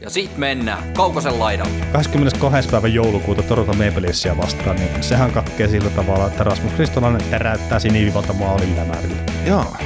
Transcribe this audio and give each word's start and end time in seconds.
Ja 0.00 0.10
sit 0.10 0.36
mennään 0.36 0.94
Kaukosen 0.94 1.38
laidalle. 1.38 1.72
22. 1.92 2.68
päivä 2.68 2.88
joulukuuta 2.88 3.42
Toronto 3.42 3.72
Maple 3.72 4.02
Leafsia 4.02 4.36
vastaan, 4.36 4.76
niin 4.76 5.02
sehän 5.02 5.32
katkee 5.32 5.68
sillä 5.68 5.90
tavalla, 5.90 6.26
että 6.26 6.44
Rasmus 6.44 6.72
Kristolainen 6.72 7.30
täräyttää 7.30 7.78
sinivivalta 7.78 8.32
maalin 8.32 8.76
lämärillä. 8.76 9.16
Joo. 9.46 9.76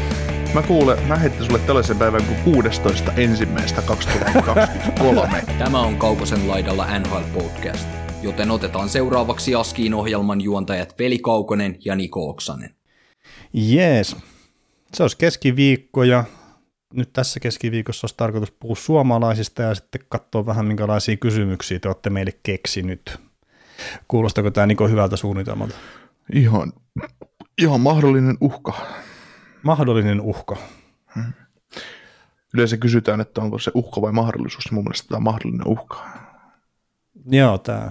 Mä 0.54 0.62
kuulen, 0.62 1.02
mä 1.08 1.16
heitin 1.16 1.44
sulle 1.44 1.58
tällaisen 1.58 1.98
päivän 1.98 2.24
kuin 2.24 2.54
16. 2.54 3.12
ensimmäistä 3.16 3.82
2023. 3.82 5.44
Tämä 5.58 5.80
on 5.80 5.96
Kaukosen 5.96 6.48
laidalla 6.48 6.98
NHL 6.98 7.40
Podcast, 7.42 7.88
joten 8.22 8.50
otetaan 8.50 8.88
seuraavaksi 8.88 9.54
Askiin 9.54 9.94
ohjelman 9.94 10.40
juontajat 10.40 10.98
Veli 10.98 11.18
Kaukonen 11.18 11.76
ja 11.84 11.96
Niko 11.96 12.28
Oksanen. 12.28 12.74
Jees. 13.52 14.16
Se 14.92 15.02
olisi 15.02 15.16
keskiviikko 15.16 16.04
ja 16.04 16.24
nyt 16.94 17.12
tässä 17.12 17.40
keskiviikossa 17.40 18.04
olisi 18.04 18.16
tarkoitus 18.16 18.50
puhua 18.50 18.76
suomalaisista 18.76 19.62
ja 19.62 19.74
sitten 19.74 20.00
katsoa 20.08 20.46
vähän 20.46 20.66
minkälaisia 20.66 21.16
kysymyksiä 21.16 21.78
te 21.78 21.88
olette 21.88 22.10
meille 22.10 22.32
keksinyt. 22.42 23.20
Kuulostako 24.08 24.50
tämä 24.50 24.66
Niko 24.66 24.88
hyvältä 24.88 25.16
suunnitelmalta? 25.16 25.74
Ihan, 26.32 26.72
ihan 27.58 27.80
mahdollinen 27.80 28.36
uhka. 28.40 28.72
Mahdollinen 29.62 30.20
uhka. 30.20 30.56
Hmm. 31.14 31.32
Yleensä 32.54 32.76
kysytään, 32.76 33.20
että 33.20 33.40
onko 33.40 33.58
se 33.58 33.70
uhka 33.74 34.02
vai 34.02 34.12
mahdollisuus, 34.12 34.64
niin 34.64 34.74
mun 34.74 34.84
mielestä 34.84 35.08
tämä 35.08 35.16
on 35.16 35.22
mahdollinen 35.22 35.68
uhka. 35.68 36.06
Joo, 37.26 37.58
tämä. 37.58 37.90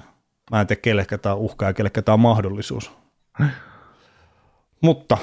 Mä 0.52 0.62
en 0.62 0.68
tiedä, 0.68 0.82
kellekä 0.82 1.18
tämä 1.18 1.36
on 1.36 1.42
uhka 1.42 1.66
ja 1.66 1.74
kellekä 1.74 2.02
tämä 2.02 2.14
on 2.14 2.20
mahdollisuus. 2.20 2.92
Hmm. 3.38 3.50
Mutta 4.82 5.18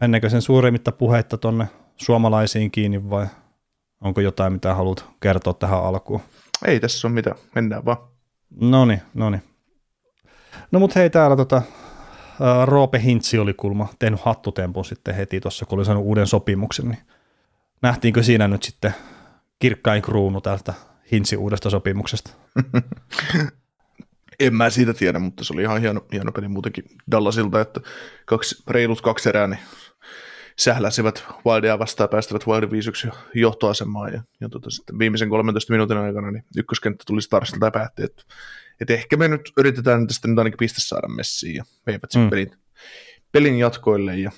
mennäänkö 0.00 0.30
sen 0.30 0.42
suuremmitta 0.42 0.92
puhetta 0.92 1.38
tonne 1.38 1.66
suomalaisiin 2.02 2.70
kiinni 2.70 3.10
vai 3.10 3.26
onko 4.00 4.20
jotain, 4.20 4.52
mitä 4.52 4.74
haluat 4.74 5.04
kertoa 5.20 5.54
tähän 5.54 5.84
alkuun? 5.84 6.20
Ei 6.64 6.80
tässä 6.80 7.08
ole 7.08 7.14
mitään, 7.14 7.36
mennään 7.54 7.84
vaan. 7.84 7.96
No 8.60 8.84
niin, 8.84 9.02
no 9.14 9.30
niin. 9.30 9.42
No 10.72 10.78
mut 10.78 10.94
hei 10.94 11.10
täällä 11.10 11.36
tota, 11.36 11.62
Roope 12.64 13.02
Hintsi 13.02 13.38
oli 13.38 13.54
kulma 13.54 13.88
tehnyt 13.98 14.20
hattutempun 14.20 14.84
sitten 14.84 15.14
heti 15.14 15.40
tuossa, 15.40 15.66
kun 15.66 15.78
oli 15.78 15.84
saanut 15.84 16.04
uuden 16.04 16.26
sopimuksen, 16.26 16.88
niin 16.88 16.98
nähtiinkö 17.82 18.22
siinä 18.22 18.48
nyt 18.48 18.62
sitten 18.62 18.94
kirkkain 19.58 20.02
kruunu 20.02 20.40
tältä 20.40 20.74
Hintsi 21.12 21.36
uudesta 21.36 21.70
sopimuksesta? 21.70 22.30
en 24.40 24.54
mä 24.54 24.70
siitä 24.70 24.94
tiedä, 24.94 25.18
mutta 25.18 25.44
se 25.44 25.52
oli 25.52 25.62
ihan 25.62 25.80
hieno, 25.80 26.06
hieno 26.12 26.32
peli 26.32 26.48
muutenkin 26.48 26.84
Dallasilta, 27.10 27.60
että 27.60 27.80
kaksi, 28.24 28.62
reilut 28.68 29.00
kaksi 29.00 29.28
erää, 29.28 29.46
niin 29.46 29.60
sähläsivät 30.58 31.24
Wildia 31.46 31.78
vastaan 31.78 32.08
päästävät 32.08 32.46
Wildin 32.46 32.70
5 32.70 32.90
johtoasemaan 33.34 34.12
ja, 34.12 34.22
ja 34.40 34.48
tota, 34.48 34.70
sitten 34.70 34.98
viimeisen 34.98 35.28
13 35.28 35.72
minuutin 35.72 35.96
aikana 35.96 36.30
niin 36.30 36.44
ykköskenttä 36.56 37.04
tuli 37.06 37.22
Starsilta 37.22 37.66
ja 37.66 37.70
päätti, 37.70 38.02
että, 38.02 38.22
että 38.80 38.94
ehkä 38.94 39.16
me 39.16 39.28
nyt 39.28 39.52
yritetään 39.56 40.06
tästä 40.06 40.28
nyt 40.28 40.38
ainakin 40.38 40.58
piste 40.58 40.80
saada 40.80 41.08
messiin 41.08 41.56
ja 41.56 41.64
veivät 41.86 42.10
sen 42.10 42.22
mm. 42.22 42.30
pelin, 42.30 42.50
pelin 43.32 43.58
jatkoille 43.58 44.16
ja 44.16 44.30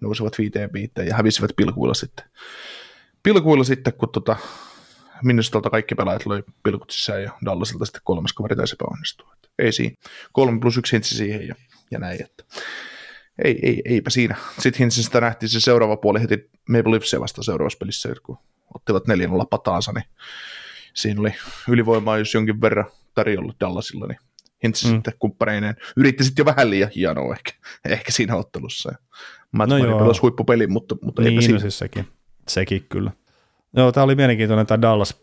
nousivat 0.00 0.38
viiteen 0.38 0.72
viiteen 0.72 1.08
ja 1.08 1.14
hävisivät 1.14 1.50
pilkuilla 1.56 1.94
sitten. 1.94 2.24
Pilkuilla 3.22 3.64
sitten, 3.64 3.92
kun 3.92 4.08
tota, 4.12 4.36
Minnesotolta 5.22 5.70
kaikki 5.70 5.94
pelaajat 5.94 6.26
löi 6.26 6.42
pilkut 6.62 6.90
sisään 6.90 7.22
ja 7.22 7.32
Dallasilta 7.44 7.84
sitten 7.84 8.02
kolmas 8.04 8.32
kaveri 8.32 8.56
taisi 8.56 8.76
epäonnistua. 8.80 9.34
Ei 9.58 9.72
siinä. 9.72 9.96
Kolme 10.32 10.60
plus 10.60 10.76
yksi 10.76 10.92
hintsi 10.92 11.14
siihen 11.14 11.48
ja, 11.48 11.54
ja 11.90 11.98
näin. 11.98 12.22
Että 12.22 12.44
ei, 13.44 13.58
ei, 13.62 13.82
eipä 13.84 14.10
siinä. 14.10 14.36
Sitten 14.58 14.78
Hinsistä 14.78 15.20
nähtiin 15.20 15.50
se 15.50 15.60
seuraava 15.60 15.96
puoli 15.96 16.20
heti 16.20 16.50
Maple 16.68 16.90
Leafsia 16.90 17.20
vasta 17.20 17.42
seuraavassa 17.42 17.78
pelissä, 17.78 18.08
kun 18.22 18.38
ottivat 18.74 19.04
4-0 19.08 19.10
pataansa, 19.50 19.92
niin 19.92 20.04
siinä 20.94 21.20
oli 21.20 21.34
ylivoimaa, 21.68 22.18
jos 22.18 22.34
jonkin 22.34 22.60
verran 22.60 22.86
tarjolla 23.14 23.54
Dallasilla, 23.60 24.06
niin 24.06 24.18
Hintz 24.64 24.84
mm. 24.84 24.90
sitten 24.90 25.14
kumppaneineen 25.18 25.76
yritti 25.96 26.24
sitten 26.24 26.42
jo 26.42 26.46
vähän 26.46 26.70
liian 26.70 26.90
hienoa 26.94 27.34
ehkä, 27.34 27.52
ehkä 27.88 28.12
siinä 28.12 28.36
ottelussa. 28.36 28.92
Matt 29.52 29.70
no 29.70 29.98
pelasi 29.98 30.20
huippupelin, 30.20 30.72
mutta, 30.72 30.96
mutta 31.02 31.22
niin, 31.22 31.30
eipä 31.30 31.40
siinä. 31.40 31.54
No 31.54 31.60
siis 31.60 31.78
sekin, 31.78 32.08
sekin 32.48 32.86
kyllä. 32.88 33.10
Joo, 33.76 33.92
tämä 33.92 34.04
oli 34.04 34.14
mielenkiintoinen 34.14 34.66
tämä 34.66 34.82
Dallas 34.82 35.20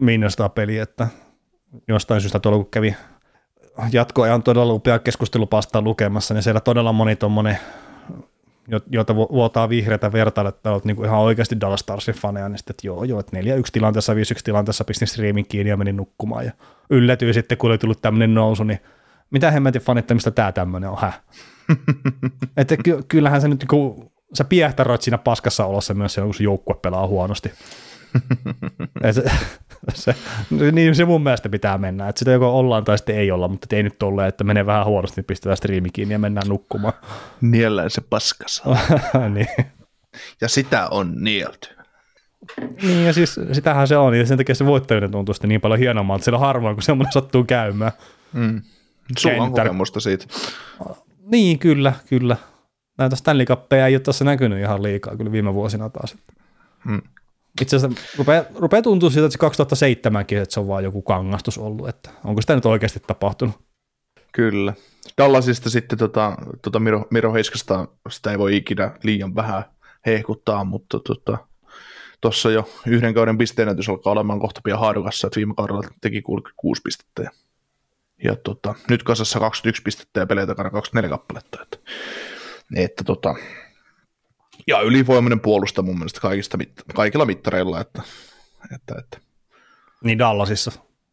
Minnesota 0.00 0.48
peli, 0.48 0.78
että 0.78 1.08
jostain 1.88 2.20
syystä 2.20 2.38
tuolla 2.38 2.58
kun 2.58 2.70
kävi 2.70 2.96
jatkoajan 3.92 4.42
todella 4.42 4.72
upea 4.72 4.98
keskustelupasta 4.98 5.82
lukemassa, 5.82 6.34
niin 6.34 6.42
siellä 6.42 6.60
todella 6.60 6.92
moni 6.92 7.16
tuommoinen, 7.16 7.58
jota 8.90 9.16
vuotaa 9.16 9.68
vihreätä 9.68 10.12
vertailla, 10.12 10.48
että 10.48 10.72
olet 10.72 10.84
niin 10.84 11.04
ihan 11.04 11.18
oikeasti 11.18 11.60
Dallas 11.60 11.80
Starsin 11.80 12.14
faneja, 12.14 12.48
niin 12.48 12.58
sitten, 12.58 12.72
että 12.72 12.86
joo, 12.86 13.04
joo, 13.04 13.20
että 13.20 13.36
4-1 13.36 13.42
tilanteessa, 13.72 14.14
5-1 14.14 14.16
tilanteessa 14.44 14.84
pistin 14.84 15.08
streamin 15.08 15.46
kiinni 15.46 15.70
ja 15.70 15.76
menin 15.76 15.96
nukkumaan 15.96 16.44
ja 16.44 16.52
yllätyin 16.90 17.34
sitten, 17.34 17.58
kun 17.58 17.70
oli 17.70 17.78
tullut 17.78 18.02
tämmöinen 18.02 18.34
nousu, 18.34 18.64
niin 18.64 18.80
mitä 19.30 19.50
hemmetin 19.50 19.82
fanittamista 19.82 20.30
tämä 20.30 20.52
tämmöinen 20.52 20.90
on, 20.90 20.98
häh? 21.00 21.20
että 22.56 22.76
ky- 22.76 23.02
kyllähän 23.08 23.40
se 23.40 23.48
nyt 23.48 23.58
niin 23.58 23.68
kuin, 23.68 24.10
sä 24.34 24.44
piehtaroit 24.44 25.02
siinä 25.02 25.18
paskassa 25.18 25.66
olossa 25.66 25.94
myös, 25.94 26.16
kun 26.22 26.34
se 26.34 26.44
joukkue 26.44 26.74
pelaa 26.82 27.06
huonosti. 27.06 27.52
se, 29.12 29.24
se, 29.94 30.14
niin 30.72 30.94
se 30.94 31.04
mun 31.04 31.22
mielestä 31.22 31.48
pitää 31.48 31.78
mennä, 31.78 32.08
että 32.08 32.18
sitä 32.18 32.30
joko 32.30 32.58
ollaan 32.58 32.84
tai 32.84 32.98
sitten 32.98 33.16
ei 33.16 33.30
olla, 33.30 33.48
mutta 33.48 33.76
ei 33.76 33.82
nyt 33.82 33.98
tolle, 33.98 34.26
että 34.26 34.44
menee 34.44 34.66
vähän 34.66 34.86
huonosti, 34.86 35.20
niin 35.20 35.26
pistetään 35.26 35.56
striimi 35.56 35.90
kiinni 35.90 36.14
ja 36.14 36.18
mennään 36.18 36.48
nukkumaan. 36.48 36.94
Niellään 37.40 37.90
se 37.90 38.00
paskas. 38.00 38.62
niin. 39.34 39.66
Ja 40.40 40.48
sitä 40.48 40.88
on 40.88 41.14
nielty. 41.16 41.68
Niin 42.82 43.06
ja 43.06 43.12
siis 43.12 43.40
sitähän 43.52 43.88
se 43.88 43.96
on, 43.96 44.18
ja 44.18 44.26
sen 44.26 44.38
takia 44.38 44.54
se 44.54 44.66
voittaminen 44.66 45.10
tuntuu 45.10 45.34
sitten 45.34 45.48
niin 45.48 45.60
paljon 45.60 45.80
hienommalta, 45.80 46.24
sillä 46.24 46.38
harvoin 46.38 46.76
kun 46.76 46.82
semmoinen 46.82 47.12
sattuu 47.12 47.44
käymään. 47.44 47.92
Mm. 48.32 48.62
Sulla 49.18 49.42
on 49.42 49.52
kokemusta 49.52 50.00
siitä. 50.00 50.26
Niin, 51.30 51.58
kyllä, 51.58 51.92
kyllä. 52.08 52.36
Näitä 52.98 53.16
Stanley 53.16 53.46
Cuppeja 53.46 53.86
ei 53.86 53.94
ole 53.94 54.00
tässä 54.00 54.24
näkynyt 54.24 54.58
ihan 54.58 54.82
liikaa 54.82 55.16
kyllä 55.16 55.32
viime 55.32 55.54
vuosina 55.54 55.88
taas. 55.88 56.16
Mm 56.84 57.02
itse 57.60 57.76
asiassa 57.76 58.00
rupeaa, 58.18 58.44
rupeaa 58.54 58.82
tuntua 58.82 59.10
siltä, 59.10 59.26
että 59.26 59.32
se 59.32 59.38
2007 59.38 60.20
että 60.30 60.44
se 60.48 60.60
on 60.60 60.68
vaan 60.68 60.84
joku 60.84 61.02
kangastus 61.02 61.58
ollut, 61.58 61.88
että 61.88 62.10
onko 62.24 62.40
sitä 62.40 62.54
nyt 62.54 62.66
oikeasti 62.66 63.00
tapahtunut? 63.06 63.54
Kyllä. 64.32 64.74
Dallasista 65.18 65.70
sitten 65.70 65.98
tota, 65.98 66.36
tota 66.62 66.78
Miro, 66.78 67.06
Miro 67.10 67.32
Heiskasta 67.32 67.88
sitä 68.10 68.30
ei 68.30 68.38
voi 68.38 68.56
ikinä 68.56 68.90
liian 69.02 69.34
vähän 69.34 69.64
hehkuttaa, 70.06 70.64
mutta 70.64 70.98
tota, 70.98 71.38
jo 72.52 72.68
yhden 72.86 73.14
kauden 73.14 73.38
pisteenätys 73.38 73.88
alkaa 73.88 74.12
olemaan 74.12 74.40
kohta 74.40 74.60
pian 74.64 74.78
haarukassa, 74.78 75.26
että 75.26 75.36
viime 75.36 75.54
kaudella 75.54 75.82
teki 76.00 76.22
66 76.22 76.82
pistettä 76.82 77.22
ja, 77.22 77.30
ja 78.24 78.36
tota, 78.36 78.74
nyt 78.90 79.02
kasassa 79.02 79.40
21 79.40 79.82
pistettä 79.82 80.20
ja 80.20 80.46
takana 80.46 80.70
24 80.70 81.10
kappaletta. 81.10 81.62
Että, 81.62 81.78
että 82.76 83.04
tota, 83.04 83.34
ja 84.66 84.80
ylivoimainen 84.80 85.40
puolusta 85.40 85.82
mun 85.82 85.98
mielestä 85.98 86.20
kaikista, 86.20 86.58
kaikilla 86.94 87.24
mittareilla. 87.24 87.80
Että, 87.80 88.02
että, 88.74 88.94
että. 88.98 89.18
Niin 90.04 90.18
Dallasissa. 90.18 90.72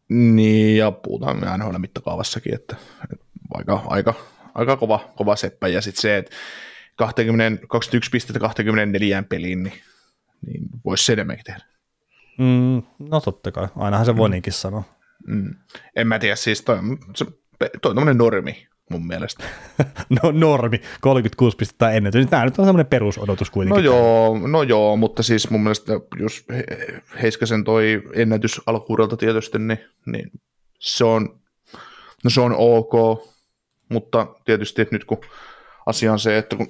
Niin, 0.10 0.78
ja 0.78 0.92
puhutaan 0.92 1.58
NHL 1.58 1.78
mittakaavassakin, 1.78 2.54
että, 2.54 2.76
että 3.14 3.26
aika, 3.54 3.84
aika, 3.88 4.14
aika 4.54 4.78
kova, 4.78 5.14
kova 5.16 5.36
seppä. 5.36 5.68
Ja 5.68 5.82
sitten 5.82 6.02
se, 6.02 6.18
että 6.18 6.36
20, 6.96 7.68
21 7.68 8.10
pistettä 8.10 8.40
24 8.40 9.24
peliin, 9.24 9.64
niin, 9.64 9.82
niin 10.46 10.70
voisi 10.86 11.06
se 11.06 11.14
enemmänkin 11.14 11.46
tehdä. 11.46 11.62
Mm, 12.38 12.84
no 13.00 13.22
totta 13.22 13.52
kai, 13.52 13.68
ainahan 13.76 14.06
se 14.06 14.18
voi 14.18 14.30
mm. 14.30 14.32
niinkin 14.32 14.54
sanoa. 14.54 14.84
Mm. 15.28 15.56
En 15.96 16.08
mä 16.08 16.20
tiedä, 16.20 16.36
siis 16.36 16.62
toi, 16.62 16.78
toi 17.82 17.94
on 17.98 18.18
normi 18.18 18.68
mun 18.94 19.08
mielestä. 19.08 19.44
no 20.24 20.32
normi, 20.32 20.82
36 21.02 21.58
pistettä 21.58 21.92
ennätys. 21.92 22.28
Tämä 22.28 22.46
nyt 22.46 22.60
on 22.60 22.66
semmoinen 22.66 22.86
perusodotus 22.86 23.50
kuitenkin. 23.50 23.86
No 23.86 23.92
joo, 23.92 24.48
no 24.48 24.64
joo, 24.64 24.98
mutta 24.98 25.24
siis 25.24 25.50
mun 25.50 25.64
mielestä 25.64 25.94
jos 26.20 26.46
Heiskasen 27.22 27.64
toi 27.64 28.04
ennätys 28.14 28.62
alkuudelta 28.66 29.18
tietysti, 29.18 29.60
niin, 29.60 29.80
niin 30.06 30.32
se, 30.80 31.04
on, 31.04 31.40
no 32.24 32.30
se 32.30 32.42
on 32.42 32.56
ok, 32.58 32.94
mutta 33.90 34.28
tietysti 34.46 34.82
että 34.82 34.96
nyt 34.96 35.06
kun 35.06 35.22
asia 35.86 36.12
on 36.12 36.20
se, 36.20 36.38
että 36.38 36.56
kun 36.56 36.68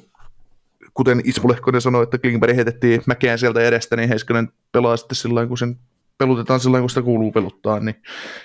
kuten 0.93 1.21
Ismo 1.23 1.49
Lehkonen 1.49 1.81
sanoi, 1.81 2.03
että 2.03 2.17
Klingberg 2.17 2.55
heitettiin 2.55 3.01
mäkeän 3.05 3.39
sieltä 3.39 3.61
edestä, 3.61 3.95
niin 3.95 4.09
Heiskanen 4.09 4.49
pelaa 4.71 4.97
sitten 4.97 5.15
sillä 5.15 5.47
kun 5.47 5.57
sen 5.57 5.79
pelutetaan 6.17 6.59
sillä 6.59 6.79
kun 6.79 6.89
sitä 6.89 7.01
kuuluu 7.01 7.31
peluttaa, 7.31 7.79
niin 7.79 7.95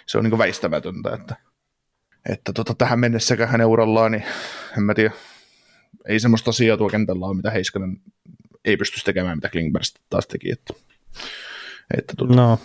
se 0.06 0.18
on 0.18 0.24
niin 0.24 0.38
väistämätöntä, 0.38 1.14
että, 1.14 1.36
että 2.28 2.52
tota, 2.52 2.74
tähän 2.74 3.00
mennessäkään 3.00 3.50
hänen 3.50 3.66
urallaan, 3.66 4.12
niin 4.12 4.24
en 4.76 4.82
mä 4.82 4.94
tiedä, 4.94 5.10
ei 6.08 6.20
semmoista 6.20 6.50
asiaa 6.50 6.76
tuo 6.76 6.88
kentällä 6.88 7.26
ole, 7.26 7.36
mitä 7.36 7.50
Heiskanen 7.50 8.00
ei 8.64 8.76
pysty 8.76 9.00
tekemään, 9.04 9.36
mitä 9.36 9.48
Klingberg 9.48 9.84
taas 10.10 10.26
teki. 10.26 10.52
Että, 10.52 10.74
että 11.98 12.14
tuota. 12.16 12.34
No, 12.34 12.58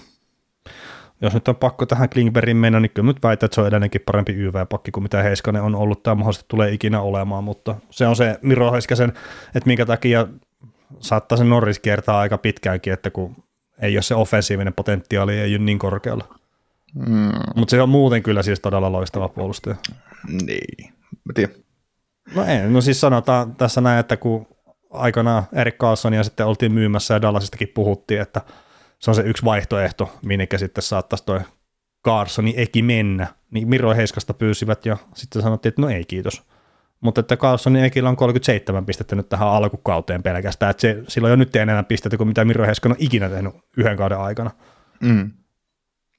jos 1.22 1.34
nyt 1.34 1.48
on 1.48 1.56
pakko 1.56 1.86
tähän 1.86 2.10
Klingbergin 2.10 2.58
mennä, 2.58 2.80
niin 2.80 2.92
kyllä 2.92 3.08
nyt 3.08 3.24
väitän, 3.24 3.48
että 3.48 3.56
se 3.56 3.62
on 3.62 3.68
edelleenkin 3.68 4.02
parempi 4.06 4.34
YV-pakki 4.34 4.92
kuin 4.92 5.04
mitä 5.04 5.24
Heiskanen 5.24 5.62
on 5.62 5.76
ollut 5.76 6.04
tai 6.04 6.16
mahdollisesti 6.16 6.46
tulee 6.48 6.72
ikinä 6.72 7.02
olemaan, 7.02 7.44
mutta 7.44 7.76
se 7.90 8.08
on 8.08 8.16
se 8.16 8.40
Miro 8.42 8.72
Heiskasen, 8.72 9.10
että 9.56 9.68
minkä 9.68 9.86
takia 9.86 10.28
saattaa 11.00 11.38
se 11.38 11.44
Norris 11.44 11.80
kiertää 11.80 12.18
aika 12.18 12.38
pitkäänkin, 12.38 12.94
että 12.94 13.10
kun 13.10 13.36
ei 13.82 13.96
ole 13.96 14.02
se 14.02 14.16
offensiivinen 14.16 14.74
potentiaali, 14.74 15.40
ei 15.40 15.56
ole 15.56 15.64
niin 15.64 15.80
korkealla. 15.80 16.36
Mm. 16.94 17.32
Mutta 17.56 17.72
se 17.72 17.82
on 17.82 17.90
muuten 17.90 18.24
kyllä 18.24 18.44
siis 18.44 18.60
todella 18.60 18.92
loistava 18.92 19.30
puolustaja. 19.30 19.76
Niin, 20.28 20.94
mä 21.26 21.34
tiedän. 21.34 21.56
No 22.36 22.46
ei, 22.46 22.70
no 22.70 22.82
siis 22.82 23.02
sanotaan 23.02 23.56
tässä 23.56 23.82
näin, 23.82 24.00
että 24.00 24.18
kun 24.18 24.48
aikanaan 24.90 25.44
Erik 25.54 25.78
Carlsonia 25.78 26.24
sitten 26.24 26.46
oltiin 26.46 26.74
myymässä 26.74 27.14
ja 27.14 27.22
Dallasistakin 27.22 27.68
puhuttiin, 27.68 28.22
että 28.22 28.42
se 29.00 29.12
on 29.12 29.16
se 29.16 29.22
yksi 29.22 29.46
vaihtoehto, 29.46 30.20
minnekä 30.26 30.58
sitten 30.58 30.82
saattaisi 30.82 31.26
toi 31.26 31.40
Carsoni 32.06 32.54
eki 32.58 32.82
mennä, 32.82 33.28
niin 33.52 33.68
Miro 33.68 33.96
Heiskasta 33.96 34.34
pyysivät 34.34 34.86
ja 34.86 34.98
sitten 35.16 35.42
sanottiin, 35.42 35.70
että 35.70 35.82
no 35.82 35.90
ei 35.90 36.06
kiitos. 36.06 36.44
Mutta 37.02 37.20
että 37.20 37.38
Carlsonin 37.38 37.84
ekillä 37.84 38.10
on 38.10 38.16
37 38.16 38.86
pistettä 38.86 39.16
nyt 39.16 39.30
tähän 39.30 39.48
alkukauteen 39.48 40.24
pelkästään, 40.24 40.70
että 40.70 40.82
se, 40.82 41.04
sillä 41.08 41.26
on 41.26 41.30
jo 41.30 41.36
nyt 41.36 41.56
enemmän 41.56 41.86
pistettä 41.86 42.18
kuin 42.18 42.28
mitä 42.28 42.46
Miro 42.46 42.66
Heiskanen 42.66 42.98
on 42.98 43.06
ikinä 43.06 43.30
tehnyt 43.30 43.54
yhden 43.78 43.98
kauden 43.98 44.20
aikana. 44.20 44.52
Mm. 45.02 45.32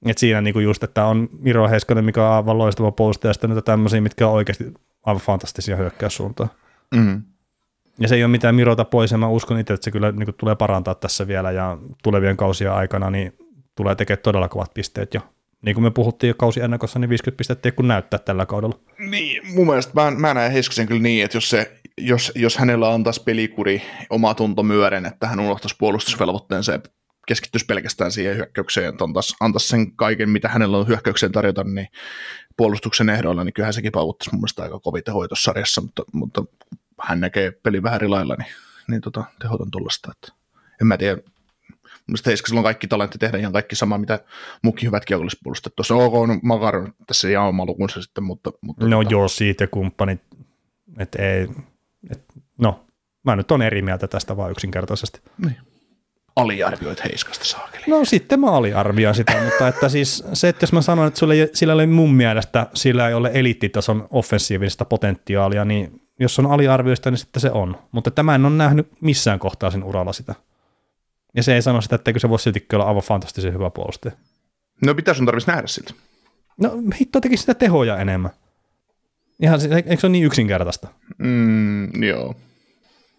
Et 0.05 0.19
siinä 0.19 0.41
niinku 0.41 0.61
just, 0.61 0.83
että 0.83 1.05
on 1.05 1.29
Miro 1.39 1.69
Heiskanen, 1.69 2.05
mikä 2.05 2.29
on 2.29 2.35
aivan 2.35 2.59
loistava 2.59 2.93
puolustaja, 2.93 3.31
ja 3.31 3.35
sitten 3.35 3.63
tämmöisiä, 3.65 4.01
mitkä 4.01 4.29
on 4.29 4.33
oikeasti 4.33 4.75
aivan 5.03 5.23
fantastisia 5.23 5.77
hyökkäyssuuntaan. 5.77 6.51
Mm. 6.95 7.23
Ja 7.99 8.09
se 8.09 8.15
ei 8.15 8.25
ole 8.25 8.31
mitään 8.31 8.55
Mirota 8.55 8.85
pois, 8.85 9.11
ja 9.11 9.19
mä 9.19 9.29
uskon 9.29 9.59
itse, 9.59 9.75
että 9.75 9.85
se 9.85 9.91
kyllä 9.91 10.13
niin 10.13 10.35
tulee 10.39 10.55
parantaa 10.55 10.95
tässä 10.95 11.27
vielä, 11.27 11.51
ja 11.51 11.79
tulevien 12.03 12.37
kausien 12.37 12.73
aikana 12.73 13.11
niin 13.11 13.33
tulee 13.75 13.95
tekemään 13.95 14.23
todella 14.23 14.49
kovat 14.49 14.75
pisteet 14.75 15.15
jo. 15.15 15.21
Niin 15.63 15.75
kuin 15.75 15.85
me 15.85 15.91
puhuttiin 15.91 16.29
jo 16.29 16.35
kausi 16.35 16.61
ennakossa, 16.61 16.99
niin 16.99 17.09
50 17.09 17.39
pistettä 17.39 17.69
ei 17.69 17.73
kun 17.73 17.89
näyttää 17.89 18.19
tällä 18.19 18.47
kaudella. 18.47 18.79
Niin, 18.99 19.55
mun 19.55 19.67
mielestä 19.67 19.93
mä, 19.95 20.11
mä 20.11 20.35
näen 20.35 20.53
Heiskasen 20.53 20.87
kyllä 20.87 21.03
niin, 21.03 21.25
että 21.25 21.37
jos, 21.37 21.51
se, 21.51 21.73
jos, 21.99 22.33
jos 22.35 22.59
hänellä 22.59 22.95
antaisi 22.95 23.23
pelikuri 23.23 23.83
oma 24.11 24.35
tunto 24.35 24.63
myöden, 24.63 25.07
että 25.07 25.27
hän 25.27 25.41
unohtaisi 25.41 25.77
puolustusvelvoitteensa 25.79 26.73
ja 26.73 26.79
keskittyisi 27.27 27.67
pelkästään 27.67 28.13
siihen 28.13 28.37
hyökkäykseen, 28.37 28.89
että 28.89 29.05
antaisi, 29.05 29.37
antaisi 29.41 29.69
sen 29.69 29.97
kaiken, 29.97 30.31
mitä 30.31 30.49
hänellä 30.49 30.79
on 30.79 30.89
hyökkäykseen 30.89 31.33
tarjota, 31.33 31.65
niin 31.65 31.89
puolustuksen 32.57 33.09
ehdoilla, 33.09 33.45
niin 33.45 33.53
kyllähän 33.53 33.75
sekin 33.75 33.93
pauvuttaisi 33.93 34.31
mun 34.33 34.41
mielestä 34.41 34.63
aika 34.63 34.81
kovin 34.81 35.05
tehoitussarjassa, 35.05 35.81
mutta, 35.81 36.03
mutta 36.13 36.45
hän 37.03 37.21
näkee 37.21 37.51
peli 37.51 37.83
vähän 37.83 37.97
eri 37.97 38.09
lailla, 38.09 38.35
niin, 38.39 38.53
niin 38.89 39.01
tota, 39.01 39.25
tehoton 39.41 39.71
tuollaista. 39.71 40.13
Että 40.13 40.33
en 40.81 40.87
mä 40.87 40.97
tiedä, 40.97 41.19
Mielestäni 42.07 42.31
Heiskasella 42.31 42.61
on 42.61 42.65
kaikki 42.65 42.87
talentti 42.89 43.19
tehdä 43.19 43.39
ihan 43.39 43.53
kaikki 43.53 43.77
sama, 43.77 43.99
mitä 43.99 44.21
muukin 44.63 44.87
hyvät 44.87 45.05
kiekollispuolustajat. 45.05 45.77
Tuossa 45.77 45.95
on 45.95 46.05
ok, 46.05 46.29
no 46.29 46.39
Makar 46.43 46.91
tässä 47.07 47.31
jää 47.31 47.43
oma 47.47 47.65
lukunsa 47.65 48.03
sitten, 48.03 48.25
mutta... 48.25 48.53
mutta 48.61 48.89
no 48.89 49.03
tota... 49.03 49.13
joo, 49.13 49.29
siitä 49.29 49.67
kumppanit, 49.67 50.21
että 50.99 51.23
ei, 51.23 51.49
et, 52.11 52.25
no, 52.59 52.85
mä 53.25 53.37
nyt 53.37 53.51
on 53.51 53.63
eri 53.63 53.83
mieltä 53.83 54.09
tästä 54.09 54.37
vaan 54.37 54.51
yksinkertaisesti. 54.51 55.21
Niin. 55.39 55.57
Aliarvioit 56.37 57.05
Heiskasta 57.05 57.45
saakeli. 57.45 57.85
No 57.89 58.05
sitten 58.05 58.41
mä 58.41 58.51
aliarvioin 58.51 59.15
sitä, 59.15 59.41
mutta 59.45 59.69
että 59.69 59.89
siis 59.89 60.25
se, 60.33 60.49
että 60.49 60.63
jos 60.63 60.73
mä 60.73 60.83
sanon, 60.83 61.07
että 61.07 61.19
sulle, 61.19 61.51
sillä 61.53 61.75
oli 61.75 61.87
mun 61.87 62.15
mielestä, 62.15 62.67
sillä 62.75 63.09
ei 63.09 63.15
ole 63.15 63.31
eliittitason 63.35 64.09
offensiivista 64.11 64.85
potentiaalia, 64.85 65.65
niin 65.65 66.01
jos 66.21 66.39
on 66.39 66.47
aliarvioista, 66.47 67.11
niin 67.11 67.19
sitten 67.19 67.41
se 67.41 67.51
on. 67.51 67.79
Mutta 67.93 68.11
tämä 68.11 68.35
en 68.35 68.47
ole 68.47 68.55
nähnyt 68.55 68.89
missään 69.01 69.39
kohtaa 69.39 69.71
sen 69.71 69.85
uralla 69.85 70.13
sitä. 70.13 70.35
Ja 71.37 71.43
se 71.43 71.55
ei 71.55 71.63
sano 71.63 71.81
sitä, 71.81 71.95
etteikö 71.95 72.21
se 72.21 72.29
voisi 72.29 72.43
siltikin 72.43 72.75
olla 72.75 72.89
aivan 72.89 73.03
fantastisen 73.03 73.53
hyvä 73.53 73.71
puolustaja. 73.71 74.15
No 74.87 74.95
mitä 74.95 75.15
sun 75.15 75.27
tarvitsisi 75.27 75.51
nähdä 75.51 75.67
siltä? 75.67 75.95
No 76.57 76.71
hitto 77.01 77.21
teki 77.21 77.37
sitä 77.37 77.55
tehoja 77.55 77.99
enemmän. 77.99 78.31
Ihan, 79.43 79.61
eikö 79.75 80.01
se 80.01 80.07
ole 80.07 80.13
niin 80.13 80.25
yksinkertaista? 80.25 80.89
Mm, 81.19 82.05
joo. 82.05 82.35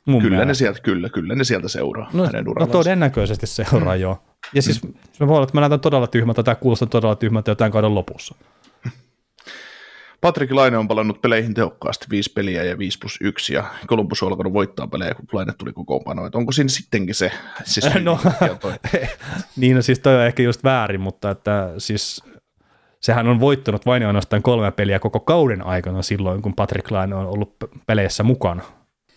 Mun 0.05 0.21
kyllä 0.21 0.45
ne 0.45 0.53
sieltä, 0.53 0.79
kyllä, 0.79 1.09
kyllä 1.09 1.35
ne 1.35 1.43
sieltä 1.43 1.67
seuraa 1.67 2.09
no, 2.13 2.25
hänen 2.25 2.45
No 2.59 2.67
todennäköisesti 2.67 3.47
seuraa, 3.47 3.95
mm. 3.95 4.01
joo. 4.05 4.23
Ja 4.53 4.61
siis 4.61 4.83
mm. 4.83 4.93
me 5.19 5.27
voi 5.27 5.35
olla, 5.35 5.43
että 5.43 5.57
mä 5.57 5.61
näytän 5.61 5.79
todella 5.79 6.07
tyhmältä 6.07 6.43
tai 6.43 6.55
kuulostan 6.55 6.89
todella 6.89 7.15
tyhmältä 7.15 7.51
jotain 7.51 7.71
kauden 7.71 7.95
lopussa. 7.95 8.35
Patrik 10.21 10.51
Laine 10.51 10.77
on 10.77 10.87
palannut 10.87 11.21
peleihin 11.21 11.53
tehokkaasti, 11.53 12.05
viisi 12.09 12.33
peliä 12.33 12.63
ja 12.63 12.77
5 12.77 12.99
plus 12.99 13.17
1, 13.21 13.53
ja 13.53 13.63
Columbus 13.87 14.23
on 14.23 14.29
alkanut 14.29 14.53
voittaa 14.53 14.87
pelejä, 14.87 15.13
kun 15.13 15.25
Laine 15.33 15.53
tuli 15.57 15.73
kokoonpanoon. 15.73 16.29
Onko 16.33 16.51
siinä 16.51 16.69
sittenkin 16.69 17.15
se? 17.15 17.31
se 17.63 17.99
no, 17.99 18.19
niin, 19.55 19.75
no 19.75 19.81
siis 19.81 19.99
toi 19.99 20.15
on 20.15 20.25
ehkä 20.25 20.43
just 20.43 20.63
väärin, 20.63 21.01
mutta 21.01 21.29
että 21.29 21.73
siis 21.77 22.23
sehän 23.01 23.27
on 23.27 23.39
voittanut 23.39 23.85
vain 23.85 24.05
ainoastaan 24.05 24.41
kolme 24.41 24.71
peliä 24.71 24.99
koko 24.99 25.19
kauden 25.19 25.65
aikana 25.65 26.01
silloin, 26.01 26.41
kun 26.41 26.55
Patrick 26.55 26.91
Laine 26.91 27.15
on 27.15 27.27
ollut 27.27 27.55
peleissä 27.87 28.23
mukana. 28.23 28.63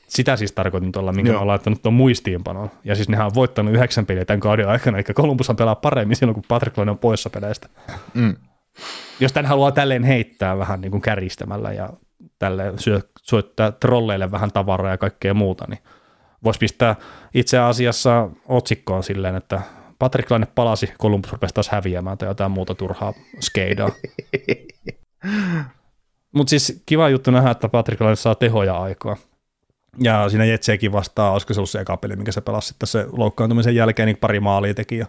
Sitä 0.08 0.36
siis 0.36 0.52
tarkoitin 0.52 0.92
tuolla, 0.92 1.12
minkä 1.12 1.32
Joo. 1.32 1.40
mä 1.40 1.46
laittanut 1.46 1.82
tuon 1.82 1.94
muistiinpanoon. 1.94 2.70
Ja 2.84 2.94
siis 2.94 3.08
nehän 3.08 3.26
on 3.26 3.34
voittanut 3.34 3.74
yhdeksän 3.74 4.06
peliä 4.06 4.24
tämän 4.24 4.40
kauden 4.40 4.68
aikana, 4.68 4.98
eli 4.98 5.04
Columbus 5.04 5.50
on 5.50 5.56
pelaa 5.56 5.74
paremmin 5.74 6.16
silloin, 6.16 6.34
kun 6.34 6.44
Patrick 6.48 6.78
Laine 6.78 6.90
on 6.90 6.98
poissa 6.98 7.30
peleistä. 7.30 7.68
Mm 8.14 8.36
jos 9.20 9.32
tämän 9.32 9.48
haluaa 9.48 9.72
tälleen 9.72 10.04
heittää 10.04 10.58
vähän 10.58 10.80
niin 10.80 10.90
kuin 10.90 11.02
kärjistämällä 11.02 11.72
ja 11.72 11.90
tälle 12.38 12.72
syöttää 13.22 13.72
trolleille 13.72 14.30
vähän 14.30 14.52
tavaraa 14.52 14.90
ja 14.90 14.98
kaikkea 14.98 15.34
muuta, 15.34 15.64
niin 15.68 15.78
voisi 16.44 16.58
pistää 16.58 16.96
itse 17.34 17.58
asiassa 17.58 18.30
otsikkoon 18.48 19.02
silleen, 19.02 19.36
että 19.36 19.60
Patrick 19.98 20.30
Laine 20.30 20.46
palasi, 20.54 20.92
Columbus 21.02 21.32
rupesi 21.32 21.54
taas 21.54 21.68
häviämään 21.68 22.18
tai 22.18 22.28
jotain 22.28 22.50
muuta 22.50 22.74
turhaa 22.74 23.12
skeidaa. 23.40 23.90
Mutta 26.34 26.50
siis 26.50 26.82
kiva 26.86 27.08
juttu 27.08 27.30
nähdä, 27.30 27.50
että 27.50 27.68
Patrick 27.68 28.00
Laine 28.00 28.16
saa 28.16 28.34
tehoja 28.34 28.78
aikaa. 28.78 29.16
Ja 30.00 30.28
siinä 30.28 30.44
Jetseekin 30.44 30.92
vastaa, 30.92 31.32
olisiko 31.32 31.54
se 31.54 31.60
ollut 31.60 31.70
se 31.70 31.80
eka 31.80 31.96
peli, 31.96 32.16
mikä 32.16 32.32
se 32.32 32.40
pelasi 32.40 32.68
sitten 32.68 32.86
se 32.86 33.06
loukkaantumisen 33.12 33.74
jälkeen, 33.74 34.06
niin 34.06 34.16
pari 34.16 34.40
maalia 34.40 34.74
teki. 34.74 34.98
Ja 34.98 35.06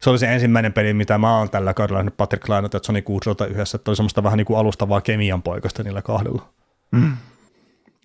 se 0.00 0.10
oli 0.10 0.18
se 0.18 0.34
ensimmäinen 0.34 0.72
peli, 0.72 0.94
mitä 0.94 1.18
mä 1.18 1.38
oon 1.38 1.50
tällä 1.50 1.74
kaudella 1.74 1.98
nähnyt 1.98 2.16
Patrick 2.16 2.48
Lainot 2.48 2.74
ja 2.74 2.80
Johnny 2.88 3.02
Goodrota 3.02 3.46
yhdessä, 3.46 3.76
että 3.76 3.90
oli 3.90 3.96
semmoista 3.96 4.22
vähän 4.22 4.36
niin 4.36 4.46
kuin 4.46 4.58
alustavaa 4.58 5.00
kemian 5.00 5.42
poikasta 5.42 5.82
niillä 5.82 6.02
kahdella. 6.02 6.48
Mm. 6.90 7.16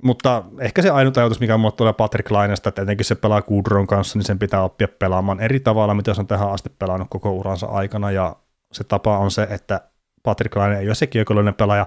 Mutta 0.04 0.44
ehkä 0.60 0.82
se 0.82 0.90
ainut 0.90 1.18
ajatus, 1.18 1.40
mikä 1.40 1.58
mulle 1.58 1.74
tulee 1.78 1.94
Patrick 1.94 2.32
Lainesta, 2.32 2.70
että 2.70 2.82
etenkin 2.82 3.06
se 3.06 3.16
pelaa 3.16 3.42
Goodron 3.42 3.88
kanssa, 3.88 4.20
niin 4.20 4.26
sen 4.26 4.40
pitää 4.40 4.64
oppia 4.64 4.88
pelaamaan 4.88 5.40
eri 5.40 5.60
tavalla, 5.60 5.94
mitä 5.94 6.14
se 6.14 6.22
on 6.22 6.28
tähän 6.28 6.52
asti 6.52 6.70
pelannut 6.80 7.08
koko 7.10 7.32
uransa 7.32 7.68
aikana, 7.68 8.12
ja 8.12 8.36
se 8.72 8.84
tapa 8.84 9.18
on 9.18 9.32
se, 9.32 9.48
että 9.50 9.82
Patrick 10.24 10.56
Laine 10.56 10.80
ei 10.80 10.88
ole 10.88 10.96
se 10.96 11.08
kiekollinen 11.08 11.54
pelaaja, 11.54 11.86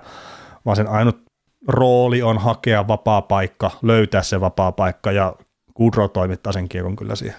vaan 0.67 0.77
sen 0.77 0.89
ainut 0.89 1.30
rooli 1.69 2.23
on 2.23 2.39
hakea 2.39 2.89
vapaa 2.89 3.23
paikka, 3.23 3.71
löytää 3.83 4.23
se 4.23 4.41
vapaa 4.41 4.73
paikka, 4.73 5.13
ja 5.13 5.35
Goodrow 5.77 6.11
toimittaa 6.11 6.53
sen 6.53 6.69
kiekon 6.69 6.97
kyllä 6.97 7.17
siihen. 7.17 7.39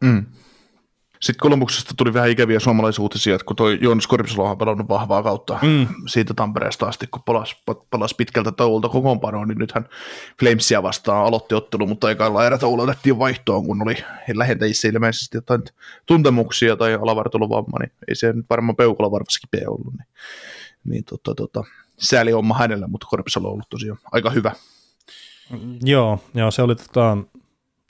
Mm. 0.00 0.26
Sitten 1.20 1.40
Kolumbuksesta 1.40 1.94
tuli 1.96 2.14
vähän 2.14 2.30
ikäviä 2.30 2.60
suomalaisuutisia, 2.60 3.34
että 3.34 3.44
kun 3.44 3.56
toi 3.56 3.78
Joonas 3.80 4.06
Korpisalo 4.06 4.50
on 4.50 4.58
pelannut 4.58 4.88
vahvaa 4.88 5.22
kautta 5.22 5.58
mm. 5.62 5.86
siitä 6.06 6.34
Tampereesta 6.34 6.86
asti, 6.86 7.06
kun 7.06 7.22
palasi, 7.22 7.56
palasi 7.90 8.14
pitkältä 8.18 8.52
tauolta 8.52 8.88
kokoonpanoon, 8.88 9.48
niin 9.48 9.58
nythän 9.58 9.88
Flamesia 10.40 10.82
vastaan 10.82 11.26
aloitti 11.26 11.54
ottelu, 11.54 11.86
mutta 11.86 12.10
ekalla 12.10 12.46
erätauolla 12.46 12.82
otettiin 12.82 13.18
vaihtoon, 13.18 13.66
kun 13.66 13.82
oli 13.82 13.94
lähentäjissä 14.34 14.88
ilmeisesti 14.88 15.36
jotain 15.36 15.62
tuntemuksia 16.06 16.76
tai 16.76 16.94
alavartaluvamma, 16.94 17.78
niin 17.78 17.92
ei 18.08 18.14
se 18.16 18.32
nyt 18.32 18.46
varmaan 18.50 18.76
peukalla 18.76 19.10
varmasti 19.10 19.40
kipeä 19.40 19.70
ollut. 19.70 19.92
Niin, 19.92 20.08
niin 20.84 21.04
tota, 21.04 21.34
tota, 21.34 21.64
sääli 21.98 22.30
homma 22.30 22.54
hänellä, 22.54 22.86
mutta 22.86 23.06
Korpisalo 23.10 23.48
on 23.48 23.52
ollut 23.52 23.68
tosiaan 23.70 23.98
aika 24.12 24.30
hyvä. 24.30 24.52
Joo, 25.82 26.18
joo 26.34 26.50
se 26.50 26.62
oli 26.62 26.76
tota, 26.76 27.16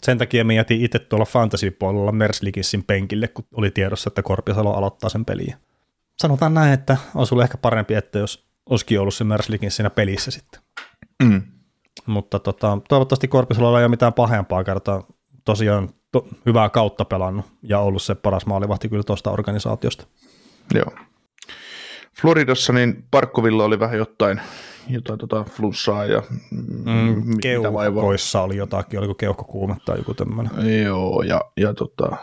sen 0.02 0.18
takia 0.18 0.44
me 0.44 0.54
jätin 0.54 0.84
itse 0.84 0.98
tuolla 0.98 1.24
fantasy-puolella 1.24 2.12
Merslikissin 2.12 2.84
penkille, 2.84 3.28
kun 3.28 3.44
oli 3.54 3.70
tiedossa, 3.70 4.08
että 4.10 4.22
Korpisalo 4.22 4.74
aloittaa 4.74 5.10
sen 5.10 5.24
peliä. 5.24 5.58
Sanotaan 6.18 6.54
näin, 6.54 6.72
että 6.72 6.96
on 7.14 7.26
sulle 7.26 7.42
ehkä 7.42 7.58
parempi, 7.58 7.94
että 7.94 8.18
jos 8.18 8.48
olisikin 8.66 9.00
ollut 9.00 9.14
se 9.14 9.24
Merslikin 9.24 9.70
siinä 9.70 9.90
pelissä 9.90 10.30
sitten. 10.30 10.60
Mm. 11.22 11.42
Mutta 12.06 12.38
tota, 12.38 12.78
toivottavasti 12.88 13.28
Korpisalolla 13.28 13.78
ei 13.78 13.84
ole 13.84 13.90
mitään 13.90 14.12
pahempaa 14.12 14.64
kertaa. 14.64 15.06
Tosiaan 15.44 15.88
to, 16.12 16.28
hyvää 16.46 16.68
kautta 16.68 17.04
pelannut 17.04 17.46
ja 17.62 17.78
ollut 17.78 18.02
se 18.02 18.14
paras 18.14 18.46
maalivahti 18.46 18.88
kyllä 18.88 19.02
tuosta 19.02 19.30
organisaatiosta. 19.30 20.06
Joo. 20.74 20.92
Floridassa 22.22 22.72
niin 22.72 23.04
Parkkovilla 23.10 23.64
oli 23.64 23.78
vähän 23.78 23.98
jotain 23.98 24.40
jotain 24.88 25.18
tota 25.18 25.44
flussaa 25.44 26.04
ja 26.04 26.22
mm, 26.50 27.38
keuhkoissa 27.40 28.42
oli 28.42 28.56
jotakin, 28.56 28.98
oliko 28.98 29.14
keuhkokuume 29.14 29.76
tai 29.84 29.98
joku 29.98 30.14
tämmöinen. 30.14 30.82
Joo, 30.84 31.22
ja, 31.22 31.40
ja 31.56 31.74
tota, 31.74 32.16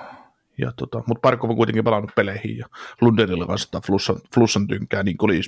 ja 0.57 0.71
tota, 0.75 1.03
mutta 1.07 1.21
Parkov 1.21 1.49
on 1.49 1.55
kuitenkin 1.55 1.83
pelannut 1.83 2.11
peleihin 2.15 2.57
ja 2.57 2.65
Lundelilla 3.01 3.45
kanssa 3.45 3.67
ottaa 3.67 3.81
flussan, 3.81 4.15
flussan 4.35 4.67
tynkää, 4.67 5.03
niin 5.03 5.17
kuin 5.17 5.31
oli, 5.31 5.41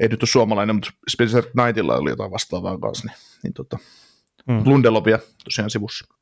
ei 0.00 0.08
nyt 0.08 0.22
ole 0.22 0.28
suomalainen, 0.28 0.76
mutta 0.76 0.90
Spencer 1.10 1.42
Knightilla 1.42 1.96
oli 1.96 2.10
jotain 2.10 2.30
vastaavaa 2.30 2.78
kanssa, 2.78 3.08
niin, 3.08 3.16
niin 3.42 3.52
tota, 3.52 3.78
mm. 4.46 4.62
Lundelopia 4.66 5.18
tosiaan 5.44 5.70
sivussa. 5.70 6.14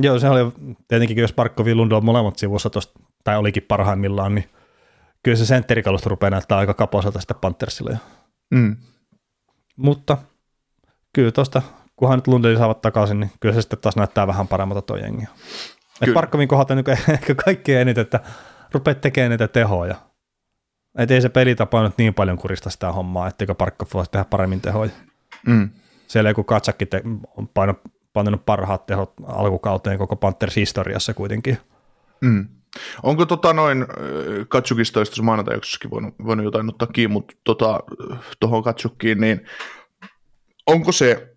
Joo, 0.00 0.18
se 0.18 0.28
oli 0.28 0.52
tietenkin, 0.88 1.16
jos 1.16 1.32
Parkkovi 1.32 1.70
ja 1.70 1.76
Lundell 1.76 2.00
molemmat 2.00 2.38
sivussa 2.38 2.70
tosta, 2.70 3.00
tai 3.24 3.36
olikin 3.36 3.62
parhaimmillaan, 3.62 4.34
niin 4.34 4.44
kyllä 5.26 5.36
se 5.36 5.46
sentterikalusta 5.46 6.10
rupeaa 6.10 6.30
näyttää 6.30 6.58
aika 6.58 6.74
kapoiselta 6.74 7.20
sitten 7.20 7.36
Panthersilla 7.40 7.90
jo. 7.90 7.96
Mm. 8.50 8.76
Mutta 9.76 10.18
kyllä 11.12 11.32
tuosta, 11.32 11.62
kunhan 11.96 12.18
nyt 12.18 12.26
Lundeli 12.26 12.56
saavat 12.56 12.80
takaisin, 12.80 13.20
niin 13.20 13.30
kyllä 13.40 13.54
se 13.54 13.60
sitten 13.60 13.78
taas 13.78 13.96
näyttää 13.96 14.26
vähän 14.26 14.48
paremmalta 14.48 14.82
tuo 14.82 14.96
jengi. 14.96 15.24
Et 16.02 16.14
Parkkovin 16.14 16.48
kohdalta 16.48 16.74
niin 16.74 16.84
ehkä 17.12 17.34
kaikkein 17.34 17.80
eniten, 17.80 18.02
että 18.02 18.20
rupeat 18.72 19.00
tekemään 19.00 19.30
niitä 19.30 19.48
tehoja. 19.48 19.96
Et 20.98 21.10
ei 21.10 21.20
se 21.20 21.28
pelitapa 21.28 21.82
nyt 21.82 21.98
niin 21.98 22.14
paljon 22.14 22.38
kurista 22.38 22.70
sitä 22.70 22.92
hommaa, 22.92 23.28
etteikö 23.28 23.54
Parkkov 23.54 23.88
voisi 23.94 24.10
tehdä 24.10 24.24
paremmin 24.24 24.60
tehoja. 24.60 24.90
Mm. 25.46 25.70
Siellä 26.06 26.34
kun 26.34 26.44
Katsakki 26.44 26.86
te, 26.86 27.02
on 27.36 27.48
paino, 27.48 27.74
painanut 28.12 28.46
parhaat 28.46 28.86
tehot 28.86 29.12
alkukauteen 29.26 29.98
koko 29.98 30.16
Panthers 30.16 30.56
historiassa 30.56 31.14
kuitenkin. 31.14 31.58
Mm. 32.20 32.48
Onko 33.02 33.26
tota 33.26 33.52
noin 33.52 33.86
Katsukista 34.48 35.00
olisi 35.00 35.22
maanantai 35.22 35.60
voinut, 35.90 36.14
voinut 36.24 36.44
jotain 36.44 36.68
ottaa 36.68 36.88
kiinni, 36.88 37.12
mutta 37.12 37.34
tuohon 37.44 37.80
tota, 38.40 38.62
Katsukkiin, 38.64 39.20
niin 39.20 39.46
onko 40.66 40.92
se 40.92 41.36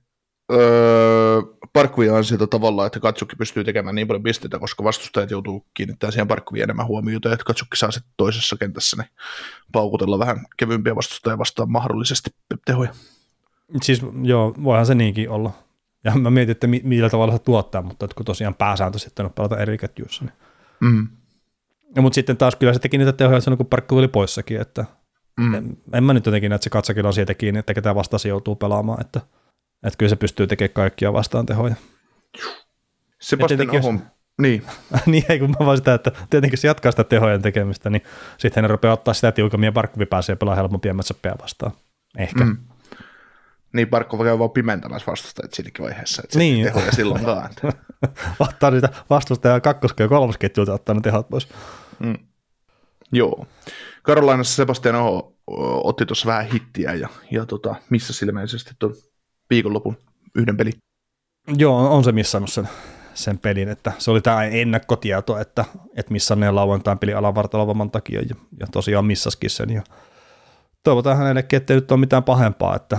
öö, 0.52 1.42
parkkuvia 1.74 2.16
ansiota 2.16 2.48
tavallaan, 2.48 2.88
että 2.88 3.00
Katsukki 3.00 3.36
pystyy 3.36 3.64
tekemään 3.64 3.96
niin 3.96 4.08
paljon 4.08 4.24
pisteitä, 4.24 4.60
koska 4.60 4.84
vastustajat 4.84 5.32
joutuu 5.32 5.66
kiinnittämään 5.74 6.12
siihen 6.12 6.28
parkkuvia 6.28 6.64
enemmän 6.64 6.88
huomiota, 6.88 7.34
että 7.34 7.46
Katsukki 7.46 7.78
saa 7.78 7.92
sitten 7.92 8.14
toisessa 8.18 8.58
kentässä 8.60 8.98
niin 8.98 9.10
paukutella 9.72 10.20
vähän 10.20 10.46
kevyempiä 10.58 10.96
vastustajia 10.96 11.38
vastaan 11.38 11.72
mahdollisesti 11.72 12.30
tehoja. 12.66 12.94
Siis 13.82 14.02
joo, 14.24 14.54
voihan 14.64 14.86
se 14.86 14.96
niinkin 14.96 15.30
olla. 15.30 15.52
Ja 16.04 16.12
mä 16.16 16.30
mietin, 16.30 16.52
että 16.52 16.68
millä 16.68 17.10
tavalla 17.10 17.34
se 17.34 17.40
tuottaa, 17.40 17.82
mutta 17.82 18.06
että 18.06 18.16
kun 18.16 18.26
tosiaan 18.26 18.56
pääsääntö 18.56 19.00
sitten 19.00 19.26
on 19.26 19.34
pelata 19.34 19.58
eri 19.58 19.78
ketjuissa. 19.78 20.26
Niin. 20.26 20.34
Mm. 20.80 21.08
Ja, 21.96 22.02
mutta 22.02 22.16
sitten 22.16 22.38
taas 22.38 22.56
kyllä 22.56 22.74
se 22.74 22.80
teki 22.80 22.98
niitä 22.98 23.14
tehoja 23.14 23.42
silloin, 23.42 23.58
kun 23.58 23.66
parkku 23.66 23.98
oli 23.98 24.08
poissakin, 24.08 24.62
että 24.62 24.86
mm. 25.40 25.54
en, 25.54 25.78
en, 25.94 26.04
mä 26.04 26.14
nyt 26.14 26.26
jotenkin 26.26 26.50
näe, 26.50 26.56
että 26.56 26.64
se 26.64 26.70
katsakin 26.70 27.06
on 27.06 27.14
siitä 27.14 27.34
kiinni, 27.34 27.60
että 27.60 27.74
ketä 27.74 27.96
vastasi 27.96 28.30
joutuu 28.30 28.56
pelaamaan, 28.56 29.02
että, 29.02 29.22
että 29.84 29.98
kyllä 29.98 30.10
se 30.10 30.16
pystyy 30.16 30.48
tekemään 30.48 30.74
kaikkia 30.74 31.14
vastaan 31.14 31.46
tehoja. 31.46 31.76
Sebastian 33.22 33.70
Ahon, 33.70 33.94
jos, 33.96 34.04
niin. 34.42 34.64
niin, 35.06 35.24
ei 35.30 35.40
kun 35.40 35.56
mä 35.60 35.66
vaan 35.66 35.78
sitä, 35.78 35.94
että 35.94 36.12
tietenkin 36.30 36.60
se 36.60 36.68
jatkaa 36.68 36.92
sitä 36.92 37.04
tehojen 37.04 37.42
tekemistä, 37.42 37.90
niin 37.90 38.02
sitten 38.38 38.64
ne 38.64 38.68
rupeaa 38.68 38.94
ottaa 38.94 39.14
sitä 39.14 39.32
tiukemmin 39.32 39.68
ja 39.68 39.72
Barkkovi 39.72 40.06
pääsee 40.06 40.36
pelaamaan 40.36 40.58
helpompia 40.58 40.94
matchappeja 40.94 41.36
vastaan. 41.42 41.72
Ehkä. 42.18 42.46
Mm. 42.46 42.58
Niin, 43.74 43.88
Barkova 43.88 44.24
käy 44.24 44.40
vaan 44.40 44.52
pimentämässä 44.52 45.12
vastustajat 45.12 45.54
siinäkin 45.54 45.86
vaiheessa, 45.86 46.22
että 46.24 46.40
niin. 46.40 46.64
tehoja 46.64 46.92
silloinkaan. 46.92 47.50
Ottaa 48.40 48.72
niitä 48.72 48.90
vastustajaa 49.10 49.60
kakkoskö 49.60 50.04
ja 50.04 50.08
kolmosketjulta 50.08 50.74
ottaa 50.74 50.96
ne 50.96 51.02
tehot 51.02 51.30
pois. 51.30 51.48
Mm. 52.00 52.18
Joo. 53.12 53.46
Karolainassa 54.04 54.56
Sebastian 54.56 54.96
Oho 54.96 55.36
otti 55.84 56.06
tuossa 56.06 56.28
vähän 56.28 56.46
hittiä 56.46 56.94
ja, 56.94 57.10
ja 57.32 57.46
tota, 57.46 57.76
missä 57.90 58.26
ilmeisesti 58.26 58.72
tuon 58.80 58.96
viikonlopun 59.50 59.98
yhden 60.36 60.58
pelin. 60.58 60.74
Joo, 61.58 61.96
on 61.96 62.04
se 62.04 62.12
missannut 62.12 62.50
sen, 62.50 62.70
sen 63.14 63.38
pelin, 63.38 63.70
että 63.70 63.92
se 63.98 64.12
oli 64.12 64.22
tämä 64.22 64.44
ennakkotieto, 64.44 65.38
että, 65.38 65.66
että 65.96 66.12
missä 66.12 66.36
ne 66.36 66.52
lauantain 66.52 67.00
peli 67.00 67.14
alavartalovamman 67.14 67.92
takia 67.92 68.22
ja, 68.22 68.36
ja 68.60 68.68
tosiaan 68.72 69.06
missaskin 69.06 69.50
sen 69.50 69.70
ja 69.70 69.84
toivotaan 70.84 71.18
hänellekin, 71.18 71.58
että 71.58 71.74
nyt 71.74 71.92
ole 71.92 72.00
mitään 72.00 72.24
pahempaa, 72.24 72.76
että 72.76 72.98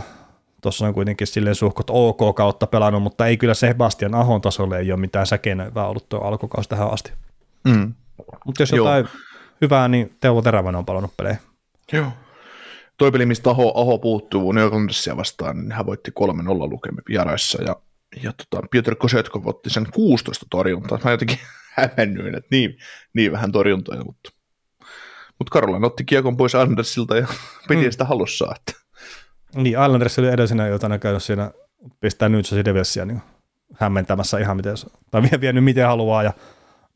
tuossa 0.61 0.87
on 0.87 0.95
kuitenkin 0.95 1.27
silleen 1.27 1.55
suhkot 1.55 1.87
ok 1.91 2.37
kautta 2.37 2.67
pelannut, 2.67 3.03
mutta 3.03 3.27
ei 3.27 3.37
kyllä 3.37 3.55
Sebastian 3.55 4.15
Ahon 4.15 4.41
tasolle 4.41 4.79
ei 4.79 4.93
ole 4.93 5.01
mitään 5.01 5.27
säkenöivää 5.27 5.87
ollut 5.87 6.09
tuo 6.09 6.21
alkukausi 6.21 6.69
tähän 6.69 6.91
asti. 6.91 7.13
Mm. 7.65 7.95
Mutta 8.45 8.63
jos 8.63 8.71
jotain 8.73 9.05
Joo. 9.05 9.23
hyvää, 9.61 9.89
niin 9.89 10.17
Teuvo 10.21 10.43
Terävänen 10.43 10.79
on 10.79 10.85
palannut 10.85 11.17
pelejä. 11.17 11.37
Joo. 11.93 12.13
Toi 12.97 13.13
peli, 13.13 13.27
mistä 13.27 13.51
Aho, 13.51 13.73
Aho 13.81 13.99
puuttuu 13.99 14.55
York 14.55 14.75
vastaan, 15.17 15.57
niin 15.57 15.73
hän 15.73 15.87
voitti 15.87 16.13
3-0 16.21 16.25
lukemi 16.71 16.99
vieraissa 17.09 17.63
ja, 17.63 17.77
ja 18.23 18.33
tota, 18.33 18.67
Piotr 18.71 18.95
Kosetkov 18.95 19.47
otti 19.47 19.71
sen 19.71 19.87
16 19.95 20.47
torjuntaa. 20.51 20.99
Mä 21.05 21.11
jotenkin 21.11 21.39
hämennyin, 21.77 22.35
että 22.35 22.49
niin, 22.51 22.79
niin 23.15 23.33
vähän 23.33 23.53
torjuntoja, 23.53 24.05
mutta, 24.05 24.31
mutta 25.39 25.51
Karolainen 25.51 25.87
otti 25.87 26.05
kiekon 26.05 26.37
pois 26.37 26.55
Andersilta 26.55 27.17
ja 27.17 27.27
piti 27.69 27.85
mm. 27.85 27.91
sitä 27.91 28.05
halussa. 28.05 28.55
Että. 28.57 28.80
Niin, 29.55 29.83
Islanders 29.85 30.19
oli 30.19 30.29
edellisenä 30.29 30.67
iltana 30.67 30.99
käynyt 30.99 31.23
siinä 31.23 31.51
pistää 32.01 32.29
nyt 32.29 32.47
se 32.47 32.65
Devilsia 32.65 33.05
niin 33.05 33.23
hämmentämässä 33.75 34.39
ihan 34.39 34.57
miten, 34.57 34.75
tai 35.11 35.23
vie, 35.23 35.41
vienyt 35.41 35.65
miten 35.65 35.87
haluaa 35.87 36.23
ja 36.23 36.33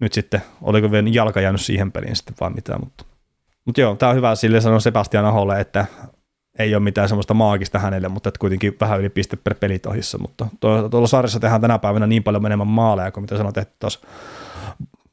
nyt 0.00 0.12
sitten, 0.12 0.42
oliko 0.62 0.90
vielä 0.90 1.08
jalka 1.12 1.40
jäänyt 1.40 1.60
siihen 1.60 1.92
peliin 1.92 2.16
sitten 2.16 2.34
vaan 2.40 2.54
mitään, 2.54 2.80
mutta, 2.80 3.04
mutta 3.64 3.80
joo, 3.80 3.96
tämä 3.96 4.10
on 4.10 4.16
hyvä 4.16 4.34
sille 4.34 4.60
sanoa 4.60 4.80
Sebastian 4.80 5.24
Aholle, 5.24 5.60
että 5.60 5.86
ei 6.58 6.74
ole 6.74 6.82
mitään 6.82 7.08
semmoista 7.08 7.34
maagista 7.34 7.78
hänelle, 7.78 8.08
mutta 8.08 8.28
että 8.28 8.38
kuitenkin 8.38 8.76
vähän 8.80 9.00
yli 9.00 9.08
piste 9.08 9.36
per 9.36 9.54
peli 9.54 9.78
tohissa, 9.78 10.18
mutta 10.18 10.46
tuolla 10.90 11.06
sarjassa 11.06 11.40
tehdään 11.40 11.60
tänä 11.60 11.78
päivänä 11.78 12.06
niin 12.06 12.22
paljon 12.22 12.46
enemmän 12.46 12.66
maaleja 12.66 13.10
kuin 13.12 13.24
mitä 13.24 13.36
sanoit, 13.36 13.58
että 13.58 13.74
tuossa 13.78 14.00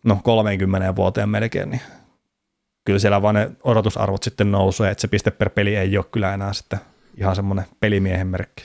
no 0.06 0.20
30 0.24 0.96
vuoteen 0.96 1.30
melkein, 1.30 1.70
niin 1.70 1.82
kyllä 2.86 3.00
siellä 3.00 3.22
vaan 3.22 3.36
ne 3.36 3.52
odotusarvot 3.64 4.24
sitten 4.24 4.52
nousee, 4.52 4.92
että 4.92 5.02
se 5.02 5.08
piste 5.08 5.32
per 5.32 5.50
peli 5.50 5.76
ei 5.76 5.98
ole 5.98 6.06
kyllä 6.12 6.34
enää 6.34 6.54
sitten 6.54 6.80
ihan 7.22 7.36
semmoinen 7.36 7.66
pelimiehen 7.80 8.28
merkki. 8.28 8.64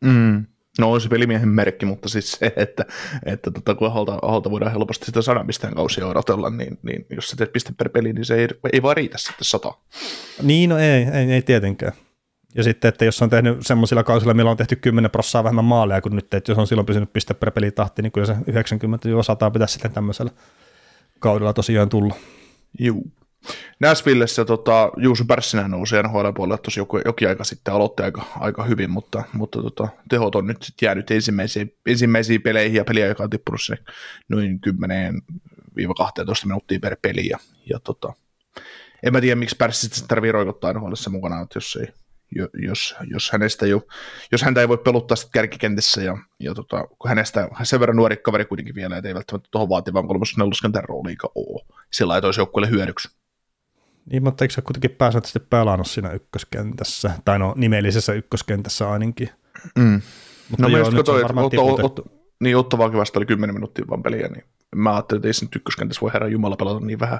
Mm. 0.00 0.46
No 0.78 0.92
on 0.92 1.00
se 1.00 1.08
pelimiehen 1.08 1.48
merkki, 1.48 1.86
mutta 1.86 2.08
siis 2.08 2.32
se, 2.32 2.52
että, 2.56 2.84
että 3.24 3.50
tota, 3.50 3.74
kun 3.74 3.86
aholta, 3.86 4.18
aholta 4.22 4.50
voidaan 4.50 4.72
helposti 4.72 5.06
sitä 5.06 5.22
sadan 5.22 5.46
pisteen 5.46 5.74
kausia 5.74 6.06
odotella, 6.06 6.50
niin, 6.50 6.78
niin 6.82 7.06
jos 7.10 7.30
sä 7.30 7.36
teet 7.36 7.52
piste 7.52 7.72
per 7.78 7.88
peli, 7.88 8.12
niin 8.12 8.24
se 8.24 8.34
ei, 8.34 8.48
ei 8.72 8.82
vaan 8.82 8.96
riitä 8.96 9.18
sitten 9.18 9.44
sata. 9.44 9.74
Niin, 10.42 10.70
no 10.70 10.78
ei, 10.78 11.02
ei, 11.12 11.32
ei 11.32 11.42
tietenkään. 11.42 11.92
Ja 12.54 12.62
sitten, 12.62 12.88
että 12.88 13.04
jos 13.04 13.22
on 13.22 13.30
tehnyt 13.30 13.66
semmoisilla 13.66 14.04
kausilla, 14.04 14.34
millä 14.34 14.50
on 14.50 14.56
tehty 14.56 14.76
10 14.76 15.10
prossaa 15.10 15.44
vähemmän 15.44 15.64
maaleja 15.64 16.00
kuin 16.00 16.16
nyt, 16.16 16.34
että 16.34 16.52
jos 16.52 16.58
on 16.58 16.66
silloin 16.66 16.86
pysynyt 16.86 17.12
piste 17.12 17.34
per 17.34 17.50
peli 17.50 17.70
tahti, 17.70 18.02
niin 18.02 18.12
kyllä 18.12 18.26
se 18.26 18.32
90-100 18.32 19.50
pitäisi 19.52 19.72
sitten 19.72 19.92
tämmöisellä 19.92 20.30
kaudella 21.18 21.52
tosiaan 21.52 21.88
tulla. 21.88 22.14
Juu. 22.78 23.12
Nashvillessä 23.80 24.44
tota, 24.44 24.90
Juuso 24.96 25.24
Pärssinen 25.24 25.70
nousi 25.70 26.02
NHL 26.02 26.30
puolelle 26.34 26.58
tuossa 26.58 26.80
joku, 26.80 26.98
jokin 27.04 27.28
aika 27.28 27.44
sitten, 27.44 27.74
aloitti 27.74 28.02
aika, 28.02 28.22
aika 28.40 28.64
hyvin, 28.64 28.90
mutta, 28.90 29.22
mutta 29.32 29.62
tota, 29.62 29.88
tehot 30.08 30.34
on 30.34 30.46
nyt 30.46 30.62
sitten 30.62 30.86
jäänyt 30.86 31.10
ensimmäisiin, 31.10 31.76
ensimmäisiin 31.86 32.42
peleihin 32.42 32.76
ja 32.76 32.84
peliä, 32.84 33.06
joka 33.06 33.22
on 33.22 33.30
tippunut 33.30 33.62
se 33.62 33.76
noin 34.28 34.60
10-12 34.66 34.72
minuuttia 36.44 36.80
per 36.80 36.96
peli. 37.02 37.28
Ja, 37.28 37.38
ja 37.70 37.80
tota, 37.80 38.12
en 39.02 39.12
mä 39.12 39.20
tiedä, 39.20 39.36
miksi 39.36 39.56
Pärssi 39.56 39.86
sitten 39.86 40.08
tarvii 40.08 40.32
roikottaa 40.32 40.72
nhl 40.72 40.92
mukana, 41.10 41.40
että 41.40 41.56
jos, 41.56 41.78
ei, 41.80 41.88
jos, 42.62 42.94
jos, 43.10 43.30
hänestä 43.32 43.66
jo, 43.66 43.86
jos 44.32 44.42
häntä 44.42 44.60
ei 44.60 44.68
voi 44.68 44.78
peluttaa 44.78 45.16
sitten 45.16 45.32
kärkikentissä 45.32 46.02
ja, 46.02 46.18
ja 46.40 46.54
tota, 46.54 46.86
kun 46.98 47.08
hänestä 47.08 47.48
sen 47.62 47.80
verran 47.80 47.96
nuori 47.96 48.16
kaveri 48.16 48.44
kuitenkin 48.44 48.74
vielä, 48.74 48.96
että 48.96 49.08
ei 49.08 49.14
välttämättä 49.14 49.48
tuohon 49.52 49.68
vaativan 49.68 50.06
kolmas 50.08 50.36
neloskentän 50.36 50.84
rooliikaan 50.84 51.32
ole. 51.34 51.64
Sillä 51.92 52.14
ei 52.14 52.20
toisi 52.22 52.40
joukkueelle 52.40 52.70
hyödyksi. 52.70 53.19
Niin, 54.06 54.24
mutta 54.24 54.44
eikö 54.44 54.54
sä 54.54 54.62
kuitenkin 54.62 54.90
pääsääntöisesti 54.90 55.40
pelannut 55.50 55.86
siinä 55.86 56.10
ykköskentässä, 56.10 57.10
tai 57.24 57.38
no 57.38 57.54
nimellisessä 57.56 58.12
ykköskentässä 58.12 58.90
ainakin. 58.90 59.30
Mm. 59.78 60.00
Mutta 60.50 60.68
no 60.68 60.68
joo, 60.68 60.90
mä 60.90 60.96
katsoin, 60.96 61.26
että 61.26 61.40
Otto, 61.40 61.86
Otto, 61.86 62.04
niin 62.40 62.56
Ottavaakin 62.56 62.98
vasta 62.98 63.18
oli 63.18 63.26
10 63.26 63.54
minuuttia 63.54 63.84
vaan 63.90 64.02
peliä, 64.02 64.28
niin 64.28 64.44
mä 64.76 64.92
ajattelin, 64.92 65.18
että 65.18 65.28
ei 65.28 65.34
sen 65.34 65.48
ykköskentässä 65.56 66.00
voi 66.00 66.12
herra 66.12 66.28
Jumala 66.28 66.56
pelata 66.56 66.80
niin 66.80 67.00
vähän. 67.00 67.18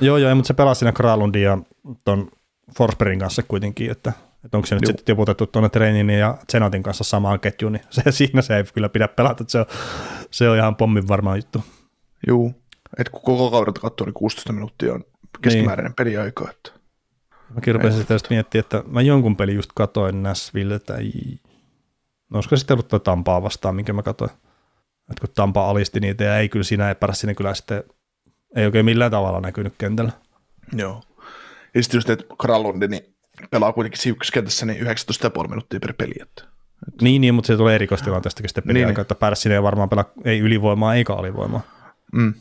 Joo, 0.00 0.16
joo, 0.16 0.34
mutta 0.34 0.48
se 0.48 0.54
pelasi 0.54 0.78
siinä 0.78 0.92
Kralundin 0.92 1.42
ja 1.42 1.58
ton 2.04 2.30
Forsbergin 2.76 3.18
kanssa 3.18 3.42
kuitenkin, 3.42 3.90
että, 3.90 4.12
että 4.44 4.56
onko 4.56 4.66
se 4.66 4.74
nyt 4.74 4.86
sitten 4.86 5.04
tiputettu 5.04 5.46
tuonne 5.46 5.68
Treinin 5.68 6.10
ja 6.10 6.38
Zenatin 6.52 6.82
kanssa 6.82 7.04
samaan 7.04 7.40
ketjuun, 7.40 7.72
niin 7.72 7.84
se, 7.90 8.12
siinä 8.12 8.42
se 8.42 8.56
ei 8.56 8.64
kyllä 8.64 8.88
pidä 8.88 9.08
pelata, 9.08 9.42
että 9.42 9.52
se 9.52 9.58
on, 9.58 9.66
se 10.30 10.48
on 10.48 10.56
ihan 10.56 10.76
pommin 10.76 11.08
varma 11.08 11.36
juttu. 11.36 11.64
Joo, 12.26 12.52
että 12.98 13.10
kun 13.10 13.20
koko 13.22 13.50
kaudelta 13.50 13.80
katsoo, 13.80 14.04
niin 14.04 14.14
16 14.14 14.52
minuuttia 14.52 14.94
on 14.94 15.04
keskimääräinen 15.42 15.90
niin. 15.90 15.96
peliaika. 15.96 16.50
Että. 16.50 16.70
Mäkin 17.54 17.74
rupesin 17.74 18.00
sitä 18.00 18.14
miettiä, 18.30 18.60
että 18.60 18.82
mä 18.86 19.02
jonkun 19.02 19.36
pelin 19.36 19.54
just 19.56 19.70
katoin 19.74 20.22
Nashville, 20.22 20.80
ei, 20.98 21.38
no 22.30 22.36
olisiko 22.36 22.56
sitten 22.56 22.74
ollut 22.74 22.88
tuo 22.88 22.98
Tampaa 22.98 23.42
vastaan, 23.42 23.74
minkä 23.74 23.92
mä 23.92 24.02
katoin. 24.02 24.30
Että 25.10 25.20
kun 25.20 25.34
Tampa 25.34 25.70
alisti 25.70 26.00
niitä 26.00 26.24
ja 26.24 26.38
ei 26.38 26.48
kyllä 26.48 26.64
siinä 26.64 26.88
ei 26.88 26.94
päästä 26.94 27.20
sinne 27.20 27.34
kyllä 27.34 27.54
sitten, 27.54 27.84
ei 28.56 28.66
oikein 28.66 28.84
millään 28.84 29.10
tavalla 29.10 29.40
näkynyt 29.40 29.74
kentällä. 29.78 30.12
Joo. 30.72 31.02
Ja 31.74 31.82
sitten 31.82 31.98
just, 31.98 32.10
että 32.10 32.24
Kralundi 32.40 32.88
niin 32.88 33.14
pelaa 33.50 33.72
kuitenkin 33.72 34.00
siukkaskentässä 34.00 34.66
niin 34.66 34.86
19,5 34.86 35.48
minuuttia 35.48 35.80
per 35.80 35.94
peli. 35.98 36.14
Että, 36.20 36.44
että. 36.88 37.04
Niin, 37.04 37.20
niin, 37.20 37.34
mutta 37.34 37.46
se 37.46 37.56
tulee 37.56 37.74
erikoistilanteestakin 37.74 38.48
sitten 38.48 38.64
peliaikaa, 38.64 38.92
niin, 38.92 39.00
että 39.00 39.14
Pärssinen 39.14 39.56
ei 39.56 39.62
varmaan 39.62 39.88
pelaa 39.88 40.12
ei 40.24 40.38
ylivoimaa 40.38 40.94
eikä 40.94 41.14
alivoimaa. 41.14 41.62
Mm. 42.12 42.34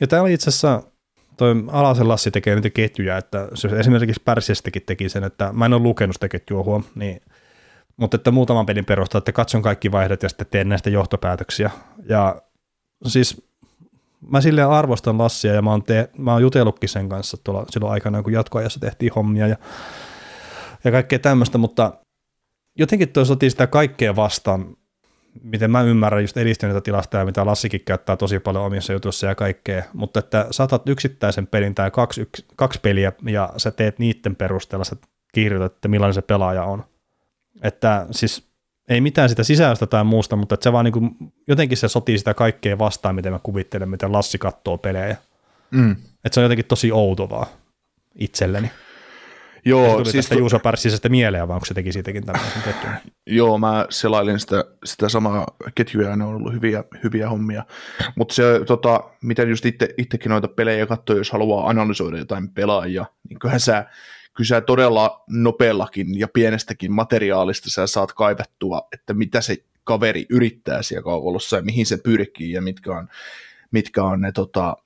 Ja 0.00 0.06
tämä 0.06 0.22
oli 0.22 0.32
itse 0.32 0.50
asiassa, 0.50 0.82
toi 1.36 1.54
Alasen 1.68 2.08
Lassi 2.08 2.30
tekee 2.30 2.54
niitä 2.54 2.70
ketjuja, 2.70 3.16
että 3.16 3.48
se 3.54 3.68
esimerkiksi 3.68 4.22
Pärsistäkin 4.24 4.82
teki 4.86 5.08
sen, 5.08 5.24
että 5.24 5.52
mä 5.52 5.66
en 5.66 5.72
ole 5.72 5.82
lukenut 5.82 6.16
sitä 6.16 6.28
ketjua 6.28 6.62
huom, 6.62 6.84
niin, 6.94 7.20
mutta 7.96 8.14
että 8.14 8.30
muutaman 8.30 8.66
pelin 8.66 8.84
perusteella, 8.84 9.20
että 9.20 9.32
katson 9.32 9.62
kaikki 9.62 9.92
vaihdot 9.92 10.22
ja 10.22 10.28
sitten 10.28 10.46
teen 10.50 10.68
näistä 10.68 10.90
johtopäätöksiä. 10.90 11.70
Ja 12.08 12.42
siis 13.06 13.46
mä 14.30 14.40
silleen 14.40 14.70
arvostan 14.70 15.18
Lassia 15.18 15.54
ja 15.54 15.62
mä 15.62 15.70
oon, 15.70 15.82
te, 15.82 16.10
mä 16.18 16.32
oon 16.32 16.42
jutellutkin 16.42 16.88
sen 16.88 17.08
kanssa 17.08 17.36
tuolla 17.44 17.66
silloin 17.70 17.92
aikana, 17.92 18.22
kun 18.22 18.32
jatkoajassa 18.32 18.80
tehtiin 18.80 19.12
hommia 19.16 19.46
ja, 19.46 19.56
ja 20.84 20.90
kaikkea 20.90 21.18
tämmöistä, 21.18 21.58
mutta 21.58 21.92
jotenkin 22.78 23.08
toi 23.08 23.26
sotii 23.26 23.50
sitä 23.50 23.66
kaikkea 23.66 24.16
vastaan, 24.16 24.76
miten 25.42 25.70
mä 25.70 25.82
ymmärrän 25.82 26.22
just 26.22 26.36
edistyneitä 26.36 26.80
tilasta 26.80 27.18
ja 27.18 27.24
mitä 27.24 27.46
Lassikin 27.46 27.80
käyttää 27.80 28.16
tosi 28.16 28.38
paljon 28.38 28.64
omissa 28.64 28.92
jutuissa 28.92 29.26
ja 29.26 29.34
kaikkea, 29.34 29.82
mutta 29.92 30.18
että 30.18 30.46
saatat 30.50 30.88
yksittäisen 30.88 31.46
pelin 31.46 31.74
tai 31.74 31.90
kaksi, 31.90 32.20
yks, 32.20 32.44
kaksi 32.56 32.80
peliä 32.82 33.12
ja 33.26 33.52
sä 33.56 33.70
teet 33.70 33.98
niiden 33.98 34.36
perusteella, 34.36 34.84
sä 34.84 34.96
kirjoitat, 35.34 35.72
että 35.72 35.88
millainen 35.88 36.14
se 36.14 36.22
pelaaja 36.22 36.64
on. 36.64 36.84
Että 37.62 38.06
siis 38.10 38.48
ei 38.88 39.00
mitään 39.00 39.28
sitä 39.28 39.44
sisällöstä 39.44 39.86
tai 39.86 40.04
muusta, 40.04 40.36
mutta 40.36 40.54
että 40.54 40.64
se 40.64 40.72
vaan 40.72 40.84
niin 40.84 40.92
kuin, 40.92 41.16
jotenkin 41.48 41.78
se 41.78 41.88
sotii 41.88 42.18
sitä 42.18 42.34
kaikkea 42.34 42.78
vastaan, 42.78 43.14
miten 43.14 43.32
mä 43.32 43.40
kuvittelen, 43.42 43.88
miten 43.88 44.12
Lassi 44.12 44.38
katsoo 44.38 44.78
pelejä. 44.78 45.16
Mm. 45.70 45.90
Että 46.24 46.34
se 46.34 46.40
on 46.40 46.44
jotenkin 46.44 46.66
tosi 46.66 46.92
outovaa 46.92 47.46
itselleni. 48.14 48.70
Joo, 49.66 49.86
se 49.86 49.92
tuli 49.92 50.04
siis 50.04 50.14
tästä 50.14 50.34
to- 50.34 50.38
Juuso 50.38 50.58
Pärssisestä 50.58 51.08
mieleen, 51.08 51.48
vaan 51.48 51.60
kun 51.60 51.66
se 51.66 51.74
teki 51.74 51.92
siitäkin 51.92 52.26
tämmöisen 52.26 52.62
ketjun. 52.62 52.92
Joo, 53.26 53.58
mä 53.58 53.86
selailin 53.90 54.40
sitä, 54.40 54.64
sitä 54.84 55.08
samaa 55.08 55.46
ketjua 55.74 56.04
ja 56.08 56.16
ne 56.16 56.24
on 56.24 56.34
ollut 56.34 56.52
hyviä, 56.52 56.84
hyviä 57.04 57.28
hommia. 57.28 57.64
Mutta 58.16 58.34
se, 58.34 58.60
tota, 58.66 59.00
miten 59.22 59.48
just 59.48 59.66
itse, 59.66 59.88
itsekin 59.98 60.30
noita 60.30 60.48
pelejä 60.48 60.86
katsoo, 60.86 61.16
jos 61.16 61.30
haluaa 61.30 61.68
analysoida 61.68 62.18
jotain 62.18 62.50
pelaajia, 62.50 63.06
niin 63.28 63.38
kyllähän 63.38 63.60
sä, 63.60 63.86
kyllä 64.36 64.48
sä 64.48 64.60
todella 64.60 65.24
nopeallakin 65.28 66.18
ja 66.18 66.28
pienestäkin 66.28 66.92
materiaalista 66.92 67.70
sä 67.70 67.86
saat 67.86 68.12
kaivettua, 68.12 68.88
että 68.92 69.14
mitä 69.14 69.40
se 69.40 69.56
kaveri 69.84 70.26
yrittää 70.30 70.82
siellä 70.82 71.04
kaukolossa 71.04 71.56
ja 71.56 71.62
mihin 71.62 71.86
se 71.86 71.96
pyrkii 71.96 72.52
ja 72.52 72.62
mitkä 72.62 72.92
on, 72.92 73.08
mitkä 73.70 74.04
on 74.04 74.20
ne 74.20 74.32
tota, 74.32 74.76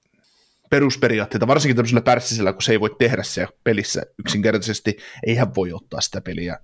perusperiaatteita, 0.70 1.46
varsinkin 1.46 1.76
tämmöisellä 1.76 2.00
pärssisellä, 2.00 2.52
kun 2.52 2.62
se 2.62 2.72
ei 2.72 2.80
voi 2.80 2.96
tehdä 2.98 3.22
siellä 3.22 3.52
pelissä 3.64 4.02
yksinkertaisesti, 4.18 4.96
ei 5.26 5.34
hän 5.34 5.54
voi 5.54 5.72
ottaa 5.72 6.00
sitä 6.00 6.20
peliä. 6.20 6.58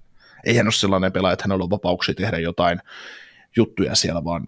Eihän 0.45 0.67
ole 0.67 0.73
sellainen 0.73 1.13
pelaaja, 1.13 1.33
että 1.33 1.45
hänellä 1.45 1.65
on 1.65 1.71
vapauksia 1.71 2.15
tehdä 2.15 2.39
jotain 2.39 2.81
juttuja 3.57 3.95
siellä, 3.95 4.25
vaan 4.25 4.47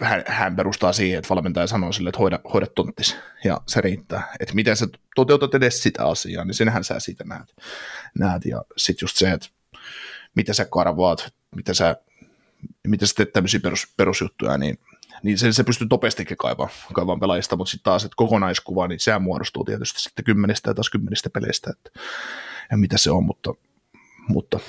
hän, 0.00 0.24
hän 0.26 0.56
perustaa 0.56 0.92
siihen, 0.92 1.18
että 1.18 1.28
valmentaja 1.28 1.66
sanoo 1.66 1.92
sille, 1.92 2.08
että 2.08 2.18
hoida, 2.18 2.40
hoida 2.52 2.66
tonttis, 2.66 3.16
ja 3.44 3.60
se 3.66 3.80
riittää. 3.80 4.32
Että 4.40 4.54
miten 4.54 4.76
sä 4.76 4.86
toteutat 5.16 5.54
edes 5.54 5.82
sitä 5.82 6.06
asiaa, 6.06 6.44
niin 6.44 6.54
senhän 6.54 6.84
sä 6.84 7.00
siitä 7.00 7.24
näet. 7.24 7.54
näet. 8.18 8.44
Ja 8.44 8.64
sitten 8.76 9.04
just 9.04 9.16
se, 9.16 9.30
että 9.30 9.48
mitä 10.34 10.52
sä 10.52 10.64
karvaat, 10.64 11.34
mitä 11.56 11.74
sä, 11.74 11.96
mitä 12.86 13.06
sä 13.06 13.14
teet 13.16 13.32
tämmöisiä 13.32 13.60
perus, 13.60 13.94
perusjuttuja, 13.96 14.58
niin 14.58 14.78
niin 15.22 15.38
sen 15.38 15.54
se 15.54 15.64
pystyy 15.64 15.86
nopeastikin 15.90 16.36
kaivaa, 16.36 16.68
kaivaa 16.92 17.16
pelaajista, 17.16 17.56
mutta 17.56 17.70
sitten 17.70 17.84
taas, 17.84 18.04
että 18.04 18.16
kokonaiskuva, 18.16 18.88
niin 18.88 19.00
sehän 19.00 19.22
muodostuu 19.22 19.64
tietysti 19.64 20.00
sitten 20.00 20.24
kymmenistä 20.24 20.70
ja 20.70 20.74
taas 20.74 20.90
kymmenistä 20.90 21.30
peleistä, 21.30 21.70
että, 21.70 22.00
ja 22.70 22.76
mitä 22.76 22.98
se 22.98 23.10
on, 23.10 23.24
mutta, 23.24 23.54
mutta 24.28 24.60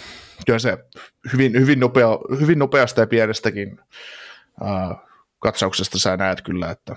kyllä 0.46 0.60
se 0.60 0.78
hyvin, 1.34 1.54
hyvin, 1.54 1.80
nopea, 1.80 2.08
hyvin 2.40 2.60
nopeasta 2.60 3.02
ja 3.02 3.08
pienestäkin 3.08 3.80
ää, 4.64 4.96
katsauksesta 5.40 6.00
sä 6.00 6.18
näet 6.18 6.42
kyllä, 6.42 6.72
että 6.72 6.96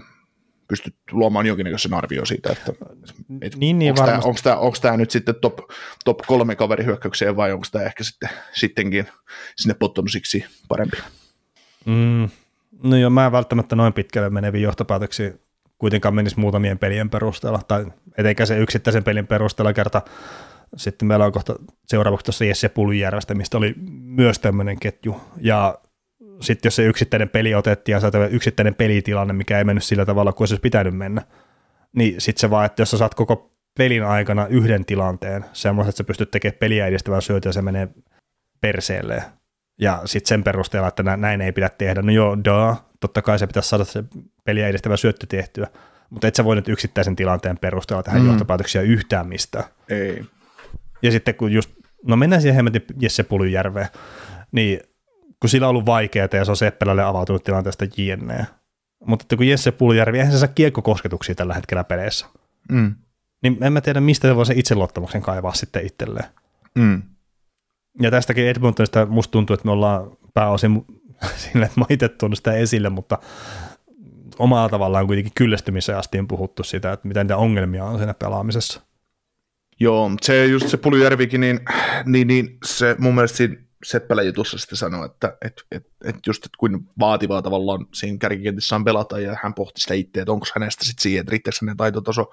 pystyt 0.70 0.94
luomaan 1.10 1.46
jonkinnäköisen 1.46 1.94
arvio 1.94 2.24
siitä, 2.24 2.52
että 2.52 2.72
et 3.42 3.56
Niin, 3.56 3.78
niin 3.78 3.92
onko, 3.92 4.04
tämä, 4.04 4.18
onko, 4.18 4.40
tämä, 4.42 4.56
onko 4.56 4.78
tämä 4.80 4.96
nyt 4.96 5.10
sitten 5.10 5.34
top, 5.40 5.58
top 6.04 6.18
kolme 6.26 6.56
kaverihyökkäykseen 6.56 7.36
vai 7.36 7.52
onko 7.52 7.66
tämä 7.72 7.84
ehkä 7.84 8.04
sitten 8.04 8.28
sittenkin 8.52 9.06
sinne 9.56 9.74
bottomsiksi 9.74 10.44
parempi. 10.68 10.96
Mm, 11.86 12.28
no 12.82 12.96
joo, 12.96 13.10
mä 13.10 13.26
en 13.26 13.32
välttämättä 13.32 13.76
noin 13.76 13.92
pitkälle 13.92 14.30
meneviä 14.30 14.60
johtopäätöksiä 14.60 15.32
kuitenkaan 15.78 16.14
menisi 16.14 16.40
muutamien 16.40 16.78
pelien 16.78 17.10
perusteella, 17.10 17.60
tai 17.68 17.86
etenkä 18.18 18.46
se 18.46 18.58
yksittäisen 18.58 19.04
pelin 19.04 19.26
perusteella 19.26 19.72
kerta. 19.72 20.02
Sitten 20.76 21.08
meillä 21.08 21.24
on 21.24 21.32
kohta 21.32 21.54
seuraavaksi 21.86 22.24
tuossa 22.24 22.44
Jesse 22.44 22.68
Puljärvestä, 22.68 23.34
mistä 23.34 23.58
oli 23.58 23.74
myös 24.02 24.38
tämmöinen 24.38 24.80
ketju. 24.80 25.20
Ja 25.40 25.78
sitten 26.40 26.66
jos 26.68 26.76
se 26.76 26.84
yksittäinen 26.84 27.28
peli 27.28 27.54
otettiin 27.54 27.92
ja 27.92 28.00
saat 28.00 28.14
yksittäinen 28.30 28.74
pelitilanne, 28.74 29.32
mikä 29.32 29.58
ei 29.58 29.64
mennyt 29.64 29.84
sillä 29.84 30.06
tavalla 30.06 30.32
kuin 30.32 30.42
olisi 30.42 30.60
pitänyt 30.60 30.96
mennä, 30.96 31.22
niin 31.96 32.20
sitten 32.20 32.40
se 32.40 32.50
vaan, 32.50 32.66
että 32.66 32.82
jos 32.82 32.90
sä 32.90 32.98
saat 32.98 33.14
koko 33.14 33.50
pelin 33.78 34.04
aikana 34.04 34.46
yhden 34.46 34.84
tilanteen, 34.84 35.44
semmoisen, 35.52 35.88
että 35.88 35.96
sä 35.96 36.04
pystyt 36.04 36.30
tekemään 36.30 36.58
peliä 36.58 36.86
edistävän 36.86 37.22
syötä 37.22 37.48
ja 37.48 37.52
se 37.52 37.62
menee 37.62 37.88
perseelleen, 38.60 39.22
ja 39.80 40.02
sitten 40.04 40.28
sen 40.28 40.44
perusteella, 40.44 40.88
että 40.88 41.02
nä- 41.02 41.16
näin 41.16 41.40
ei 41.40 41.52
pidä 41.52 41.68
tehdä. 41.68 42.02
No 42.02 42.12
joo, 42.12 42.38
daa, 42.44 42.88
totta 43.00 43.22
kai 43.22 43.38
se 43.38 43.46
pitäisi 43.46 43.68
saada 43.68 43.84
se 43.84 44.04
peliä 44.44 44.68
edistävä 44.68 44.96
syöttö 44.96 45.26
tehtyä, 45.26 45.66
mutta 46.10 46.28
et 46.28 46.34
sä 46.34 46.44
voi 46.44 46.56
nyt 46.56 46.68
yksittäisen 46.68 47.16
tilanteen 47.16 47.58
perusteella 47.58 48.02
tehdä 48.02 48.18
Mm. 48.18 48.26
johtopäätöksiä 48.26 48.82
yhtään 48.82 49.26
mistään. 49.28 49.64
Ei. 49.88 50.24
Ja 51.02 51.10
sitten 51.10 51.34
kun 51.34 51.52
just, 51.52 51.70
no 52.06 52.16
mennään 52.16 52.42
siihen 52.42 52.56
hemmetin 52.56 52.82
Jesse 53.00 53.22
Pulyjärveen, 53.22 53.88
niin 54.52 54.80
kun 55.40 55.50
sillä 55.50 55.66
on 55.66 55.70
ollut 55.70 55.86
vaikeaa 55.86 56.28
ja 56.32 56.44
se 56.44 56.50
on 56.50 56.56
Seppelälle 56.56 57.02
avautunut 57.02 57.44
tilanteesta 57.44 57.84
jne. 57.96 58.46
Mutta 59.06 59.24
että 59.24 59.36
kun 59.36 59.46
Jesse 59.48 59.70
Pulyjärvi, 59.72 60.18
eihän 60.18 60.32
se 60.32 60.38
saa 60.38 60.48
kiekkokosketuksia 60.48 61.34
tällä 61.34 61.54
hetkellä 61.54 61.84
peleissä. 61.84 62.26
Mm. 62.72 62.94
Niin 63.42 63.64
en 63.64 63.72
mä 63.72 63.80
tiedä, 63.80 64.00
mistä 64.00 64.28
se 64.28 64.36
voi 64.36 64.46
sen 64.46 64.58
itseluottamuksen 64.58 65.22
kaivaa 65.22 65.54
sitten 65.54 65.86
itselleen. 65.86 66.26
Mm. 66.74 67.02
Ja 68.00 68.10
tästäkin 68.10 68.46
Edmontonista 68.46 69.06
musta 69.06 69.32
tuntuu, 69.32 69.54
että 69.54 69.66
me 69.66 69.72
ollaan 69.72 70.16
pääosin 70.34 70.84
sille, 71.36 71.64
että 71.64 71.80
mä 71.80 71.86
itse 71.88 72.08
tuonut 72.08 72.38
sitä 72.38 72.52
esille, 72.52 72.90
mutta 72.90 73.18
omalla 74.38 74.68
tavallaan 74.68 75.06
kuitenkin 75.06 75.32
kyllästymiseen 75.34 75.98
asti 75.98 76.18
on 76.18 76.28
puhuttu 76.28 76.64
sitä, 76.64 76.92
että 76.92 77.08
mitä 77.08 77.24
niitä 77.24 77.36
ongelmia 77.36 77.84
on 77.84 77.98
siinä 77.98 78.14
pelaamisessa. 78.14 78.80
Joo, 79.80 80.10
se 80.22 80.46
just 80.46 80.68
se 80.68 80.76
Puljärvikin, 80.76 81.40
niin, 81.40 81.60
niin, 82.04 82.26
niin 82.26 82.58
se 82.64 82.96
mun 82.98 83.14
mielestä 83.14 83.36
siinä 83.36 83.56
Seppälän 83.84 84.26
jutussa 84.26 84.58
sitten 84.58 84.78
sanoi, 84.78 85.06
että 85.06 85.36
et, 85.44 85.62
et, 85.70 85.86
et 86.04 86.16
just, 86.26 86.46
että 86.46 86.56
kuin 86.58 86.88
vaativaa 86.98 87.42
tavallaan 87.42 87.86
siinä 87.94 88.18
kärkikentissä 88.18 88.76
on 88.76 88.84
pelata, 88.84 89.20
ja 89.20 89.36
hän 89.42 89.54
pohti 89.54 89.80
sitä 89.80 89.94
itse, 89.94 90.20
että 90.20 90.32
onko 90.32 90.46
hänestä 90.54 90.84
sitten 90.84 91.02
siihen, 91.02 91.20
että 91.20 91.30
riittääkö 91.30 91.56
hänen 91.62 91.76
taitotaso 91.76 92.30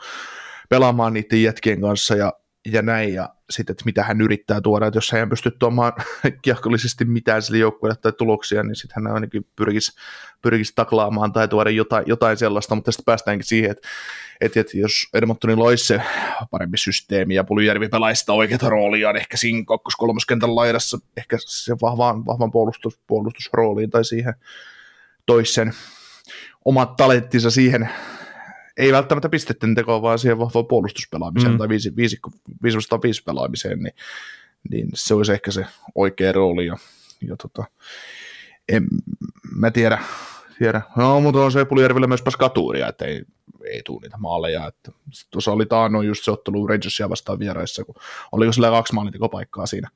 pelaamaan 0.70 1.14
niiden 1.14 1.44
jätkien 1.44 1.82
kanssa, 1.82 2.16
ja, 2.16 2.34
ja 2.72 2.82
näin, 2.82 3.14
ja 3.14 3.30
sitten, 3.50 3.74
että 3.74 3.86
mitä 3.86 4.04
hän 4.04 4.22
yrittää 4.22 4.62
tuoda, 4.62 4.88
että 4.88 4.98
jos 4.98 5.12
hän 5.12 5.22
ei 5.22 5.28
pysty 5.28 5.52
tuomaan 5.52 5.94
kiehkollisesti 6.42 7.06
mitään 7.06 7.42
sille 7.42 7.58
joukkueelle 7.58 8.00
tai 8.02 8.12
tuloksia, 8.12 8.64
niin 8.64 8.76
sitten 8.76 9.04
hän 9.04 9.14
ainakin 9.14 9.46
pyrkisi, 9.56 9.92
pyrkisi 10.42 10.74
taklaamaan 10.76 11.34
tai 11.34 11.48
tuoda 11.48 11.70
jotain, 11.70 12.04
jotain 12.08 12.38
sellaista, 12.38 12.76
mutta 12.76 12.88
tästä 12.88 13.04
päästäänkin 13.06 13.48
siihen, 13.48 13.72
että 13.72 13.88
että, 14.42 14.60
että 14.60 14.78
jos 14.78 14.94
Edmontonilla 15.14 15.64
olisi 15.64 15.86
se 15.86 16.02
parempi 16.52 16.78
systeemi 16.78 17.36
ja 17.36 17.44
Puljärvi 17.44 17.90
pelaisi 17.90 18.20
sitä 18.20 18.34
oikeaa 18.34 18.70
roolia, 18.70 19.12
ehkä 19.12 19.38
siinä 19.38 19.64
kakkos 19.68 19.96
kolmoskentän 19.96 20.56
laidassa, 20.56 20.98
ehkä 21.18 21.38
se 21.40 21.76
vahvaan, 21.82 22.26
vahvan 22.26 22.52
puolustus, 22.52 23.00
puolustusrooliin 23.08 23.90
tai 23.90 24.06
siihen 24.06 24.34
toisen 25.26 25.74
omat 26.66 26.96
talenttinsa 26.96 27.52
siihen, 27.52 27.90
ei 28.78 28.92
välttämättä 28.92 29.30
pistetten 29.30 29.76
tekoon, 29.76 30.02
vaan 30.02 30.20
siihen 30.20 30.40
vahvaan 30.40 30.68
puolustuspelaamiseen 30.68 31.52
Mm. 31.52 31.58
tai 31.58 31.70
5 31.70 31.96
5 31.96 32.20
5 33.04 33.24
pelaamiseen, 33.24 33.80
niin, 33.80 33.94
niin 34.70 34.90
se 34.94 35.14
olisi 35.14 35.34
ehkä 35.34 35.52
se 35.52 35.66
oikea 35.96 36.32
rooli. 36.32 36.66
Ja, 36.66 36.78
ja 37.28 37.36
tota, 37.38 37.64
en, 38.70 38.88
mä 39.56 39.72
tiedä, 39.72 40.00
tiedä. 40.60 40.82
No, 40.96 41.20
mutta 41.22 41.42
on 41.42 41.52
se 41.52 41.66
Puljärvillä 41.66 42.08
myös 42.08 42.22
katuuria, 42.40 42.88
että 42.88 43.06
ei, 43.06 43.24
ei 43.66 43.82
tule 43.86 44.00
niitä 44.02 44.18
maaleja. 44.18 44.68
Että 44.68 44.92
tuossa 45.32 45.52
oli 45.52 45.66
taannoin 45.66 46.08
just 46.08 46.24
se 46.24 46.32
ottelu 46.32 46.68
Rangersia 46.68 47.10
vastaan 47.10 47.40
vieraissa, 47.40 47.84
kun 47.84 47.96
oliko 48.32 48.54
sillä 48.54 48.70
kaksi 48.70 48.94
maalintekopaikkaa 48.94 49.66
siinä, 49.66 49.90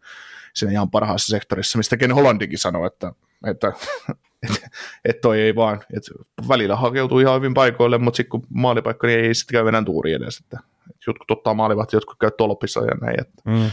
siinä 0.54 0.71
ihan 0.71 0.91
parhaassa 0.91 1.32
sektorissa, 1.32 1.78
mistä 1.78 1.97
Ken 1.97 2.12
Hollandikin 2.12 2.60
sanoi, 2.60 2.88
että, 2.88 3.13
että 3.45 3.74
että 4.50 4.69
et 5.06 5.21
toi 5.21 5.41
ei 5.41 5.56
vaan, 5.56 5.84
että 5.93 6.12
välillä 6.47 6.76
hakeutuu 6.76 7.19
ihan 7.19 7.36
hyvin 7.36 7.54
paikoille, 7.54 7.97
mutta 7.97 8.17
sitten 8.17 8.30
kun 8.30 8.47
maalipaikka, 8.54 9.08
niin 9.08 9.19
ei 9.19 9.34
sitten 9.34 9.54
käy 9.54 9.67
enää 9.67 9.84
tuuri 9.84 10.13
edes, 10.13 10.38
että, 10.38 10.60
että 10.89 11.04
jotkut 11.08 11.32
ottaa 11.32 11.54
maalivat, 11.54 11.93
jotkut 11.93 12.19
käy 12.19 12.32
tolpissa 12.38 12.80
ja 12.80 12.95
näin, 13.02 13.21
että 13.21 13.41
Mm. 13.45 13.71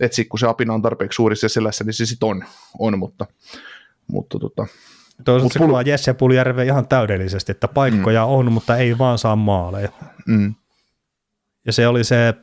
et 0.00 0.12
sit 0.12 0.28
kun 0.28 0.38
se 0.38 0.46
apina 0.46 0.74
on 0.74 0.82
tarpeeksi 0.82 1.16
suuri 1.16 1.36
siellä 1.36 1.52
selässä, 1.52 1.84
niin 1.84 1.94
se 1.94 2.06
sitten 2.06 2.28
on, 2.28 2.44
on, 2.78 2.98
mutta, 2.98 3.26
mutta 4.06 4.38
tota, 4.38 4.66
Toisaalta 5.24 5.44
Mut 5.44 5.52
se 5.52 5.58
Pul- 5.58 5.66
kuvaa 5.66 5.82
Jesse 5.82 6.14
Puljärveä 6.14 6.64
ihan 6.64 6.88
täydellisesti, 6.88 7.52
että 7.52 7.68
paikkoja 7.68 8.26
mm. 8.26 8.32
on, 8.32 8.52
mutta 8.52 8.76
ei 8.76 8.98
vaan 8.98 9.18
saa 9.18 9.36
maaleja. 9.36 9.88
mm, 10.26 10.54
Ja 11.66 11.72
se 11.72 11.88
oli 11.88 12.04
se, 12.04 12.34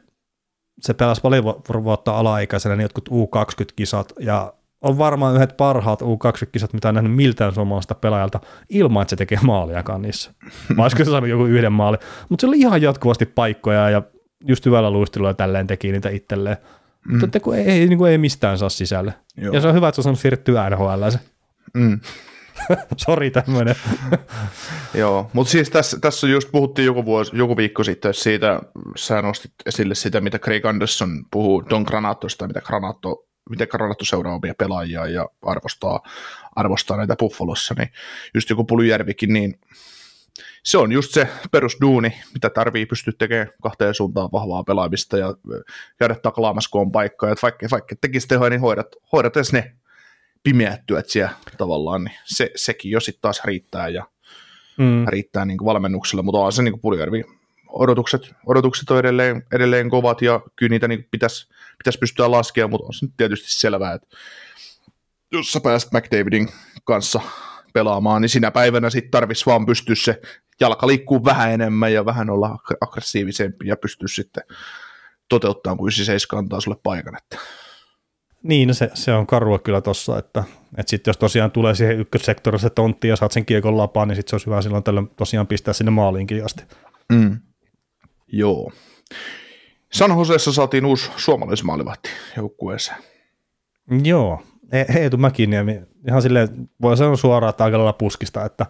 se 0.82 0.94
pelasi 0.94 1.22
paljon 1.22 1.44
vu- 1.44 1.84
vuotta 1.84 2.18
alaikäisenä, 2.18 2.76
niin 2.76 2.84
jotkut 2.84 3.10
U20-kisat, 3.10 4.14
ja 4.20 4.54
on 4.82 4.98
varmaan 4.98 5.36
yhdet 5.36 5.58
parhaat 5.58 6.02
U20-kisat, 6.02 6.74
mitä 6.74 6.90
on 6.90 6.96
nähnyt 6.96 7.16
miltään 7.16 7.54
suomalaista 7.54 7.96
pelaajalta, 7.96 8.40
ilman 8.70 9.02
että 9.02 9.10
se 9.10 9.16
tekee 9.16 9.40
maaliakaan 9.44 10.02
niissä. 10.02 10.32
Mä 10.76 10.84
olisiko 10.84 11.06
se 11.06 11.12
saanut 11.12 11.30
joku 11.30 11.46
yhden 11.46 11.74
maali, 11.74 11.98
mutta 12.30 12.42
se 12.42 12.48
oli 12.48 12.60
ihan 12.60 12.82
jatkuvasti 12.82 13.26
paikkoja 13.26 13.90
ja 13.90 14.02
just 14.48 14.66
hyvällä 14.66 14.92
luistelulla 14.92 15.34
tälleen 15.34 15.68
teki 15.68 15.92
niitä 15.92 16.10
itselleen. 16.10 16.58
Mm. 17.08 17.20
Mutta 17.20 17.40
kun 17.40 17.56
ei, 17.56 17.64
ei, 17.64 17.88
niin 17.88 17.98
kuin 17.98 18.12
ei 18.12 18.18
mistään 18.18 18.58
saa 18.58 18.70
sisälle. 18.70 19.14
Joo. 19.38 19.54
Ja 19.54 19.62
se 19.62 19.68
on 19.68 19.74
hyvä, 19.74 19.88
että 19.88 19.96
se 19.96 20.00
on 20.00 20.04
saanut 20.04 20.20
siirtyä 20.20 20.70
NHL 20.70 21.10
se. 21.10 21.20
Mm. 21.74 22.00
Sori 23.06 23.32
tämmöinen. 23.32 23.76
Joo, 24.94 25.30
mutta 25.34 25.52
siis 25.52 25.70
tässä, 25.70 25.98
tässä 26.00 26.28
just 26.28 26.52
puhuttiin 26.52 26.86
joku, 26.86 27.06
vuosi, 27.06 27.38
joku 27.38 27.58
viikko 27.58 27.84
sitten 27.84 28.14
siitä, 28.14 28.62
sä 28.96 29.22
nostit 29.22 29.52
esille 29.66 29.96
sitä, 29.96 30.22
mitä 30.22 30.40
Craig 30.40 30.66
Anderson 30.66 31.26
puhuu 31.32 31.64
Don 31.70 31.84
Granatosta, 31.84 32.48
mitä 32.48 32.62
Granato, 32.62 33.26
miten 33.50 33.68
Granato 33.72 34.06
seuraa 34.06 34.36
omia 34.36 34.54
pelaajia 34.58 35.08
ja 35.08 35.30
arvostaa, 35.42 36.00
arvostaa 36.56 36.98
näitä 36.98 37.16
Buffalossa, 37.20 37.76
niin 37.78 37.90
just 38.34 38.50
joku 38.50 38.64
Puljärvikin, 38.64 39.34
niin 39.34 39.60
se 40.64 40.78
on 40.78 40.92
just 40.92 41.14
se 41.14 41.28
perusduuni, 41.52 42.14
mitä 42.34 42.50
tarvii 42.50 42.86
pystyä 42.86 43.14
tekemään 43.18 43.50
kahteen 43.64 43.94
suuntaan 43.94 44.30
vahvaa 44.32 44.64
pelaamista 44.64 45.18
ja 45.18 45.36
käydä 46.00 46.16
taklaamassa, 46.16 46.70
kun 46.70 46.82
on 46.82 46.92
paikkaa. 46.92 47.36
Vaikka, 47.42 47.68
vaikka 47.72 47.96
tekisi 48.02 48.28
tehoja, 48.28 48.50
niin 48.50 48.62
hoidat, 48.62 48.88
hoidat 49.12 49.38
edes 49.38 49.54
ne 49.54 49.77
pimeät 50.48 50.82
työt 50.86 51.10
siellä 51.10 51.32
tavallaan, 51.58 52.04
niin 52.04 52.16
se, 52.26 52.52
sekin 52.56 52.92
jo 52.92 53.00
sitten 53.00 53.22
taas 53.22 53.42
riittää 53.46 53.88
ja 53.88 54.08
mm. 54.78 55.06
riittää 55.08 55.46
niin 55.46 55.58
kuin 55.58 55.66
valmennuksella, 55.66 56.24
mutta 56.24 56.40
on 56.40 56.54
se 56.54 56.62
niin 56.62 56.72
kuin 56.72 56.82
Puljärvi 56.82 57.24
odotukset, 57.70 58.36
odotukset 58.46 58.92
on 58.92 59.00
edelleen, 59.00 59.44
edelleen 59.54 59.90
kovat 59.90 60.22
ja 60.22 60.42
kyllä 60.56 60.70
niitä 60.70 60.88
niin 60.88 61.08
pitäisi, 61.12 61.50
pitäisi 61.78 62.00
pystyä 62.00 62.32
laskemaan, 62.32 62.70
mutta 62.70 62.88
on 62.88 62.94
se 62.94 63.06
nyt 63.06 63.14
tietysti 63.18 63.52
selvää, 63.52 63.94
että 63.94 64.08
jos 65.32 65.52
sä 65.52 65.60
pääset 65.60 65.92
McDavidin 65.92 66.50
kanssa 66.84 67.22
pelaamaan, 67.74 68.22
niin 68.22 68.30
sinä 68.30 68.52
päivänä 68.52 68.90
sitten 68.90 69.12
tarvitsisi 69.12 69.46
vaan 69.46 69.66
pystyä 69.66 69.96
se 69.96 70.22
jalka 70.60 70.88
liikkuu 70.88 71.26
vähän 71.26 71.52
enemmän 71.52 71.94
ja 71.94 72.06
vähän 72.06 72.30
olla 72.30 72.58
aggressiivisempi 72.82 73.68
ja 73.68 73.78
pystyä 73.78 74.08
sitten 74.08 74.44
toteuttamaan, 75.30 75.78
kun 75.78 75.88
97 75.88 76.40
antaa 76.40 76.62
sulle 76.62 76.78
paikan. 76.84 77.18
Että. 77.18 77.38
Niin, 78.48 78.68
no 78.68 78.74
se, 78.74 78.90
se 78.94 79.14
on 79.14 79.28
karua 79.28 79.60
kyllä 79.60 79.82
tossa, 79.82 80.18
että, 80.18 80.44
että 80.78 80.90
sitten 80.90 81.10
jos 81.10 81.18
tosiaan 81.18 81.52
tulee 81.52 81.76
siihen 81.76 82.00
ykkössektorille 82.00 82.62
se 82.62 82.70
tontti 82.70 83.08
ja 83.08 83.16
saat 83.16 83.32
sen 83.32 83.46
kiekon 83.46 83.78
lapaan, 83.78 84.08
niin 84.08 84.16
sitten 84.16 84.30
se 84.30 84.36
olisi 84.36 84.46
hyvä 84.46 84.62
silloin 84.62 84.84
tällöin 84.84 85.10
tosiaan 85.16 85.48
pistää 85.48 85.74
sinne 85.74 85.92
maaliinkin 85.92 86.46
asti. 86.46 86.64
Mm. 87.14 87.40
Joo. 88.28 88.72
San 89.92 90.18
Joseessa 90.18 90.52
saatiin 90.52 90.86
uusi 90.86 91.12
suomalaismaalivahti 91.16 92.10
joukkueeseen. 92.38 92.98
Joo, 94.04 94.42
Eetu 94.72 95.18
Mäkiniemi, 95.18 95.82
ihan 96.08 96.22
sille 96.22 96.50
voi 96.82 96.98
sanoa 96.98 97.16
suoraan, 97.16 97.50
että 97.50 97.64
aika 97.64 97.78
lailla 97.78 97.94
puskista, 97.94 98.46
että 98.46 98.66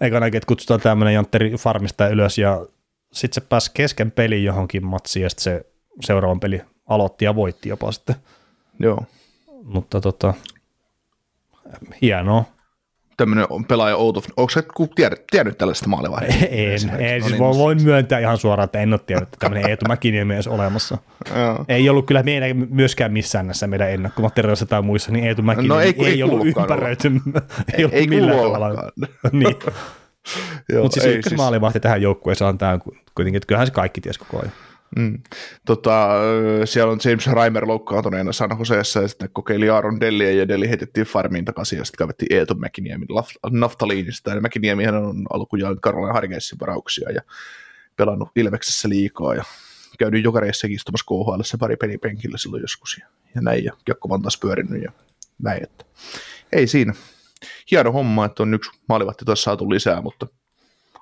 eikä 0.00 0.20
näkin, 0.20 0.36
että 0.38 0.46
kutsutaan 0.46 0.80
tämmöinen 0.80 1.14
jantteri 1.14 1.50
farmista 1.50 2.08
ylös 2.08 2.38
ja 2.38 2.66
sitten 3.12 3.42
se 3.42 3.48
pääsi 3.48 3.70
kesken 3.74 4.10
peli 4.10 4.44
johonkin 4.44 4.86
matsiin 4.86 5.22
ja 5.22 5.30
sitten 5.30 5.42
se 5.42 5.66
seuraavan 6.04 6.40
peli 6.40 6.62
aloitti 6.86 7.24
ja 7.24 7.34
voitti 7.34 7.68
jopa 7.68 7.92
sitten. 7.92 8.16
Joo. 8.78 9.04
Mutta 9.64 10.00
tota, 10.00 10.34
hienoa 12.02 12.44
tämmöinen 13.20 13.46
pelaaja 13.68 13.96
outo. 13.96 14.22
Onko 14.36 14.50
sä 14.50 14.62
tiedät, 14.94 15.24
tiennyt 15.30 15.58
tällaista 15.58 15.88
maalivahdista? 15.88 16.46
En, 16.50 17.00
en 17.00 17.20
no 17.20 17.28
siis 17.28 17.40
niin, 17.40 17.58
voin 17.58 17.82
myöntää 17.82 18.18
ihan 18.18 18.38
suoraan, 18.38 18.64
että 18.64 18.80
en 18.80 18.92
ole 18.92 19.00
tiennyt, 19.06 19.28
että 19.28 19.36
tämmöinen 19.40 19.70
Eetu 19.70 19.84
Mäkiniemi 19.88 20.34
edes 20.34 20.48
olemassa. 20.48 20.98
ei 21.68 21.88
ollut 21.88 22.06
kyllä 22.06 22.22
meidän 22.22 22.66
myöskään 22.70 23.12
missään 23.12 23.46
näissä 23.46 23.66
meidän 23.66 23.90
ennakkomateriaalissa 23.90 24.66
tai 24.66 24.82
muissa, 24.82 25.12
niin 25.12 25.24
Eetu 25.24 25.42
Mäkiniemi 25.42 25.74
no, 25.74 25.80
ei, 25.80 25.94
ei, 25.98 26.06
ei 26.06 26.22
ollut 26.22 26.46
ympäröity. 26.46 27.08
ei, 27.74 27.84
ei, 27.84 27.88
ei 27.92 28.06
millään 28.06 28.38
tavalla. 28.38 28.90
niin. 29.32 29.56
Mutta 30.82 31.00
siis 31.00 31.16
ykkösmaalivahti 31.16 31.72
siis... 31.72 31.82
tähän 31.82 32.02
joukkueeseen 32.02 32.48
on 32.48 32.58
tämä 32.58 32.78
kuitenkin, 33.14 33.36
että 33.36 33.46
kyllähän 33.46 33.66
se 33.66 33.72
kaikki 33.72 34.00
ties 34.00 34.18
koko 34.18 34.38
ajan. 34.38 34.52
Mm. 34.96 35.22
Tota, 35.66 36.08
siellä 36.64 36.92
on 36.92 36.98
James 37.04 37.26
Reimer 37.26 37.68
loukkaantuneena 37.68 38.32
San 38.32 38.56
Joseessa 38.58 39.02
ja 39.02 39.08
sitten 39.08 39.30
kokeili 39.32 39.70
Aaron 39.70 40.00
Delliä 40.00 40.30
ja 40.30 40.48
Delli 40.48 40.68
heitettiin 40.68 41.06
farmiin 41.06 41.44
takaisin 41.44 41.78
ja 41.78 41.84
sitten 41.84 41.98
kavettiin 41.98 42.36
Eetu 42.36 42.54
Mäkiniemin 42.54 43.08
naftaliinista. 43.50 44.30
Ja 44.30 44.40
Mäkiniemihän 44.40 44.94
on 44.94 45.26
alkujaan 45.32 45.80
Karolainen 45.80 46.14
Hargeissin 46.14 46.60
varauksia 46.60 47.10
ja 47.10 47.22
pelannut 47.96 48.28
Ilveksessä 48.36 48.88
liikaa 48.88 49.34
ja 49.34 49.44
käynyt 49.98 50.24
jokareissakin 50.24 50.76
istumassa 50.76 51.06
KHL 51.06 51.56
pari 51.58 51.76
pelipenkillä 51.76 52.38
silloin 52.38 52.60
joskus 52.60 52.96
ja, 53.00 53.06
ja 53.34 53.40
näin 53.40 53.64
ja 53.64 53.72
kiekko 53.84 54.18
taas 54.18 54.38
pyörinyt 54.38 54.82
ja 54.82 54.92
näin, 55.38 55.62
että 55.62 55.84
ei 56.52 56.66
siinä. 56.66 56.94
Hieno 57.70 57.92
homma, 57.92 58.24
että 58.24 58.42
on 58.42 58.54
yksi 58.54 58.70
maalivahti 58.88 59.24
tuossa 59.24 59.44
saatu 59.44 59.70
lisää, 59.70 60.00
mutta 60.00 60.26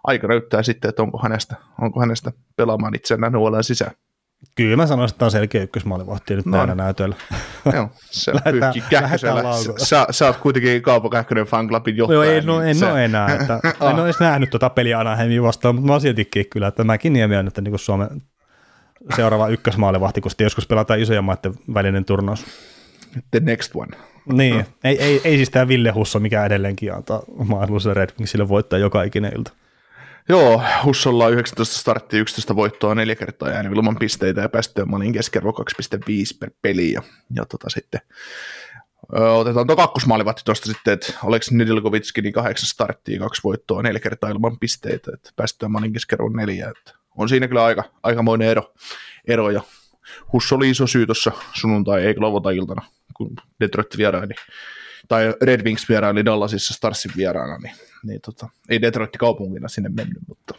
aika 0.09 0.27
näyttää 0.27 0.63
sitten, 0.63 0.89
että 0.89 1.03
onko 1.03 1.19
hänestä, 1.23 1.57
onko 1.81 2.01
hänestä 2.01 2.33
pelaamaan 2.57 2.95
itseään 2.95 3.33
NHLn 3.33 3.65
sisään. 3.65 3.93
Kyllä 4.55 4.77
mä 4.77 4.87
sanoisin, 4.87 5.15
että 5.15 5.19
tämä 5.19 5.27
on 5.27 5.31
selkeä 5.31 5.63
ykkösmaalivahti 5.63 6.37
nyt 6.37 6.47
no. 6.47 6.57
näillä 6.57 6.75
näytöillä. 6.75 7.17
Joo, 7.75 7.91
se 8.11 8.35
lähdetään, 8.35 8.75
lähdetään 8.93 9.55
sä, 9.79 10.07
sä, 10.11 10.27
oot 10.27 10.37
kuitenkin 10.37 10.83
Kaapo 10.83 11.11
Kähkönen 11.11 11.47
fanclubin 11.47 11.97
johtaja. 11.97 12.25
Joo, 12.25 12.33
ei, 12.33 12.41
no, 12.41 12.59
niin 12.59 12.69
en 12.69 12.75
sä... 12.75 12.93
ole 12.93 13.05
enää. 13.05 13.35
Että, 13.35 13.61
en 13.91 13.95
ole 13.95 14.05
edes 14.05 14.21
nähnyt 14.21 14.51
tuota 14.51 14.71
peliä 14.71 15.01
Anaheimin 15.01 15.43
vastaan, 15.43 15.75
mutta 15.75 15.87
mä 15.87 15.93
oon 15.93 16.01
siltikin 16.01 16.47
kyllä, 16.51 16.69
että 16.69 16.85
mäkin 16.85 17.13
niemi 17.13 17.37
on, 17.37 17.47
että 17.47 17.61
niin 17.61 17.79
Suomen 17.79 18.23
seuraava 19.17 19.49
ykkösmaalivahti, 19.49 20.21
kun 20.21 20.31
joskus 20.39 20.67
pelataan 20.67 21.01
isoja 21.01 21.23
maiden 21.23 21.55
välinen 21.75 22.05
turnaus. 22.05 22.45
The 23.31 23.41
next 23.41 23.73
one. 23.75 23.97
Niin, 24.33 24.67
ei, 24.85 25.03
ei, 25.03 25.21
ei 25.25 25.37
siis 25.37 25.51
tämä 25.51 25.69
Ville 25.69 25.91
Husso, 25.91 26.21
mikä 26.21 26.45
edelleenkin 26.45 26.95
antaa 26.95 27.23
mahdollisuuden 27.45 27.97
Red 27.97 28.11
Wingsille 28.19 28.49
voittaa 28.49 28.79
joka 28.79 29.03
ikinen 29.03 29.33
ilta. 29.37 29.53
Joo, 30.31 30.63
Hussolla 30.85 31.25
on 31.25 31.33
19 31.33 31.79
starttia, 31.79 32.21
11 32.21 32.57
voittoa, 32.57 32.95
neljä 32.95 33.15
kertaa 33.15 33.49
jäänyt 33.51 33.73
ilman 33.73 33.97
pisteitä 33.97 34.41
ja 34.41 34.49
päästöä 34.49 34.85
malin 34.85 35.13
keskiarvo 35.13 35.51
2,5 35.51 36.39
per 36.41 36.51
peli. 36.63 36.93
Ja, 36.93 37.03
ja 37.35 37.45
tota 37.45 37.71
sitten, 37.71 38.01
ö, 39.17 39.33
otetaan 39.33 39.67
tuo 39.67 39.77
kakkosmaalivahti 39.77 40.43
tuosta 40.45 40.67
sitten, 40.67 40.95
että 40.95 41.13
Oleks 41.25 41.51
Nidilkovitski 41.51 42.23
niin 42.23 42.33
kahdeksan 42.33 42.69
starttia, 42.69 43.19
kaksi 43.19 43.43
voittoa, 43.45 43.83
neljä 43.83 44.01
kertaa 44.01 44.31
ilman 44.31 44.59
pisteitä, 44.59 45.11
että 45.15 45.31
päästöä 45.37 45.69
malin 45.69 45.93
keskiarvo 45.93 46.29
neljä. 46.29 46.69
Että 46.69 46.93
on 47.17 47.29
siinä 47.29 47.49
kyllä 47.49 47.65
aika, 47.65 47.85
aikamoinen 48.03 48.49
ero, 48.49 48.73
ero 49.29 49.51
ja 49.51 49.63
Husso 50.33 50.57
oli 50.57 50.71
iso 50.71 50.87
syy 50.87 51.07
tuossa 51.07 51.33
sunnuntai, 51.55 52.07
ei 52.07 52.15
iltana, 52.57 52.83
kun 53.17 53.31
Detroit 53.61 53.97
vieraili 53.97 54.35
tai 55.09 55.35
Red 55.43 55.65
Wings 55.65 55.89
vieraili 55.89 56.25
Dallasissa 56.25 56.75
Starsin 56.75 57.11
vieraana, 57.17 57.59
niin, 57.59 57.75
niin 58.07 58.21
tota, 58.21 58.49
ei 58.69 58.83
Detroit 58.83 59.17
kaupungina 59.17 59.69
sinne 59.69 59.89
mennyt, 59.89 60.23
mutta 60.29 60.55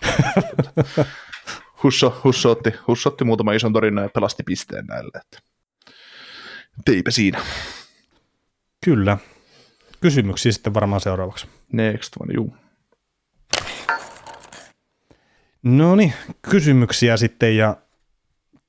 Husso, 1.83 2.21
Husso, 2.23 2.51
otti, 2.51 2.73
Husso 2.87 3.09
otti 3.09 3.23
muutama 3.23 3.53
ison 3.53 3.73
torinnan 3.73 4.03
ja 4.03 4.09
pelasti 4.09 4.43
pisteen 4.43 4.85
näille, 4.85 5.11
että 5.15 5.39
teipä 6.85 7.11
siinä. 7.11 7.41
Kyllä. 8.85 9.17
Kysymyksiä 10.01 10.51
sitten 10.51 10.73
varmaan 10.73 11.01
seuraavaksi. 11.01 11.47
Next 11.73 12.13
one, 12.19 12.33
juu. 12.33 12.55
No 15.63 15.95
niin, 15.95 16.13
kysymyksiä 16.41 17.17
sitten 17.17 17.57
ja 17.57 17.77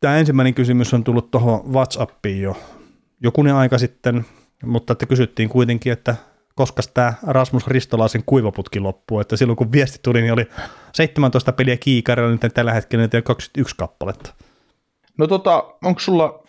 tämä 0.01 0.17
ensimmäinen 0.17 0.55
kysymys 0.55 0.95
on 0.95 1.05
tullut 1.05 1.31
tuohon 1.31 1.73
WhatsAppiin 1.73 2.43
jo 2.43 2.57
jokunen 3.23 3.55
aika 3.55 3.79
sitten, 3.79 4.25
mutta 4.65 4.93
että 4.93 5.07
kysyttiin 5.07 5.49
kuitenkin, 5.49 5.93
että 5.93 6.17
koska 6.55 6.83
tämä 6.95 7.15
Rasmus 7.27 7.67
Ristolaisen 7.67 8.23
kuivaputki 8.27 8.81
loppuu, 8.81 9.21
että 9.21 9.37
silloin 9.37 9.57
kun 9.57 9.73
viesti 9.73 9.99
tuli, 10.03 10.21
niin 10.21 10.33
oli 10.33 10.47
17 10.95 11.53
peliä 11.53 11.77
kiikarilla, 11.77 12.31
nyt 12.31 12.55
tällä 12.55 12.73
hetkellä 12.73 13.03
nyt 13.03 13.25
21 13.25 13.77
kappaletta. 13.77 14.35
No 15.19 15.27
tota, 15.27 15.65
onko 15.85 16.01
sulla 16.01 16.45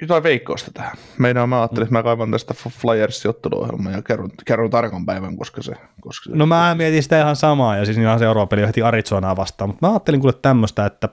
jotain 0.00 0.22
veikkausta 0.22 0.70
tähän? 0.74 0.96
Meidän 1.18 1.48
mä 1.48 1.60
ajattelin, 1.60 1.82
että 1.82 1.92
mä 1.92 2.02
kaivan 2.02 2.30
tästä 2.30 2.54
Flyersin 2.54 3.28
otteluohjelman 3.28 3.92
ja 3.92 4.02
kerron, 4.02 4.30
kerron 4.44 4.70
tarkan 4.70 5.06
päivän, 5.06 5.36
koska 5.36 5.62
se, 5.62 5.72
koska 6.00 6.30
se... 6.30 6.36
No 6.36 6.46
mä 6.46 6.74
mietin 6.74 7.02
sitä 7.02 7.20
ihan 7.20 7.36
samaa, 7.36 7.76
ja 7.76 7.84
siis 7.84 7.98
ihan 7.98 8.18
seuraava 8.18 8.46
peli 8.46 8.66
heti 8.66 8.82
Arizonaa 8.82 9.36
vastaan, 9.36 9.70
mutta 9.70 9.86
mä 9.86 9.92
ajattelin 9.92 10.20
kuule 10.20 10.34
tämmöistä, 10.42 10.86
että 10.86 11.08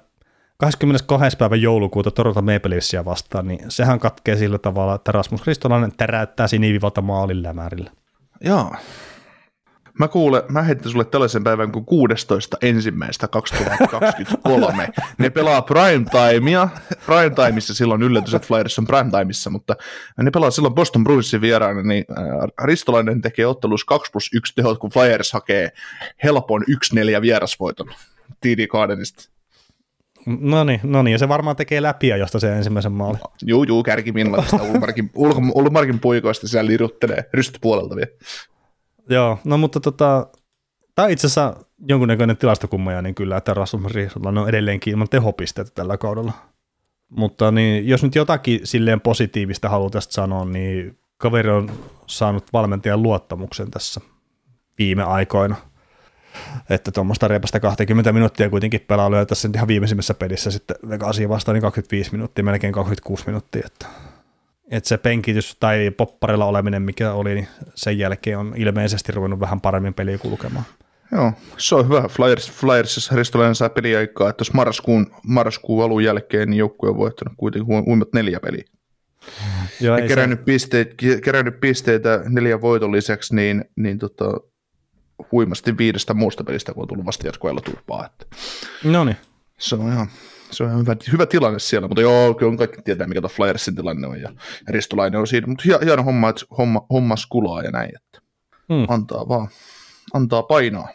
22. 0.59 1.37
päivä 1.37 1.55
joulukuuta 1.55 2.11
Toronto 2.11 2.41
Maple 2.41 2.69
Leafsia 2.69 3.05
vastaan, 3.05 3.47
niin 3.47 3.59
sehän 3.69 3.99
katkee 3.99 4.35
sillä 4.35 4.57
tavalla, 4.57 4.95
että 4.95 5.11
Rasmus 5.11 5.41
Kristolainen 5.41 5.91
teräyttää 5.97 6.47
sinivivalta 6.47 7.01
maalin 7.01 7.43
lämärillä. 7.43 7.91
Joo. 8.41 8.75
Mä 9.99 10.07
kuule, 10.07 10.43
mä 10.49 10.61
heitin 10.61 10.91
sulle 10.91 11.05
tällaisen 11.05 11.43
päivän 11.43 11.71
kuin 11.71 11.85
16. 11.85 12.57
ensimmäistä 12.61 13.27
2023. 13.27 14.89
ne 15.17 15.29
pelaa 15.29 15.61
prime 15.61 16.05
timeissa 17.45 17.73
silloin 17.73 18.03
yllätys, 18.03 18.33
että 18.33 18.47
Flyers 18.47 18.79
on 18.79 18.87
prime 18.87 19.11
timeissa, 19.19 19.49
mutta 19.49 19.75
ne 20.17 20.31
pelaa 20.31 20.51
silloin 20.51 20.75
Boston 20.75 21.03
Bruinsin 21.03 21.41
vieraana, 21.41 21.83
niin 21.83 22.05
äh, 22.11 22.25
Ristolainen 22.63 23.21
tekee 23.21 23.45
ottelussa 23.45 23.85
2 23.85 24.11
plus 24.11 24.29
1 24.33 24.55
tehot, 24.55 24.79
kun 24.79 24.89
Flyers 24.89 25.33
hakee 25.33 25.71
helpon 26.23 26.63
1-4 27.17 27.21
vierasvoiton 27.21 27.87
TD 28.41 28.67
Gardenista. 28.67 29.38
No 30.25 30.63
niin, 30.63 30.79
no 30.83 31.03
niin, 31.03 31.11
ja 31.11 31.17
se 31.17 31.27
varmaan 31.27 31.55
tekee 31.55 31.81
läpiä, 31.81 32.17
josta 32.17 32.39
se 32.39 32.55
ensimmäisen 32.55 32.91
maali. 32.91 33.17
Juu, 33.45 33.63
juu, 33.63 33.83
kärkimiinalla 33.83 34.41
tästä 34.41 34.63
Ulmarkin, 34.63 35.11
Ulmarkin 35.55 35.99
poikoista 35.99 36.47
siellä 36.47 36.67
liruttelee 36.67 37.29
rystypuolelta 37.33 37.95
vielä. 37.95 38.11
Joo, 39.09 39.39
no 39.43 39.57
mutta 39.57 39.79
tota, 39.79 40.27
tämä 40.95 41.05
on 41.05 41.11
itse 41.11 41.27
asiassa 41.27 41.55
jonkunnäköinen 41.87 42.37
tilastokummaja, 42.37 43.01
niin 43.01 43.15
kyllä, 43.15 43.37
että 43.37 43.53
Rasmus 43.53 43.91
Riisola 43.91 44.41
on 44.41 44.49
edelleenkin 44.49 44.91
ilman 44.91 45.09
tehopisteitä 45.09 45.71
tällä 45.75 45.97
kaudella. 45.97 46.33
Mutta 47.09 47.51
niin, 47.51 47.87
jos 47.87 48.03
nyt 48.03 48.15
jotakin 48.15 48.59
silleen 48.63 49.01
positiivista 49.01 49.69
haluaa 49.69 49.89
tästä 49.89 50.13
sanoa, 50.13 50.45
niin 50.45 50.99
kaveri 51.17 51.49
on 51.49 51.71
saanut 52.07 52.53
valmentajan 52.53 53.03
luottamuksen 53.03 53.71
tässä 53.71 54.01
viime 54.79 55.03
aikoina. 55.03 55.55
Että 56.69 56.91
tuommoista 56.91 57.27
reipasta 57.27 57.59
20 57.59 58.13
minuuttia 58.13 58.49
kuitenkin 58.49 58.85
pelaa 58.87 59.11
lyö 59.11 59.25
tässä 59.25 59.49
ihan 59.55 59.67
viimeisimmässä 59.67 60.13
pelissä 60.13 60.51
sitten 60.51 60.77
Vegasia 60.89 61.29
vastaan 61.29 61.53
niin 61.53 61.61
25 61.61 62.11
minuuttia, 62.11 62.43
melkein 62.43 62.73
26 62.73 63.23
minuuttia. 63.27 63.63
Että, 63.65 63.85
että 64.71 64.87
se 64.87 64.97
penkitys 64.97 65.57
tai 65.59 65.91
popparilla 65.91 66.45
oleminen, 66.45 66.81
mikä 66.81 67.13
oli, 67.13 67.35
niin 67.35 67.47
sen 67.75 67.97
jälkeen 67.97 68.37
on 68.37 68.53
ilmeisesti 68.57 69.11
ruvennut 69.11 69.39
vähän 69.39 69.61
paremmin 69.61 69.93
peliä 69.93 70.17
kulkemaan. 70.17 70.65
Joo, 71.11 71.33
se 71.57 71.75
on 71.75 71.85
hyvä. 71.85 72.07
Flyers, 72.07 72.51
Flyersissa 72.51 73.15
Ristolainen 73.15 73.55
saa 73.55 73.69
peliaikaa, 73.69 74.29
että 74.29 74.41
jos 74.41 74.53
marraskuun, 74.53 75.11
marraskuun 75.23 75.83
alun 75.83 76.03
jälkeen 76.03 76.49
niin 76.49 76.57
joukkue 76.57 76.89
on 76.89 76.97
voittanut 76.97 77.33
kuitenkin 77.37 77.83
uimat 77.87 78.13
neljä 78.13 78.39
peliä. 78.39 78.63
Joo, 79.81 79.97
ja 79.97 80.07
kerännyt, 80.07 80.39
se... 80.39 80.43
pisteet, 80.45 80.95
kerännyt 81.23 81.59
pisteitä 81.59 82.21
neljän 82.29 82.61
voiton 82.61 82.91
lisäksi, 82.91 83.35
niin, 83.35 83.65
niin 83.75 83.99
tota, 83.99 84.25
huimasti 85.31 85.77
viidestä 85.77 86.13
muusta 86.13 86.43
pelistä, 86.43 86.73
kun 86.73 86.83
on 86.83 86.87
tullut 86.87 87.05
vasta 87.05 87.27
jatkoajalla 87.27 87.61
turpaa. 87.61 88.05
Että 88.05 88.25
no 88.83 89.03
niin. 89.03 89.17
Se 89.57 89.75
on 89.75 89.91
ihan, 89.91 90.07
se 90.51 90.63
on 90.63 90.69
ihan 90.69 90.81
hyvä, 90.81 90.95
hyvä 91.11 91.25
tilanne 91.25 91.59
siellä, 91.59 91.87
mutta 91.87 92.01
joo, 92.01 92.33
kyllä 92.33 92.57
kaikki 92.57 92.81
tietää, 92.81 93.07
mikä 93.07 93.21
tuo 93.21 93.29
Flyersin 93.29 93.75
tilanne 93.75 94.07
on, 94.07 94.21
ja, 94.21 94.31
Ristolainen 94.67 95.19
on 95.19 95.27
siinä, 95.27 95.47
mutta 95.47 95.63
hieno 95.85 96.03
homma, 96.03 96.29
että 96.29 96.45
homma, 96.57 96.85
homma 96.89 97.15
skulaa 97.15 97.61
ja 97.61 97.71
näin, 97.71 97.91
että 97.95 98.21
hmm. 98.73 98.85
antaa 98.87 99.27
vaan, 99.27 99.47
antaa 100.13 100.43
painaa. 100.43 100.89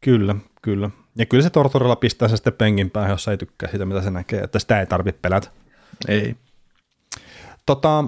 Kyllä, 0.00 0.36
kyllä. 0.62 0.90
Ja 1.16 1.26
kyllä 1.26 1.42
se 1.42 1.50
Tortorella 1.50 1.96
pistää 1.96 2.28
se 2.28 2.36
sitten 2.36 2.52
penkin 2.52 2.90
päähän, 2.90 3.10
jos 3.10 3.28
ei 3.28 3.36
tykkää 3.36 3.70
siitä, 3.70 3.84
mitä 3.84 4.02
se 4.02 4.10
näkee, 4.10 4.40
että 4.40 4.58
sitä 4.58 4.80
ei 4.80 4.86
tarvitse 4.86 5.18
pelätä. 5.22 5.48
Ei. 6.08 6.36
Tota, 7.66 8.04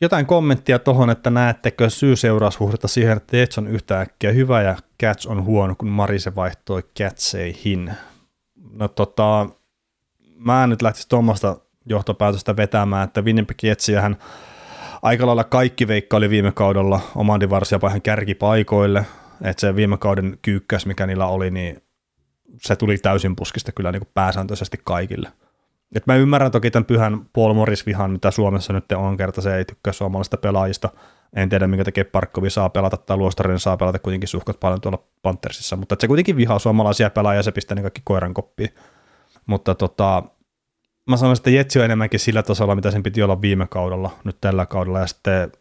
jotain 0.00 0.26
kommenttia 0.26 0.78
tuohon, 0.78 1.10
että 1.10 1.30
näettekö 1.30 1.90
syy-seuraussuhdetta 1.90 2.88
siihen, 2.88 3.16
että 3.16 3.36
Jets 3.36 3.58
on 3.58 3.66
yhtäkkiä 3.66 4.32
hyvä 4.32 4.62
ja 4.62 4.76
Cats 5.02 5.26
on 5.26 5.44
huono, 5.44 5.74
kun 5.74 5.88
Marise 5.88 6.34
vaihtoi 6.34 6.82
Catseihin. 6.98 7.92
No 8.72 8.88
tota, 8.88 9.48
mä 10.34 10.64
en 10.64 10.70
nyt 10.70 10.82
lähtisi 10.82 11.08
tuommoista 11.08 11.56
johtopäätöstä 11.86 12.56
vetämään, 12.56 13.04
että 13.04 13.22
Winnipeg 13.22 13.62
Jetsiähän 13.62 14.16
aika 15.02 15.26
lailla 15.26 15.44
kaikki 15.44 15.88
veikka 15.88 16.16
oli 16.16 16.30
viime 16.30 16.52
kaudella 16.52 17.00
oman 17.14 17.40
divarsia 17.40 17.78
ihan 17.88 18.02
kärkipaikoille, 18.02 19.06
että 19.42 19.60
se 19.60 19.76
viime 19.76 19.98
kauden 19.98 20.38
kyykkäs, 20.42 20.86
mikä 20.86 21.06
niillä 21.06 21.26
oli, 21.26 21.50
niin 21.50 21.82
se 22.62 22.76
tuli 22.76 22.98
täysin 22.98 23.36
puskista 23.36 23.72
kyllä 23.72 23.92
niin 23.92 24.00
kuin 24.00 24.10
pääsääntöisesti 24.14 24.80
kaikille. 24.84 25.32
Et 25.96 26.06
mä 26.06 26.16
ymmärrän 26.16 26.50
toki 26.50 26.70
tämän 26.70 26.84
pyhän 26.84 27.26
Paul 27.32 27.54
Morris-vihan, 27.54 28.10
mitä 28.10 28.30
Suomessa 28.30 28.72
nyt 28.72 28.92
on, 28.92 29.16
kerta 29.16 29.40
se 29.40 29.56
ei 29.56 29.64
tykkää 29.64 29.92
suomalaisista 29.92 30.36
pelaajista. 30.36 30.88
En 31.36 31.48
tiedä, 31.48 31.66
minkä 31.66 31.84
takia 31.84 32.04
Parkkovi 32.04 32.50
saa 32.50 32.68
pelata 32.68 32.96
tai 32.96 33.16
Luostarinen 33.16 33.58
saa 33.58 33.76
pelata 33.76 33.98
kuitenkin 33.98 34.28
suhkat 34.28 34.60
paljon 34.60 34.80
tuolla 34.80 35.02
Panthersissa, 35.22 35.76
mutta 35.76 35.96
se 35.98 36.06
kuitenkin 36.06 36.36
vihaa 36.36 36.58
suomalaisia 36.58 37.10
pelaajia 37.10 37.38
ja 37.38 37.42
se 37.42 37.52
pistää 37.52 37.74
ne 37.74 37.82
kaikki 37.82 38.00
koiran 38.04 38.34
koppiin. 38.34 38.70
Mutta 39.46 39.74
tota, 39.74 40.22
mä 41.08 41.16
sanoin, 41.16 41.36
että 41.36 41.50
Jetsi 41.50 41.78
on 41.78 41.84
enemmänkin 41.84 42.20
sillä 42.20 42.42
tasolla, 42.42 42.74
mitä 42.74 42.90
sen 42.90 43.02
piti 43.02 43.22
olla 43.22 43.40
viime 43.40 43.66
kaudella, 43.66 44.10
nyt 44.24 44.36
tällä 44.40 44.66
kaudella, 44.66 44.98
ja 44.98 45.06
sitten 45.06 45.52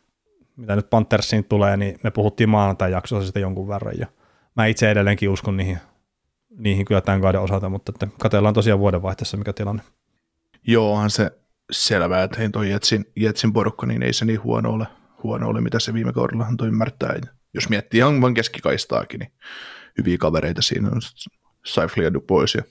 mitä 0.56 0.76
nyt 0.76 0.90
Panthersiin 0.90 1.44
tulee, 1.44 1.78
niin 1.78 2.00
me 2.04 2.12
puhuttiin 2.12 2.50
maanantai 2.50 2.92
jaksossa 2.92 3.28
sitä 3.28 3.40
jonkun 3.40 3.68
verran, 3.68 4.00
ja 4.00 4.08
mä 4.56 4.66
itse 4.66 4.92
edelleenkin 4.92 5.30
uskon 5.30 5.58
niihin, 5.58 5.78
niihin 6.58 6.86
kyllä 6.86 7.02
tämän 7.02 7.22
kauden 7.22 7.42
osalta, 7.42 7.70
mutta 7.70 7.92
että 7.96 8.08
katsellaan 8.20 8.54
tosiaan 8.54 8.80
vuodenvaihteessa, 8.80 9.38
mikä 9.38 9.54
tilanne. 9.54 9.82
Joo, 10.72 10.94
onhan 10.94 11.10
se 11.10 11.32
selvää, 11.72 12.24
että 12.24 12.38
hei 12.40 12.50
toi 12.50 12.70
Jetsin, 12.70 13.06
Jetsin 13.16 13.54
porukka, 13.54 13.86
niin 13.86 14.04
ei 14.04 14.14
se 14.14 14.26
niin 14.26 14.44
huono 14.44 14.70
ole, 14.70 14.88
huono 15.24 15.48
ole 15.48 15.62
mitä 15.62 15.80
se 15.80 15.94
viime 15.94 16.14
kaudella 16.14 16.46
antoi 16.46 16.68
ymmärtää. 16.68 17.16
Ja 17.16 17.32
jos 17.54 17.70
miettii 17.70 17.98
ihan 17.98 18.22
vain 18.22 18.34
keskikaistaakin, 18.34 19.20
niin 19.20 19.32
hyviä 19.98 20.18
kavereita 20.18 20.62
siinä 20.62 20.90
on 20.90 21.02
Saifli 21.66 22.04
ja 22.04 22.14
Dupois 22.14 22.56
ja 22.56 22.64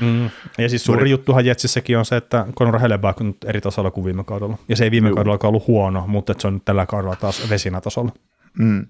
Mm. 0.00 0.30
Ja 0.58 0.68
siis 0.68 0.84
suuri 0.84 1.10
juttuhan 1.10 1.44
Jetsissäkin 1.46 1.98
on 1.98 2.04
se, 2.04 2.16
että 2.16 2.46
Conor 2.58 2.78
Helleback 2.78 3.20
on 3.20 3.26
nyt 3.26 3.44
eri 3.44 3.60
tasolla 3.60 3.90
kuin 3.90 4.04
viime 4.04 4.24
kaudella. 4.24 4.58
Ja 4.68 4.76
se 4.76 4.84
ei 4.84 4.90
viime 4.90 5.08
Juu. 5.08 5.14
kaudella 5.14 5.38
ollut 5.42 5.66
huono, 5.66 6.06
mutta 6.06 6.34
se 6.38 6.46
on 6.46 6.54
nyt 6.54 6.64
tällä 6.64 6.86
kaudella 6.86 7.16
taas 7.16 7.50
vesinatasolla. 7.50 8.12
Mm. 8.58 8.86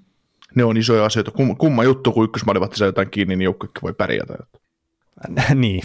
Ne 0.54 0.64
on 0.64 0.76
isoja 0.76 1.04
asioita. 1.04 1.30
Kumma, 1.30 1.54
kumma 1.54 1.84
juttu, 1.84 2.12
kun 2.12 2.24
ykkösmaalivahti 2.24 2.76
saa 2.76 2.86
jotain 2.86 3.10
kiinni, 3.10 3.36
niin 3.36 3.44
joukkuekin 3.44 3.82
voi 3.82 3.92
pärjätä. 3.92 4.34
niin, 5.54 5.82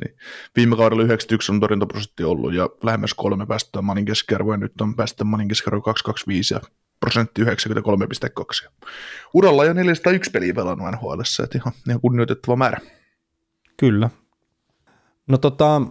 niin. 0.00 0.16
Viime 0.56 0.76
kaudella 0.76 1.02
91 1.02 1.52
on 1.52 1.60
torjuntaprosentti 1.60 2.24
ollut 2.24 2.54
ja 2.54 2.68
lähemmäs 2.82 3.14
kolme 3.14 3.46
päästöä 3.46 3.82
manin 3.82 4.04
keskiarvoa 4.04 4.56
nyt 4.56 4.80
on 4.80 4.96
päästä 4.96 5.24
manin 5.24 5.48
keskiarvo 5.48 5.82
225 5.82 6.54
ja 6.54 6.60
prosentti 7.00 7.44
93,2. 7.44 8.68
Uralla 9.34 9.64
jo 9.64 9.72
401 9.72 10.30
peliä 10.30 10.54
pelannut 10.54 10.90
NHL, 10.92 11.20
että 11.44 11.58
ihan, 11.58 11.72
ihan 11.88 12.00
kunnioitettava 12.00 12.56
määrä. 12.56 12.80
Kyllä. 13.76 14.10
No 15.28 15.38
tota, 15.38 15.82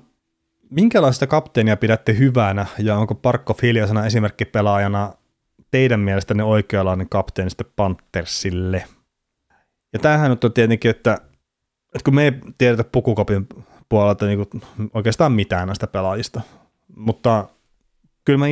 minkälaista 0.69 1.27
kapteenia 1.27 1.77
pidätte 1.77 2.17
hyvänä 2.17 2.65
ja 2.79 2.97
onko 2.97 3.15
Parkko 3.15 3.57
hiljaisena 3.61 4.05
esimerkkipelaajana 4.05 5.13
teidän 5.71 5.99
mielestänne 5.99 6.43
oikeanlainen 6.43 7.09
kapteeni 7.09 7.49
sitten 7.49 7.71
Panthersille? 7.75 8.85
Ja 9.93 9.99
tämähän 9.99 10.29
nyt 10.31 10.43
on 10.43 10.53
tietenkin, 10.53 10.91
että, 10.91 11.13
että 11.85 12.03
kun 12.05 12.15
me 12.15 12.23
ei 12.23 12.31
tiedetä 12.57 12.83
pukukopin 12.83 13.47
puolelta 13.89 14.25
niin 14.25 14.47
kuin 14.47 14.61
oikeastaan 14.93 15.31
mitään 15.31 15.67
näistä 15.67 15.87
pelaajista. 15.87 16.41
Mutta 16.95 17.49
kyllä 18.25 18.39
mä 18.39 18.47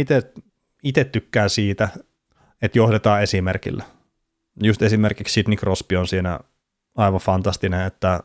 itse 0.84 1.04
tykkään 1.04 1.50
siitä, 1.50 1.90
että 2.62 2.78
johdetaan 2.78 3.24
esimerkillä. 3.24 3.84
Just 4.64 4.82
esimerkiksi 4.82 5.34
Sidney 5.34 5.58
Crosby 5.58 5.96
on 5.96 6.08
siinä 6.08 6.40
aivan 6.96 7.20
fantastinen, 7.22 7.86
että 7.86 8.20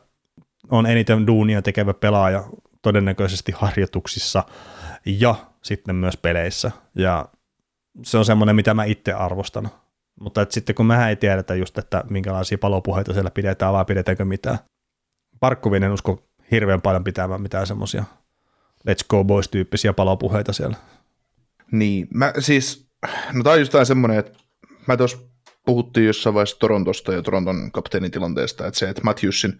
on 0.71 0.85
eniten 0.85 1.27
duunia 1.27 1.61
tekevä 1.61 1.93
pelaaja 1.93 2.43
todennäköisesti 2.81 3.51
harjoituksissa 3.51 4.43
ja 5.05 5.35
sitten 5.61 5.95
myös 5.95 6.17
peleissä. 6.17 6.71
Ja 6.95 7.25
se 8.03 8.17
on 8.17 8.25
semmoinen, 8.25 8.55
mitä 8.55 8.73
mä 8.73 8.83
itse 8.83 9.13
arvostan. 9.13 9.69
Mutta 10.21 10.41
et 10.41 10.51
sitten 10.51 10.75
kun 10.75 10.85
mä 10.85 11.09
ei 11.09 11.15
tiedetä 11.15 11.55
just, 11.55 11.77
että 11.77 12.03
minkälaisia 12.09 12.57
palopuheita 12.57 13.13
siellä 13.13 13.31
pidetään, 13.31 13.73
vai 13.73 13.85
pidetäänkö 13.85 14.25
mitään. 14.25 14.59
Parkkuvinen 15.39 15.91
usko 15.91 16.23
hirveän 16.51 16.81
paljon 16.81 17.03
pitämään 17.03 17.41
mitään 17.41 17.67
semmoisia 17.67 18.03
let's 18.89 19.05
go 19.09 19.23
boys-tyyppisiä 19.23 19.93
palopuheita 19.93 20.53
siellä. 20.53 20.77
Niin, 21.71 22.07
mä 22.13 22.33
siis, 22.39 22.89
no 23.33 23.43
tää 23.43 23.53
on 23.53 23.59
just 23.59 23.73
semmoinen, 23.83 24.19
että 24.19 24.39
mä 24.87 24.97
tuossa 24.97 25.17
puhuttiin 25.65 26.07
jossain 26.07 26.33
vaiheessa 26.33 26.59
Torontosta 26.59 27.13
ja 27.13 27.21
Toronton 27.21 27.71
kapteenin 27.71 28.11
tilanteesta, 28.11 28.67
että 28.67 28.79
se, 28.79 28.89
että 28.89 29.01
Matthewsin 29.03 29.59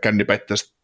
kännipäittäistä 0.00 0.79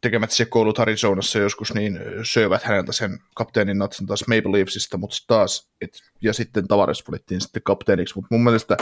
tekemät 0.00 0.30
sekoilut 0.30 0.78
Arizonassa 0.78 1.38
joskus, 1.38 1.74
niin 1.74 2.00
söivät 2.22 2.62
häneltä 2.62 2.92
sen 2.92 3.18
kapteenin 3.34 3.78
natsan 3.78 4.06
taas 4.06 4.24
Maple 4.28 4.52
Leafsista, 4.52 4.98
mutta 4.98 5.16
taas, 5.26 5.70
et, 5.80 5.90
ja 6.20 6.32
sitten 6.32 6.68
Tavares 6.68 7.08
valittiin 7.08 7.40
sitten 7.40 7.62
kapteeniksi, 7.62 8.14
mutta 8.14 8.28
mun 8.30 8.44
mielestä, 8.44 8.76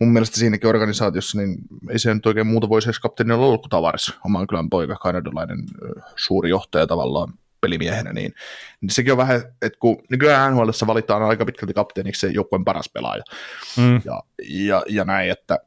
mun 0.00 0.12
mielestä 0.12 0.36
siinäkin 0.36 0.68
organisaatiossa, 0.68 1.38
niin 1.38 1.58
ei 1.90 1.98
se 1.98 2.14
nyt 2.14 2.26
oikein 2.26 2.46
muuta 2.46 2.68
voisi 2.68 2.88
edes 2.88 3.00
kapteenilla 3.00 3.46
olla 3.46 3.58
kuin 3.58 3.70
Tavares, 3.70 4.12
oman 4.24 4.46
kylän 4.46 4.70
poika, 4.70 4.96
kanadalainen 4.96 5.58
suuri 6.16 6.50
johtaja 6.50 6.86
tavallaan 6.86 7.34
pelimiehenä, 7.60 8.12
niin, 8.12 8.34
niin 8.80 8.90
sekin 8.90 9.12
on 9.12 9.18
vähän, 9.18 9.42
että 9.62 9.78
kun 9.78 10.02
nykyään 10.10 10.52
NHL 10.52 10.68
valitaan 10.86 11.22
aika 11.22 11.44
pitkälti 11.44 11.74
kapteeniksi 11.74 12.20
se 12.20 12.32
joukkueen 12.32 12.64
paras 12.64 12.90
pelaaja, 12.94 13.22
mm. 13.76 14.00
ja, 14.04 14.22
ja, 14.48 14.82
ja 14.88 15.04
näin, 15.04 15.30
että 15.30 15.58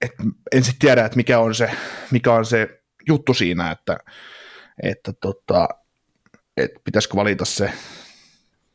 et 0.00 0.12
en 0.52 0.64
sitten 0.64 0.78
tiedä, 0.80 1.04
että 1.04 1.16
mikä 1.16 1.38
on 1.38 1.54
se, 1.54 1.70
mikä 2.10 2.32
on 2.32 2.46
se 2.46 2.79
juttu 3.08 3.34
siinä, 3.34 3.70
että, 3.70 3.98
että 4.82 5.12
tota, 5.12 5.68
että 6.56 6.80
pitäisikö 6.84 7.16
valita 7.16 7.44
se, 7.44 7.72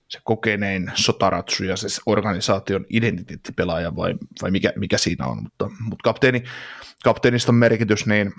se 0.08 0.20
kokenein 0.24 0.92
sotaratsu 0.96 1.64
ja 1.64 1.78
se 1.78 1.88
organisaation 2.06 2.86
identiteettipelaaja 2.90 3.96
vai, 3.96 4.16
vai 4.42 4.52
mikä, 4.52 4.74
mikä 4.76 4.98
siinä 4.98 5.26
on, 5.26 5.44
mutta, 5.44 5.70
mutta 5.80 6.04
kapteeni, 6.04 6.44
kapteeniston 7.04 7.56
merkitys, 7.56 8.06
niin 8.06 8.34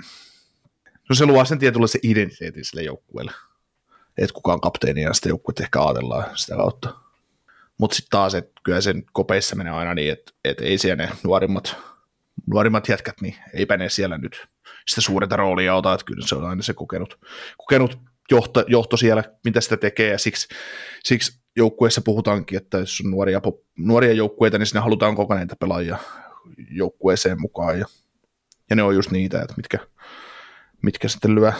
no 1.08 1.14
se 1.14 1.26
luo 1.26 1.44
sen 1.44 1.58
tietynlaisen 1.58 2.00
identiteetin 2.02 2.64
sille 2.64 2.82
joukkueelle, 2.82 3.32
että 4.18 4.34
kuka 4.34 4.52
on 4.52 4.60
kapteeni 4.60 5.02
ja 5.02 5.14
sitä 5.14 5.28
joukkuetta 5.28 5.62
ehkä 5.62 5.82
ajatellaan 5.82 6.38
sitä 6.38 6.56
kautta. 6.56 6.94
Mutta 7.78 7.96
sitten 7.96 8.10
taas, 8.10 8.34
että 8.34 8.52
kyllä 8.62 8.80
sen 8.80 9.04
kopeissa 9.12 9.56
menee 9.56 9.72
aina 9.72 9.94
niin, 9.94 10.12
että, 10.12 10.32
että 10.44 10.64
ei 10.64 10.78
siellä 10.78 11.06
ne 11.06 11.12
nuorimmat, 11.24 11.76
nuorimmat 12.46 12.88
jätkät, 12.88 13.20
niin 13.20 13.34
eipä 13.54 13.76
ne 13.76 13.88
siellä 13.88 14.18
nyt 14.18 14.46
sitä 14.88 15.00
suurinta 15.00 15.36
roolia 15.36 15.74
ota, 15.74 15.94
että 15.94 16.06
kyllä 16.06 16.26
se 16.26 16.34
on 16.34 16.44
aina 16.44 16.62
se 16.62 16.74
kokenut, 16.74 17.18
kokenut 17.56 17.98
johto, 18.30 18.64
johto 18.68 18.96
siellä, 18.96 19.24
mitä 19.44 19.60
sitä 19.60 19.76
tekee, 19.76 20.10
ja 20.10 20.18
siksi, 20.18 20.48
siksi 21.04 21.40
joukkueessa 21.56 22.00
puhutaankin, 22.00 22.56
että 22.56 22.78
jos 22.78 23.02
on 23.04 23.10
nuoria, 23.10 23.40
nuoria 23.78 24.12
joukkueita, 24.12 24.58
niin 24.58 24.66
sinne 24.66 24.80
halutaan 24.80 25.16
kokeneita 25.16 25.56
pelaajia 25.60 25.98
joukkueeseen 26.70 27.40
mukaan, 27.40 27.78
ja, 27.78 27.86
ja 28.70 28.76
ne 28.76 28.82
on 28.82 28.94
just 28.94 29.10
niitä, 29.10 29.42
että 29.42 29.54
mitkä, 29.56 29.78
mitkä 30.82 31.08
sitten 31.08 31.34
lyö, 31.34 31.52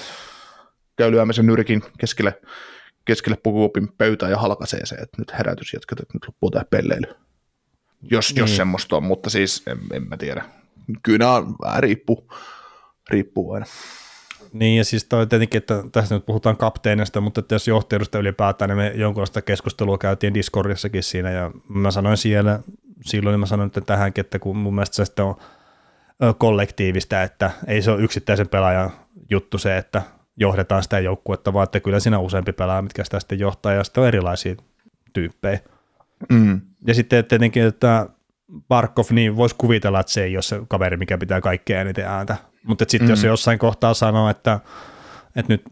käy 0.97 1.11
lyömisen 1.11 1.47
nyrkin 1.47 1.83
keskelle, 1.99 2.41
keskelle 3.05 3.39
pukukopin 3.43 3.89
pöytää 3.99 4.31
ja 4.31 4.39
halkaisee 4.39 4.87
se, 4.87 4.95
että 4.95 5.19
nyt 5.19 5.33
herätys 5.39 5.73
jatkat, 5.73 6.01
että 6.01 6.15
nyt 6.15 6.27
loppuu 6.27 6.51
tämä 6.51 6.65
pelleily. 6.71 7.15
Jos, 8.11 8.35
niin. 8.35 8.41
jos 8.41 8.57
semmoista 8.57 8.97
on, 8.97 9.03
mutta 9.05 9.31
siis 9.31 9.63
en, 9.67 9.79
en 9.93 10.09
mä 10.09 10.17
tiedä. 10.17 10.45
Kyllä 11.03 11.19
nämä 11.19 11.43
vähän 11.65 11.83
riippuu, 11.83 12.33
riippuu 13.11 13.53
aina. 13.53 13.67
Niin 14.53 14.79
ja 14.79 14.85
siis 14.85 15.05
toi 15.05 15.27
tietenkin, 15.27 15.59
että 15.59 15.85
tässä 15.93 16.15
nyt 16.15 16.27
puhutaan 16.27 16.57
kapteenista, 16.57 17.21
mutta 17.21 17.41
että 17.41 17.55
jos 17.55 17.69
johtajuudesta 17.69 18.19
ylipäätään, 18.19 18.69
niin 18.69 18.77
me 18.77 18.93
jonkunlaista 18.95 19.43
keskustelua 19.43 19.99
käytiin 19.99 20.35
Discordissakin 20.35 21.03
siinä 21.03 21.31
ja 21.31 21.51
mä 21.69 21.91
sanoin 21.91 22.17
siellä, 22.17 22.61
silloin 23.05 23.33
niin 23.33 23.41
mä 23.41 23.47
sanoin 23.47 23.67
että 23.67 23.81
tähänkin, 23.81 24.25
että 24.25 24.39
kun 24.39 24.57
mun 24.57 24.75
mielestä 24.75 24.97
se 24.97 25.05
sitten 25.05 25.25
on 25.25 25.37
kollektiivista, 26.39 27.23
että 27.23 27.51
ei 27.67 27.83
se 27.83 27.91
ole 27.91 28.03
yksittäisen 28.03 28.49
pelaajan 28.49 28.91
juttu 29.31 29.59
se, 29.59 29.77
että 29.77 30.03
johdetaan 30.37 30.83
sitä 30.83 30.99
joukkuetta, 30.99 31.53
vaan 31.53 31.65
että 31.65 31.81
kyllä 31.81 32.01
siinä 32.01 32.19
on 32.19 32.25
useampi 32.25 32.53
pelaaja, 32.53 32.83
mitkä 32.83 33.05
sitä 33.05 33.21
sitten 33.21 33.39
johtaa 33.39 33.73
ja 33.73 33.85
sitten 33.85 34.01
on 34.01 34.09
erilaisia 34.09 34.57
tyyppejä. 35.13 35.59
Mm. 36.33 36.61
Ja 36.87 36.95
sitten 36.95 37.25
tietenkin, 37.25 37.63
että 37.63 38.09
Barkov, 38.69 39.05
niin 39.11 39.37
voisi 39.37 39.55
kuvitella, 39.59 40.01
että 40.01 40.13
se 40.13 40.25
ei 40.25 40.37
ole 40.37 40.43
se 40.43 40.61
kaveri, 40.69 40.97
mikä 40.97 41.19
pitää 41.19 41.41
kaikkea 41.41 41.81
eniten 41.81 42.07
ääntä. 42.07 42.37
Mutta 42.67 42.85
sitten 42.89 43.09
mm. 43.09 43.11
jos 43.11 43.21
se 43.21 43.27
jossain 43.27 43.59
kohtaa 43.59 43.95
sanoo, 43.95 44.29
että, 44.29 44.61
että 45.37 45.53
nyt 45.53 45.63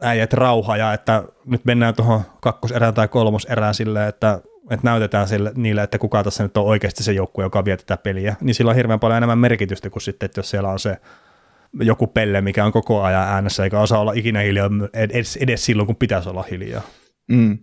äijät 0.00 0.32
rauha 0.32 0.76
ja 0.76 0.92
että 0.92 1.24
nyt 1.46 1.64
mennään 1.64 1.94
tuohon 1.94 2.20
kakkoserään 2.40 2.94
tai 2.94 3.08
kolmoserään 3.08 3.74
silleen, 3.74 4.08
että, 4.08 4.40
että 4.70 4.86
näytetään 4.86 5.28
sille, 5.28 5.52
niille, 5.56 5.82
että 5.82 5.98
kuka 5.98 6.24
tässä 6.24 6.42
nyt 6.42 6.56
on 6.56 6.64
oikeasti 6.64 7.02
se 7.02 7.12
joukkue, 7.12 7.44
joka 7.44 7.64
vie 7.64 7.76
tätä 7.76 7.96
peliä, 7.96 8.36
niin 8.40 8.54
sillä 8.54 8.70
on 8.70 8.76
hirveän 8.76 9.00
paljon 9.00 9.16
enemmän 9.16 9.38
merkitystä 9.38 9.90
kuin 9.90 10.02
sitten, 10.02 10.26
että 10.26 10.38
jos 10.38 10.50
siellä 10.50 10.68
on 10.68 10.78
se 10.78 10.96
joku 11.80 12.06
pelle, 12.06 12.40
mikä 12.40 12.64
on 12.64 12.72
koko 12.72 13.02
ajan 13.02 13.28
äänessä, 13.28 13.64
eikä 13.64 13.80
osaa 13.80 14.00
olla 14.00 14.12
ikinä 14.12 14.40
hiljaa 14.40 14.70
edes, 14.94 15.36
edes 15.36 15.64
silloin, 15.64 15.86
kun 15.86 15.96
pitäisi 15.96 16.28
olla 16.28 16.44
hiljaa. 16.50 16.82
Mm. 17.28 17.58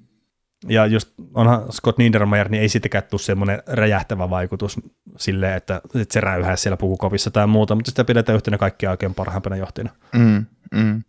Ja 0.70 0.86
just 0.86 1.14
onhan 1.34 1.72
Scott 1.72 1.98
Niedermayer, 1.98 2.50
niin 2.50 2.62
ei 2.62 2.70
sittenkään 2.70 3.04
tule 3.10 3.22
semmoinen 3.22 3.64
räjähtävä 3.68 4.30
vaikutus 4.30 4.80
silleen, 5.18 5.58
että, 5.58 5.82
että 6.02 6.14
se 6.14 6.20
räyhää 6.20 6.56
siellä 6.56 6.78
pukukopissa 6.78 7.32
tai 7.32 7.48
muuta, 7.48 7.76
mutta 7.76 7.92
sitä 7.92 8.04
pidetään 8.04 8.36
yhtenä 8.36 8.58
kaikkia 8.58 8.92
oikein 8.92 9.16
parhaimpana 9.16 9.56
johtajana. 9.56 9.96
Mm, 10.16 10.46
mm. 10.76 11.04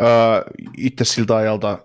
Öö, 0.00 0.08
itse 0.76 1.04
siltä 1.04 1.36
ajalta, 1.36 1.78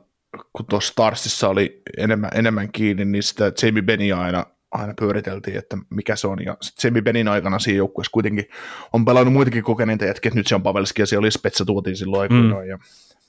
kun 0.53 0.65
tuossa 0.65 0.91
Starsissa 0.91 1.49
oli 1.49 1.81
enemmän, 1.97 2.29
enemmän 2.33 2.71
kiinni, 2.71 3.05
niin 3.05 3.23
sitä 3.23 3.51
Jamie 3.63 3.81
Benny 3.81 4.11
aina, 4.11 4.45
aina 4.71 4.93
pyöriteltiin, 4.99 5.57
että 5.57 5.77
mikä 5.89 6.15
se 6.15 6.27
on. 6.27 6.43
Ja 6.45 6.57
Jamie 6.83 7.01
Benin 7.01 7.27
aikana 7.27 7.59
siinä 7.59 7.77
joukkueessa 7.77 8.11
kuitenkin 8.11 8.45
on 8.93 9.05
pelannut 9.05 9.33
muitakin 9.33 9.63
kokeneita 9.63 10.05
jätkiä, 10.05 10.31
nyt 10.35 10.47
se 10.47 10.55
on 10.55 10.63
Pavelski 10.63 11.01
ja 11.01 11.05
siellä 11.05 11.23
oli 11.25 11.31
Spetsa 11.31 11.65
tuotiin 11.65 11.97
silloin 11.97 12.21
aikoinaan 12.21 12.63
mm. 12.63 12.69
ja 12.69 12.79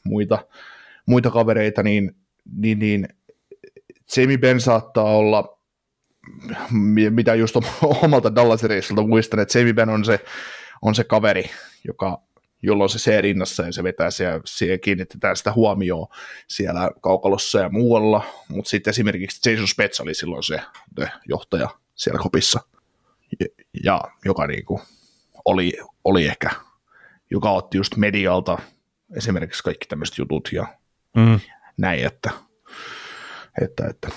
muita, 0.04 0.38
muita 1.06 1.30
kavereita, 1.30 1.82
niin, 1.82 2.16
niin, 2.56 2.78
niin 2.78 3.08
Jamie 4.16 4.38
Ben 4.38 4.60
saattaa 4.60 5.04
olla, 5.04 5.58
mitä 7.10 7.34
just 7.34 7.56
omalta 8.02 8.34
Dallasin 8.34 8.70
reissulta 8.70 9.06
muistan, 9.06 9.40
että 9.40 9.58
Jamie 9.58 9.72
Ben 9.72 9.88
on 9.88 10.04
se, 10.04 10.24
on 10.82 10.94
se 10.94 11.04
kaveri, 11.04 11.50
joka, 11.84 12.22
jolla 12.62 12.84
on 12.84 12.90
se 12.90 12.98
C 12.98 13.20
rinnassa 13.20 13.62
ja 13.62 13.72
se 13.72 13.82
vetää 13.82 14.10
siellä, 14.10 14.40
siihen 14.44 14.80
kiinnitetään 14.80 15.36
sitä 15.36 15.52
huomioon 15.52 16.06
siellä 16.48 16.90
kaukalossa 17.00 17.60
ja 17.60 17.68
muualla, 17.68 18.24
mutta 18.48 18.68
sitten 18.68 18.90
esimerkiksi 18.90 19.50
Jason 19.50 19.68
Spets 19.68 20.00
oli 20.00 20.14
silloin 20.14 20.42
se 20.42 20.60
johtaja 21.28 21.68
siellä 21.94 22.18
kopissa, 22.22 22.60
ja, 23.40 23.46
ja 23.84 24.00
joka 24.24 24.46
niinku 24.46 24.80
oli, 25.44 25.72
oli 26.04 26.26
ehkä, 26.26 26.50
joka 27.30 27.50
otti 27.50 27.78
just 27.78 27.96
medialta 27.96 28.58
esimerkiksi 29.16 29.62
kaikki 29.62 29.86
tämmöiset 29.86 30.18
jutut 30.18 30.48
ja 30.52 30.66
mm. 31.16 31.40
näin, 31.76 32.06
että 32.06 32.30
että, 33.62 33.86
että 33.86 34.08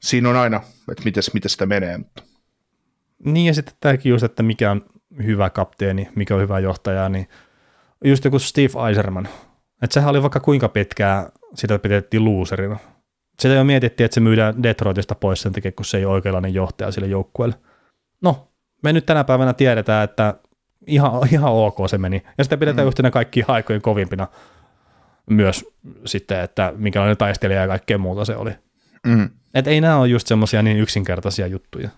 siinä 0.00 0.28
on 0.28 0.36
aina, 0.36 0.60
että 0.90 1.04
miten, 1.04 1.22
miten 1.34 1.50
sitä 1.50 1.66
menee. 1.66 1.98
Mutta. 1.98 2.22
Niin 3.24 3.46
ja 3.46 3.54
sitten 3.54 3.74
tämäkin 3.80 4.10
just, 4.10 4.24
että 4.24 4.42
mikä 4.42 4.70
on 4.70 4.84
hyvä 5.24 5.50
kapteeni, 5.50 6.08
mikä 6.14 6.34
on 6.34 6.40
hyvä 6.40 6.58
johtaja, 6.58 7.08
niin 7.08 7.28
just 8.04 8.24
joku 8.24 8.38
Steve 8.38 8.88
Eiserman, 8.88 9.28
että 9.82 9.94
sehän 9.94 10.10
oli 10.10 10.22
vaikka 10.22 10.40
kuinka 10.40 10.68
pitkää 10.68 11.30
sitä 11.54 11.78
pidettiin 11.78 12.24
loserina. 12.24 12.78
Sitä 13.40 13.54
jo 13.54 13.64
mietittiin, 13.64 14.04
että 14.04 14.14
se 14.14 14.20
myydään 14.20 14.62
Detroitista 14.62 15.14
pois 15.14 15.42
sen 15.42 15.52
takia, 15.52 15.72
kun 15.72 15.84
se 15.84 15.98
ei 15.98 16.04
ole 16.04 16.14
oikeanlainen 16.14 16.54
johtaja 16.54 16.92
sille 16.92 17.08
joukkueelle. 17.08 17.56
No, 18.22 18.48
me 18.82 18.92
nyt 18.92 19.06
tänä 19.06 19.24
päivänä 19.24 19.52
tiedetään, 19.52 20.04
että 20.04 20.34
ihan, 20.86 21.12
ihan 21.32 21.52
ok 21.52 21.76
se 21.86 21.98
meni. 21.98 22.22
Ja 22.38 22.44
sitä 22.44 22.56
pidetään 22.56 22.86
mm. 22.86 22.88
yhtenä 22.88 23.10
kaikkiin 23.10 23.46
aikojen 23.48 23.82
kovimpina 23.82 24.26
myös 25.30 25.64
sitten, 26.06 26.40
että 26.40 26.72
minkälainen 26.76 27.16
taistelija 27.16 27.60
ja 27.60 27.68
kaikkea 27.68 27.98
muuta 27.98 28.24
se 28.24 28.36
oli. 28.36 28.50
Mm. 29.06 29.30
Et 29.54 29.66
ei 29.66 29.80
nämä 29.80 29.96
ole 29.96 30.08
just 30.08 30.26
semmoisia 30.26 30.62
niin 30.62 30.76
yksinkertaisia 30.76 31.46
juttuja. 31.46 31.88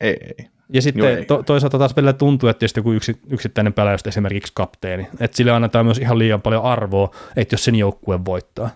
Ei, 0.00 0.16
ei. 0.38 0.48
Ja 0.72 0.82
sitten 0.82 1.04
Joo, 1.04 1.16
ei. 1.16 1.24
To, 1.24 1.42
toisaalta 1.42 1.78
taas 1.78 1.96
vielä 1.96 2.12
tuntuu, 2.12 2.48
että 2.48 2.64
jos 2.64 2.72
joku 2.76 2.92
yksi, 2.92 3.20
yksittäinen 3.30 3.72
pelaaja, 3.72 3.98
esimerkiksi 4.06 4.52
kapteeni, 4.56 5.08
että 5.20 5.36
sille 5.36 5.50
annetaan 5.50 5.84
myös 5.84 5.98
ihan 5.98 6.18
liian 6.18 6.42
paljon 6.42 6.62
arvoa, 6.64 7.10
että 7.36 7.54
jos 7.54 7.64
sen 7.64 7.74
joukkue 7.74 8.24
voittaa. 8.24 8.70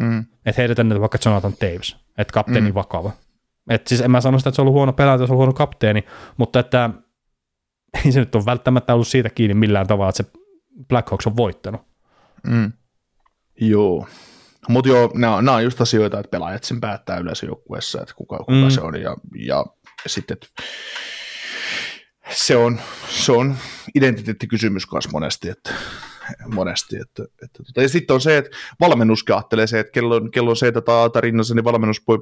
Mm. 0.00 0.24
Että 0.46 0.62
heitetään 0.62 0.88
nyt 0.88 1.00
vaikka 1.00 1.18
Jonathan 1.24 1.52
Taves, 1.52 1.96
että 2.18 2.32
kapteeni 2.32 2.70
mm. 2.70 2.74
vakava. 2.74 3.12
Et 3.70 3.86
siis 3.86 4.00
en 4.00 4.10
mä 4.10 4.20
sano 4.20 4.38
sitä, 4.38 4.48
että 4.48 4.56
se 4.56 4.62
on 4.62 4.64
ollut 4.64 4.78
huono 4.78 4.92
pelaaja, 4.92 5.18
se 5.18 5.24
on 5.24 5.30
ollut 5.30 5.38
huono 5.38 5.52
kapteeni, 5.52 6.04
mutta 6.36 6.60
että 6.60 6.90
ei 8.04 8.12
se 8.12 8.20
nyt 8.20 8.34
ole 8.34 8.46
välttämättä 8.46 8.94
ollut 8.94 9.08
siitä 9.08 9.30
kiinni 9.30 9.54
millään 9.54 9.86
tavalla, 9.86 10.08
että 10.08 10.22
se 10.22 10.30
Blackhawks 10.88 11.26
on 11.26 11.36
voittanut. 11.36 11.80
Mm. 12.46 12.72
Joo, 13.60 14.06
mutta 14.68 14.88
joo, 14.88 15.10
nämä 15.14 15.36
on, 15.36 15.44
nämä 15.44 15.56
on 15.56 15.64
just 15.64 15.80
asioita, 15.80 16.20
että 16.20 16.30
pelaajat 16.30 16.64
sen 16.64 16.80
päättää 16.80 17.18
yleensä 17.18 17.46
joukkueessa, 17.46 18.00
että 18.00 18.14
kuka, 18.14 18.38
kuka 18.38 18.52
mm. 18.52 18.70
se 18.70 18.80
on, 18.80 19.00
ja, 19.00 19.16
ja 19.46 19.64
sitten 20.06 20.36
se 22.30 22.56
on, 22.56 22.80
se 23.08 23.32
on 23.32 23.56
identiteettikysymys 23.94 24.92
myös 24.92 25.12
monesti, 25.12 25.48
että 25.48 25.74
monesti. 26.46 26.96
Että, 26.96 27.22
että, 27.22 27.62
tota, 27.66 27.82
ja 27.82 27.88
sitten 27.88 28.14
on 28.14 28.20
se, 28.20 28.38
että 28.38 28.50
valmennuskin 28.80 29.34
ajattelee 29.34 29.66
se, 29.66 29.80
että 29.80 29.92
kello, 29.92 30.20
kello 30.20 30.50
on 30.50 30.56
se, 30.56 30.68
että 30.68 30.80
taata 30.80 31.20
rinnassa, 31.20 31.54
niin 31.54 31.64
valmennus 31.64 32.02
voi 32.08 32.18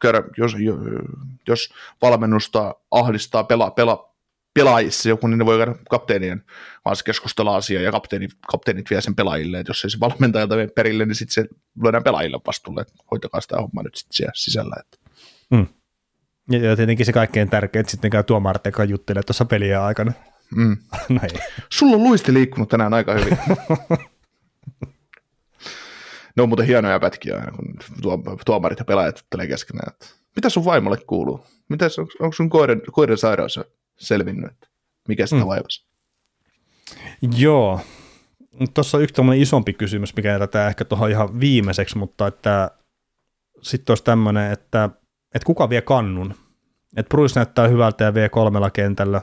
käydä, 0.00 0.22
jos, 0.36 0.56
jos 1.48 1.74
valmennusta 2.02 2.74
ahdistaa 2.90 3.44
pela, 3.44 3.70
pela, 3.70 4.15
pelaajissa 4.56 5.08
joku, 5.08 5.26
niin 5.26 5.38
ne 5.38 5.46
voi 5.46 5.56
käydä 5.56 5.74
kapteenien 5.90 6.42
kanssa 6.84 7.04
keskustella 7.04 7.56
asiaa 7.56 7.82
ja 7.82 7.92
kapteenit, 7.92 8.30
kapteenit 8.50 8.90
vie 8.90 9.00
sen 9.00 9.14
pelaajille, 9.14 9.58
että 9.58 9.70
jos 9.70 9.84
ei 9.84 9.90
se 9.90 10.00
valmentajalta 10.00 10.56
mene 10.56 10.68
perille, 10.68 11.06
niin 11.06 11.14
sitten 11.14 11.34
se 11.34 11.48
lyödään 11.82 12.02
pelaajille 12.02 12.40
vastuulle, 12.46 12.80
että 12.80 12.94
hoitakaa 13.10 13.40
sitä 13.40 13.56
hommaa 13.56 13.82
nyt 13.82 13.94
sitten 13.94 14.16
siellä 14.16 14.32
sisällä. 14.34 14.76
Että. 14.80 14.98
Mm. 15.50 15.66
Ja, 16.50 16.58
ja 16.58 16.76
tietenkin 16.76 17.06
se 17.06 17.12
kaikkein 17.12 17.50
tärkein, 17.50 17.88
sitten 17.88 18.10
käy 18.10 18.22
tuomarit, 18.22 18.64
joka 18.64 18.84
juttelee 18.84 19.22
tuossa 19.22 19.44
peliä 19.44 19.84
aikana. 19.84 20.12
Mm. 20.56 20.76
no 21.08 21.20
ei. 21.22 21.40
Sulla 21.72 21.96
on 21.96 22.02
luisti 22.02 22.34
liikkunut 22.34 22.68
tänään 22.68 22.94
aika 22.94 23.14
hyvin. 23.14 23.38
ne 26.36 26.42
on 26.42 26.48
muuten 26.48 26.66
hienoja 26.66 27.00
pätkiä 27.00 27.34
aina, 27.34 27.52
kun 27.52 27.74
tuomarit 28.46 28.78
ja 28.78 28.84
pelaajat 28.84 29.18
juttelee 29.18 29.46
keskenään. 29.46 29.92
Että 29.92 30.06
mitä 30.36 30.50
sun 30.50 30.64
vaimolle 30.64 30.98
kuuluu? 31.06 31.46
Mitäs, 31.68 31.98
onko, 31.98 32.12
onko 32.20 32.32
sun 32.32 32.50
koiran, 32.50 32.82
koiran 32.92 33.18
sairaus 33.18 33.60
selvinnyt, 33.98 34.50
että 34.50 34.66
mikä 35.08 35.26
sitä 35.26 35.40
mm. 35.40 35.46
vaivasi? 35.46 35.86
Joo, 37.38 37.80
tuossa 38.74 38.96
on 38.96 39.02
yksi 39.02 39.22
isompi 39.36 39.72
kysymys, 39.72 40.16
mikä 40.16 40.32
jätetään 40.32 40.68
ehkä 40.68 40.84
tuohon 40.84 41.10
ihan 41.10 41.40
viimeiseksi, 41.40 41.98
mutta 41.98 42.26
että 42.26 42.70
sitten 43.62 43.90
olisi 43.90 44.04
tämmöinen, 44.04 44.52
että, 44.52 44.90
että 45.34 45.46
kuka 45.46 45.68
vie 45.68 45.82
kannun? 45.82 46.34
Että 46.96 47.08
Bruce 47.08 47.40
näyttää 47.40 47.68
hyvältä 47.68 48.04
ja 48.04 48.14
vie 48.14 48.28
kolmella 48.28 48.70
kentällä. 48.70 49.20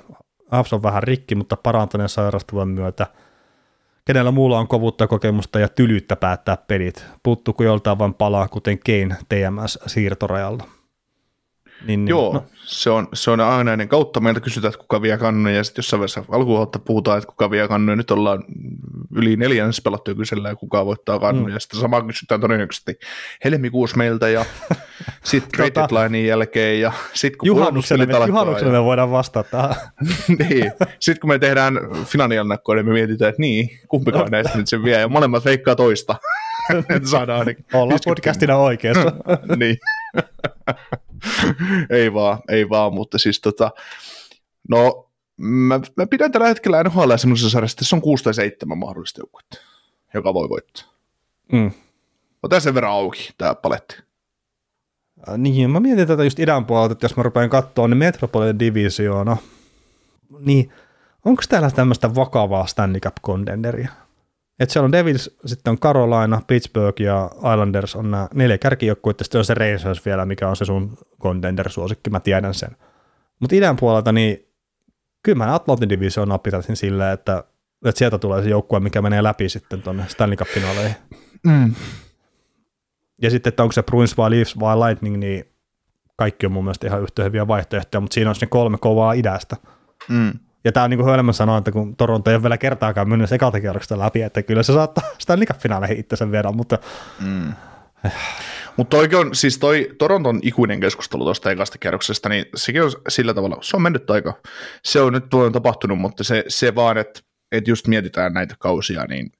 Havs 0.51 0.73
on 0.73 0.83
vähän 0.83 1.03
rikki, 1.03 1.35
mutta 1.35 1.57
parantaneen 1.57 2.09
sairastuvan 2.09 2.67
myötä. 2.67 3.07
Kenellä 4.05 4.31
muulla 4.31 4.59
on 4.59 4.67
kovuutta 4.67 5.07
kokemusta 5.07 5.59
ja 5.59 5.67
tylyyttä 5.67 6.15
päättää 6.15 6.57
pelit? 6.57 7.05
Puuttuuko 7.23 7.63
joltain 7.63 7.99
vain 7.99 8.13
palaa, 8.13 8.47
kuten 8.47 8.79
Kane 8.79 9.17
TMS 9.29 9.79
siirtorajalla? 9.87 10.63
Niin, 11.87 12.05
niin, 12.05 12.09
Joo, 12.09 12.33
No, 12.33 12.39
no. 12.39 12.45
se, 12.65 12.89
on, 12.89 13.07
se 13.13 13.31
on 13.31 13.39
aina 13.39 13.71
ennen 13.71 13.87
kautta 13.87 14.19
meiltä 14.19 14.39
kysytään, 14.39 14.69
että 14.69 14.81
kuka 14.81 15.01
vie 15.01 15.17
kannuja, 15.17 15.55
ja 15.55 15.63
sitten 15.63 15.79
jossain 15.79 15.99
vaiheessa 15.99 16.25
alkuvuotta 16.31 16.79
puhutaan, 16.79 17.17
että 17.17 17.27
kuka 17.27 17.51
vie 17.51 17.67
kannuja, 17.67 17.95
nyt 17.95 18.11
ollaan 18.11 18.43
yli 19.15 19.35
neljännes 19.35 19.81
pelattu 19.81 20.11
ja 20.11 20.15
kysellään, 20.15 20.57
kuka 20.57 20.85
voittaa 20.85 21.19
kannuja, 21.19 21.47
mm. 21.47 21.53
ja 21.53 21.59
sitten 21.59 21.79
sama 21.79 22.01
kysytään 22.01 22.41
todennäköisesti 22.41 22.99
helmikuussa 23.43 23.97
meiltä, 23.97 24.29
ja 24.29 24.45
sitten 25.23 25.65
Tota- 25.65 25.71
trade 25.71 25.87
deadlinein 25.89 26.27
jälkeen, 26.27 26.81
ja 26.81 26.91
sitten 27.13 27.37
kun 27.37 27.47
juhannuksena, 27.47 28.05
me, 28.05 28.13
juhannuksena 28.27 28.71
me 28.71 28.83
voidaan 28.83 29.11
vastata 29.11 29.49
tähän. 29.51 29.75
niin. 30.49 30.71
Sitten 30.99 31.21
kun 31.21 31.29
me 31.29 31.39
tehdään 31.39 31.79
finaaliannakkoa, 32.05 32.75
niin 32.75 32.85
me 32.85 32.93
mietitään, 32.93 33.29
että 33.29 33.41
niin, 33.41 33.69
kumpikaan 33.87 34.31
näistä 34.31 34.57
nyt 34.57 34.67
sen 34.67 34.83
vie, 34.83 34.99
ja 34.99 35.07
molemmat 35.07 35.45
veikkaa 35.45 35.75
toista. 35.75 36.15
että 36.95 37.09
saadaan 37.09 37.39
ainakin 37.39 37.65
Ollaan 37.73 37.89
50 37.89 38.09
podcastina 38.09 38.57
oikeassa. 38.57 39.11
niin. 39.55 39.77
ei 41.89 42.13
vaan, 42.13 42.39
ei 42.49 42.69
vaan, 42.69 42.93
mutta 42.93 43.17
siis 43.17 43.41
tota, 43.41 43.71
no 44.69 45.09
mä, 45.37 45.79
mä 45.97 46.07
pidän 46.07 46.31
tällä 46.31 46.47
hetkellä 46.47 46.83
NHL 46.83 47.15
semmoisessa 47.15 47.49
sarjassa, 47.49 47.75
että 47.75 47.85
se 47.85 47.95
on 47.95 48.01
6 48.01 48.23
tai 48.23 48.33
7 48.33 48.77
mahdollista 48.77 49.21
joukkuetta, 49.21 49.57
joka 50.13 50.33
voi 50.33 50.49
voittaa. 50.49 50.85
Mm. 51.51 51.71
Ota 52.43 52.59
sen 52.59 52.73
verran 52.73 52.91
auki 52.91 53.29
tämä 53.37 53.55
paletti. 53.55 53.95
Äh, 55.29 55.37
Niin, 55.37 55.69
mä 55.69 55.79
mietin 55.79 56.07
tätä 56.07 56.23
just 56.23 56.39
idän 56.39 56.65
puolelta, 56.65 56.91
että 56.91 57.05
jos 57.05 57.17
mä 57.17 57.23
rupean 57.23 57.49
katsoa, 57.49 57.87
niin 57.87 57.97
Metropolitan 57.97 58.59
Divisioona, 58.59 59.37
niin 60.39 60.73
onko 61.25 61.43
täällä 61.49 61.71
tämmöistä 61.71 62.15
vakavaa 62.15 62.67
Stanley 62.67 62.99
Cup 62.99 63.15
Että 64.59 64.73
siellä 64.73 64.85
on 64.85 64.91
Devils, 64.91 65.37
sitten 65.45 65.71
on 65.71 65.79
Carolina, 65.79 66.41
Pittsburgh 66.47 67.01
ja 67.01 67.29
Islanders 67.37 67.95
on 67.95 68.11
nämä 68.11 68.27
neljä 68.33 68.57
kärkijoukkuetta, 68.57 69.23
sitten 69.23 69.39
on 69.39 69.45
se 69.45 69.53
Rangers 69.53 70.05
vielä, 70.05 70.25
mikä 70.25 70.49
on 70.49 70.55
se 70.55 70.65
sun 70.65 70.97
contender-suosikki, 71.21 72.09
mä 72.09 72.19
tiedän 72.19 72.53
sen. 72.53 72.77
Mutta 73.39 73.55
idän 73.55 73.75
puolelta, 73.75 74.11
niin 74.11 74.47
kyllä 75.23 75.37
mä 75.37 75.55
Atlantin 75.55 75.89
Divisioonaa 75.89 76.37
pitäisin 76.37 76.75
silleen, 76.75 77.13
että, 77.13 77.43
että 77.85 77.99
sieltä 77.99 78.17
tulee 78.17 78.43
se 78.43 78.49
joukkue, 78.49 78.79
mikä 78.79 79.01
menee 79.01 79.23
läpi 79.23 79.49
sitten 79.49 79.81
tuonne 79.81 80.05
Stanley 80.07 80.37
Cup-finaaleihin. 80.37 80.95
Mm. 81.43 81.75
Ja 83.21 83.29
sitten, 83.29 83.49
että 83.49 83.63
onko 83.63 83.71
se 83.71 83.83
Bruins 83.83 84.17
vai 84.17 84.31
Leafs 84.31 84.59
vai 84.59 84.77
Lightning, 84.79 85.17
niin 85.17 85.45
kaikki 86.15 86.45
on 86.45 86.51
mun 86.51 86.63
mielestä 86.63 86.87
ihan 86.87 87.01
yhtä 87.01 87.23
hyviä 87.23 87.47
vaihtoehtoja, 87.47 88.01
mutta 88.01 88.13
siinä 88.13 88.29
on 88.29 88.35
ne 88.41 88.47
kolme 88.47 88.77
kovaa 88.77 89.13
idästä. 89.13 89.57
Mm. 90.09 90.33
Ja 90.63 90.71
tämä 90.71 90.83
on 90.83 90.89
niin 90.89 90.97
kuin 90.97 91.09
Hölmön 91.09 91.33
sanoi, 91.33 91.57
että 91.57 91.71
kun 91.71 91.95
Toronto 91.95 92.29
ei 92.29 92.35
ole 92.35 92.43
vielä 92.43 92.57
kertaakaan 92.57 93.09
mennyt 93.09 93.31
ekalta 93.31 93.61
kierroksesta 93.61 93.99
läpi, 93.99 94.21
että 94.21 94.43
kyllä 94.43 94.63
se 94.63 94.73
saattaa 94.73 95.03
sitä 95.19 95.37
finaaleihin 95.59 95.99
itsensä 95.99 96.31
viedä, 96.31 96.51
mutta 96.51 96.79
Mm. 97.21 97.53
Mutta 98.77 98.97
toikin 98.97 99.17
on, 99.17 99.35
siis 99.35 99.57
toi 99.57 99.89
Toronton 99.97 100.39
ikuinen 100.41 100.79
keskustelu 100.79 101.23
tuosta 101.23 101.51
ekasta 101.51 101.77
kierroksesta, 101.77 102.29
niin 102.29 102.45
sekin 102.55 102.83
on 102.83 102.91
sillä 103.09 103.33
tavalla, 103.33 103.57
se 103.61 103.75
on 103.75 103.81
mennyt 103.81 104.11
aika, 104.11 104.41
se 104.83 105.01
on 105.01 105.13
nyt 105.13 105.29
tuolla 105.29 105.51
tapahtunut, 105.51 105.99
mutta 105.99 106.23
se, 106.23 106.43
se 106.47 106.75
vaan, 106.75 106.97
että 106.97 107.19
et 107.51 107.67
just 107.67 107.87
mietitään 107.87 108.33
näitä 108.33 108.55
kausia, 108.59 109.05
niin 109.05 109.31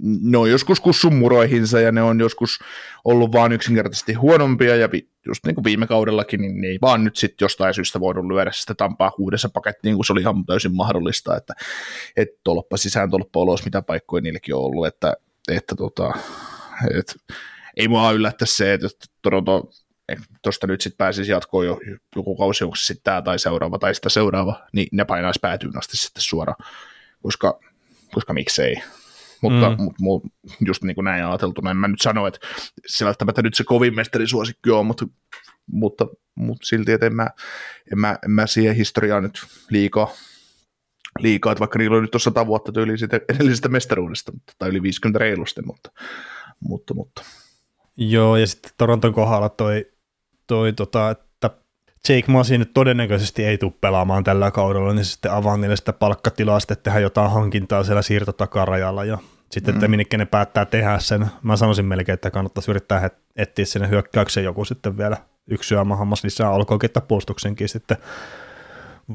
ne 0.00 0.38
on 0.38 0.50
joskus 0.50 0.80
kussun 0.80 1.14
muroihinsa 1.14 1.80
ja 1.80 1.92
ne 1.92 2.02
on 2.02 2.20
joskus 2.20 2.58
ollut 3.04 3.32
vaan 3.32 3.52
yksinkertaisesti 3.52 4.12
huonompia 4.12 4.76
ja 4.76 4.92
vi, 4.92 5.08
just 5.28 5.46
niin 5.46 5.54
kuin 5.54 5.64
viime 5.64 5.86
kaudellakin, 5.86 6.40
niin 6.40 6.60
ne 6.60 6.66
ei 6.68 6.78
vaan 6.82 7.04
nyt 7.04 7.16
sitten 7.16 7.44
jostain 7.44 7.74
syystä 7.74 8.00
voinut 8.00 8.26
lyödä 8.26 8.50
sitä 8.54 8.74
tampaa 8.74 9.10
kuudessa 9.10 9.48
pakettiin, 9.48 9.94
kun 9.94 10.04
se 10.04 10.12
oli 10.12 10.20
ihan 10.20 10.46
täysin 10.46 10.74
mahdollista, 10.74 11.36
että, 11.36 11.54
että 12.16 12.40
tolppa 12.44 12.76
sisään, 12.76 13.10
tolppa 13.10 13.40
ulos, 13.40 13.64
mitä 13.64 13.82
paikkoja 13.82 14.20
niilläkin 14.20 14.54
on 14.54 14.60
ollut, 14.60 14.86
että, 14.86 15.14
että 15.48 15.74
tota, 15.76 16.14
että 16.98 17.12
ei 17.76 17.88
mua 17.88 18.12
yllättäisi 18.12 18.56
se, 18.56 18.74
että 18.74 18.88
Toronto 19.22 19.70
tuosta 20.42 20.66
nyt 20.66 20.80
sitten 20.80 20.98
pääsisi 20.98 21.32
jatkoon 21.32 21.66
jo 21.66 21.80
joku 22.16 22.36
kausi, 22.36 22.64
onko 22.64 22.76
se 22.76 22.84
sitten 22.84 23.04
tämä 23.04 23.22
tai 23.22 23.38
seuraava 23.38 23.78
tai 23.78 23.94
sitä 23.94 24.08
seuraava, 24.08 24.66
niin 24.72 24.88
ne 24.92 25.04
painaisi 25.04 25.40
päätyyn 25.42 25.78
asti 25.78 25.96
sitten 25.96 26.22
suoraan, 26.22 26.64
koska, 27.22 27.60
koska 28.12 28.32
miksei. 28.32 28.82
Mutta 29.42 29.70
Mm. 29.70 29.82
mm. 29.82 29.90
mut, 30.00 30.22
just 30.66 30.82
niin 30.82 30.94
kuin 30.94 31.04
näin 31.04 31.24
ajateltuna, 31.24 31.70
en 31.70 31.76
mä 31.76 31.88
nyt 31.88 32.00
sano, 32.00 32.26
että 32.26 32.40
se 32.86 33.04
välttämättä 33.04 33.42
nyt 33.42 33.54
se 33.54 33.64
kovin 33.64 33.94
mestarisuosikki 33.94 34.70
on, 34.70 34.86
mutta, 34.86 35.06
mutta, 35.66 36.06
mutta 36.34 36.66
silti, 36.66 36.92
että 36.92 37.06
en 37.06 37.14
mä, 37.14 37.30
en 37.92 37.98
mä, 37.98 38.18
en 38.24 38.30
mä 38.30 38.46
siihen 38.46 38.76
historiaan 38.76 39.22
nyt 39.22 39.46
liikaa, 39.70 40.10
liikaa, 41.18 41.52
että 41.52 41.60
vaikka 41.60 41.78
niillä 41.78 41.96
on 41.96 42.02
nyt 42.02 42.10
tuossa 42.10 42.30
100 42.30 42.46
vuotta 42.46 42.72
tyyliin 42.72 42.98
siitä 42.98 43.20
edellisestä 43.34 43.68
mestaruudesta, 43.68 44.32
mutta, 44.32 44.52
tai 44.58 44.68
yli 44.68 44.82
50 44.82 45.18
reilusti, 45.18 45.62
mutta, 45.62 45.90
mutta, 46.60 46.94
mutta 46.94 47.22
joo, 47.96 48.36
ja 48.36 48.46
sitten 48.46 48.72
Toronton 48.78 49.14
kohdalla 49.14 49.48
toi, 49.48 49.86
toi 50.46 50.72
tota, 50.72 51.10
että 51.10 51.27
Jake 52.08 52.32
Masi 52.32 52.58
nyt 52.58 52.74
todennäköisesti 52.74 53.44
ei 53.44 53.58
tule 53.58 53.72
pelaamaan 53.80 54.24
tällä 54.24 54.50
kaudella, 54.50 54.94
niin 54.94 55.04
sitten 55.04 55.32
avaa 55.32 55.56
niille 55.56 55.76
sitä 55.76 55.92
palkkatilaa, 55.92 56.60
sitten 56.60 56.76
tehdään 56.82 57.02
jotain 57.02 57.30
hankintaa 57.30 57.84
siellä 57.84 58.02
siirtotakarajalla 58.02 59.04
ja 59.04 59.18
sitten, 59.50 59.74
että 59.74 59.86
Mm. 59.86 59.90
minnekä 59.90 60.18
ne 60.18 60.24
päättää 60.24 60.64
tehdä 60.64 60.98
sen. 60.98 61.26
Mä 61.42 61.56
sanoisin 61.56 61.84
melkein, 61.84 62.14
että 62.14 62.30
kannattaisi 62.30 62.70
yrittää 62.70 63.10
etsiä 63.36 63.64
sinne 63.64 63.88
hyökkäyksen 63.88 64.44
joku 64.44 64.64
sitten 64.64 64.98
vielä 64.98 65.16
yksi 65.46 65.68
syömähammas 65.68 66.24
lisää, 66.24 66.50
olkoonkin, 66.50 66.88
että 66.88 67.00
puolustuksenkin 67.00 67.68
sitten 67.68 67.96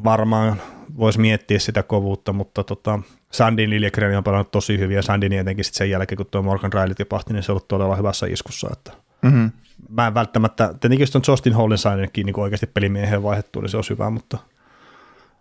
varmaan 0.03 0.61
voisi 0.97 1.19
miettiä 1.19 1.59
sitä 1.59 1.84
kovuutta, 1.84 2.34
mutta 2.34 2.63
tota, 2.63 2.99
Sandin 3.31 3.69
Liljegren 3.69 4.17
on 4.17 4.23
pelannut 4.23 4.51
tosi 4.51 4.79
hyvin 4.79 4.95
ja 4.95 5.01
Sandin 5.01 5.34
etenkin 5.34 5.65
sitten 5.65 5.77
sen 5.77 5.89
jälkeen, 5.89 6.17
kun 6.17 6.25
tuo 6.31 6.41
Morgan 6.41 6.73
Riley 6.73 6.95
tipahti, 6.95 7.34
niin 7.34 7.43
se 7.43 7.51
on 7.51 7.53
ollut 7.53 7.67
todella 7.67 7.95
hyvässä 7.95 8.25
iskussa. 8.25 8.69
Että 8.73 8.91
mm-hmm. 9.21 9.51
Mä 9.89 10.07
en 10.07 10.13
välttämättä, 10.13 10.67
tietenkin 10.67 10.99
jos 10.99 11.15
on 11.15 11.21
Justin 11.27 11.53
Hollin 11.53 11.77
sainetkin 11.77 12.25
niin 12.25 12.39
oikeasti 12.39 12.67
pelimieheen 12.67 13.23
vaihdettu, 13.23 13.61
niin 13.61 13.69
se 13.69 13.77
olisi 13.77 13.89
hyvä, 13.89 14.09
mutta, 14.09 14.38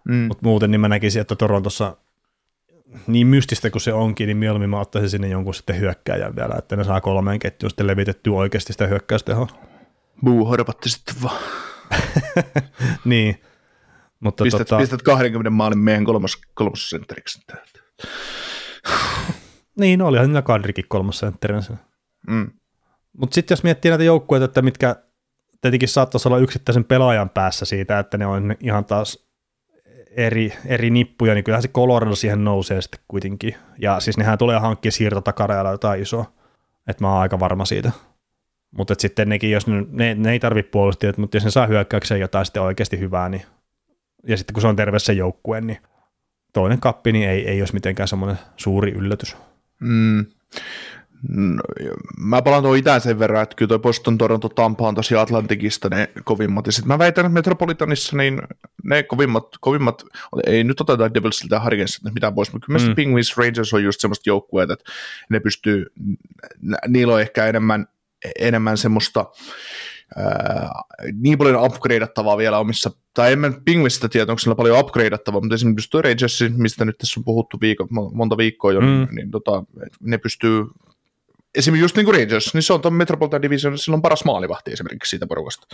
mm. 0.09 0.15
mutta 0.15 0.47
muuten 0.47 0.71
niin 0.71 0.81
mä 0.81 0.89
näkisin, 0.89 1.23
että 1.23 1.37
Torontossa 1.37 1.97
niin 3.07 3.27
mystistä 3.27 3.71
kuin 3.71 3.83
se 3.83 3.93
onkin, 3.93 4.27
niin 4.27 4.37
mieluummin 4.37 4.71
mä 4.71 4.81
ottaisin 4.81 5.11
sinne 5.11 5.29
jonkun 5.29 5.55
sitten 5.55 5.81
hyökkääjän 5.81 6.37
vielä, 6.37 6.55
että 6.59 6.77
ne 6.77 6.85
saa 6.85 7.01
kolmeen 7.01 7.39
ketjuun 7.39 7.71
sitten 7.71 7.87
levitettyä 7.87 8.33
oikeasti 8.33 8.73
sitä 8.73 8.87
hyökkäystehoa. 8.87 9.47
Buu 10.25 10.45
horvatti 10.45 10.91
sitten 10.91 11.15
vaan. 11.23 11.43
niin, 13.05 13.43
mutta 14.21 14.45
Pistät, 14.45 14.69
tota, 14.69 14.79
pistät 14.79 15.03
20 15.03 15.51
maalin 15.51 15.79
meidän 15.79 16.05
kolmos, 16.05 16.41
kolmosentteriksi 16.55 17.41
täältä. 17.47 17.81
niin 19.81 20.03
olihan 20.03 20.27
niillä 20.27 20.43
Kadrikin 20.43 20.85
kolmosentterinä 20.89 21.61
siinä. 21.61 21.79
Mm. 22.27 22.51
Mutta 23.19 23.35
sitten 23.35 23.53
jos 23.53 23.63
miettii 23.63 23.91
näitä 23.91 24.05
joukkueita, 24.05 24.45
että 24.45 24.63
mitkä 24.63 24.97
tietenkin 25.61 25.89
saattaisi 25.89 26.29
olla 26.29 26.39
yksittäisen 26.39 26.85
pelaajan 26.85 27.31
päässä 27.31 27.65
siitä, 27.65 27.99
että 27.99 28.19
ne 28.19 28.27
on 28.27 28.57
ihan 28.61 28.85
taas 28.85 29.29
eri, 30.11 30.53
eri 30.67 30.91
nippuja, 30.91 31.35
niin 31.35 31.45
kyllähän 31.45 31.63
se 31.63 31.69
Colorado 31.69 32.15
siihen 32.15 32.45
nousee 32.45 32.83
sitten 32.83 33.01
kuitenkin. 33.09 33.55
Ja 33.79 34.01
siis 34.01 34.17
nehän 34.17 34.39
tulee 34.39 34.59
hankkia 34.59 34.93
siirtotakarajalla 34.93 35.71
jotain 35.71 36.03
isoa, 36.03 36.33
että 36.87 37.05
mä 37.05 37.13
oon 37.13 37.21
aika 37.21 37.41
varma 37.41 37.65
siitä. 37.65 37.93
Mutta 38.71 38.95
sitten 38.99 39.29
nekin, 39.29 39.51
jos 39.51 39.67
ne, 39.67 39.85
ne, 39.91 40.15
ne 40.15 40.33
ei 40.33 40.41
tarvitse 40.41 40.71
puolustajat, 40.71 41.19
mutta 41.19 41.37
jos 41.37 41.45
ne 41.45 41.51
saa 41.51 41.67
hyökkäykseen 41.67 42.21
jotain 42.21 42.47
sitten 42.47 42.63
oikeasti 42.63 42.99
hyvää, 42.99 43.29
niin 43.29 43.43
ja 44.27 44.37
sitten 44.37 44.55
kun 44.55 44.61
se 44.61 44.69
on 44.69 44.77
terve 44.77 44.99
se 44.99 45.13
joukkue, 45.13 45.61
niin 45.61 45.79
toinen 46.53 46.81
kappi 46.81 47.13
niin 47.13 47.29
ei, 47.29 47.49
ei 47.49 47.63
olisi 47.63 47.75
mitenkään 47.75 48.09
semmoinen 48.09 48.39
suuri 48.57 48.91
yllätys. 48.91 49.37
Mm. 49.81 50.27
No, 51.29 51.63
mä 52.19 52.43
palaan 52.43 52.63
tuon 52.63 52.77
itään 52.77 53.01
sen 53.01 53.19
verran, 53.19 53.43
että 53.43 53.57
kyllä 53.57 53.69
toi 53.69 53.79
Boston, 53.79 54.19
Toronto, 54.19 54.49
Tampa 54.49 54.89
on 54.89 54.95
tosiaan 54.95 55.23
Atlantikista 55.23 55.89
ne 55.89 56.11
kovimmat. 56.25 56.67
Ja 56.67 56.73
sitten 56.73 56.89
mä 56.89 56.99
väitän, 56.99 57.27
että 57.27 57.35
Metropolitanissa 57.35 58.17
niin 58.17 58.43
ne 58.85 59.03
kovimmat, 59.03 59.45
kovimmat 59.61 60.05
ei 60.47 60.65
nyt 60.65 60.81
oteta 60.81 61.15
Devilsiltä 61.15 61.57
ja 61.57 61.63
Hurricanesilta 61.65 62.11
mitään 62.15 62.35
pois, 62.35 62.53
mutta 62.53 62.67
kyllä 62.67 62.79
mm. 62.79 62.95
Penguins 62.95 63.37
Rangers 63.37 63.75
on 63.75 63.85
just 63.85 64.01
semmoista 64.01 64.31
joukkueet, 64.31 64.71
että 64.71 64.85
ne 65.31 65.41
pystyy, 65.41 65.87
niillä 66.89 67.15
on 67.15 67.21
ehkä 67.21 67.47
enemmän, 67.47 67.87
enemmän 68.39 68.79
semmoista 68.79 69.27
ää, 70.17 70.71
niin 71.13 71.39
paljon 71.39 71.65
upgradeattavaa 71.65 72.37
vielä 72.37 72.59
omissa, 72.59 72.91
tai 73.15 73.33
en 73.33 73.39
mä 73.39 73.53
Penguinsista 73.65 74.09
tiedä, 74.09 74.33
onko 74.33 74.39
sillä 74.39 74.55
paljon 74.55 74.81
upgradeattavaa, 74.81 75.41
mutta 75.41 75.55
esimerkiksi 75.55 75.91
tuo 75.91 76.03
Rangers, 76.03 76.45
mistä 76.57 76.85
nyt 76.85 76.99
tässä 76.99 77.21
on 77.21 77.25
puhuttu 77.25 77.59
viikko, 77.61 77.87
monta 78.15 78.37
viikkoa 78.37 78.73
jo, 78.73 78.81
mm. 78.81 78.87
Mm. 78.87 78.93
niin, 78.93 79.15
niin 79.15 79.31
tota, 79.31 79.65
ne 80.01 80.19
pystyy 80.19 80.65
esimerkiksi 81.55 81.85
just 81.85 81.97
niin 81.97 82.05
kuin 82.05 82.15
Rangers, 82.15 82.55
niin 82.55 82.63
se 82.63 82.73
on 82.73 82.81
tuon 82.81 82.95
Metropolitan 82.95 83.43
Division, 83.43 83.79
sillä 83.79 83.95
on 83.95 84.03
paras 84.03 84.25
maalivahti 84.25 84.73
esimerkiksi 84.73 85.11
siitä 85.11 85.27
porukasta. 85.27 85.67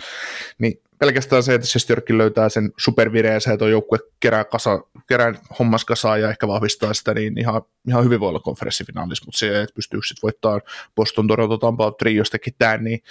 Niin 0.57 0.81
pelkästään 0.99 1.43
se, 1.43 1.53
että 1.53 1.67
Sestjörkin 1.67 2.17
löytää 2.17 2.49
sen 2.49 2.71
supervireensä 2.77 3.51
ja 3.51 3.57
tuo 3.57 3.67
joukkue 3.67 3.99
kerää, 4.19 4.43
kasa, 4.43 4.81
kerää 5.07 5.33
hommas 5.59 5.85
kasaa 5.85 6.17
ja 6.17 6.29
ehkä 6.29 6.47
vahvistaa 6.47 6.93
sitä, 6.93 7.13
niin 7.13 7.39
ihan, 7.39 7.61
ihan 7.87 8.03
hyvin 8.03 8.19
voi 8.19 8.29
olla 8.29 8.39
konferenssifinaalissa, 8.39 9.25
mutta 9.25 9.39
se, 9.39 9.61
että 9.61 9.75
pystyy 9.75 9.99
sitten 10.03 10.21
voittamaan 10.23 10.61
Boston, 10.95 11.27
Toronto, 11.27 11.57
Tampa, 11.57 11.91
Triostakin 11.91 12.53
tämän, 12.59 12.83
niin 12.83 13.03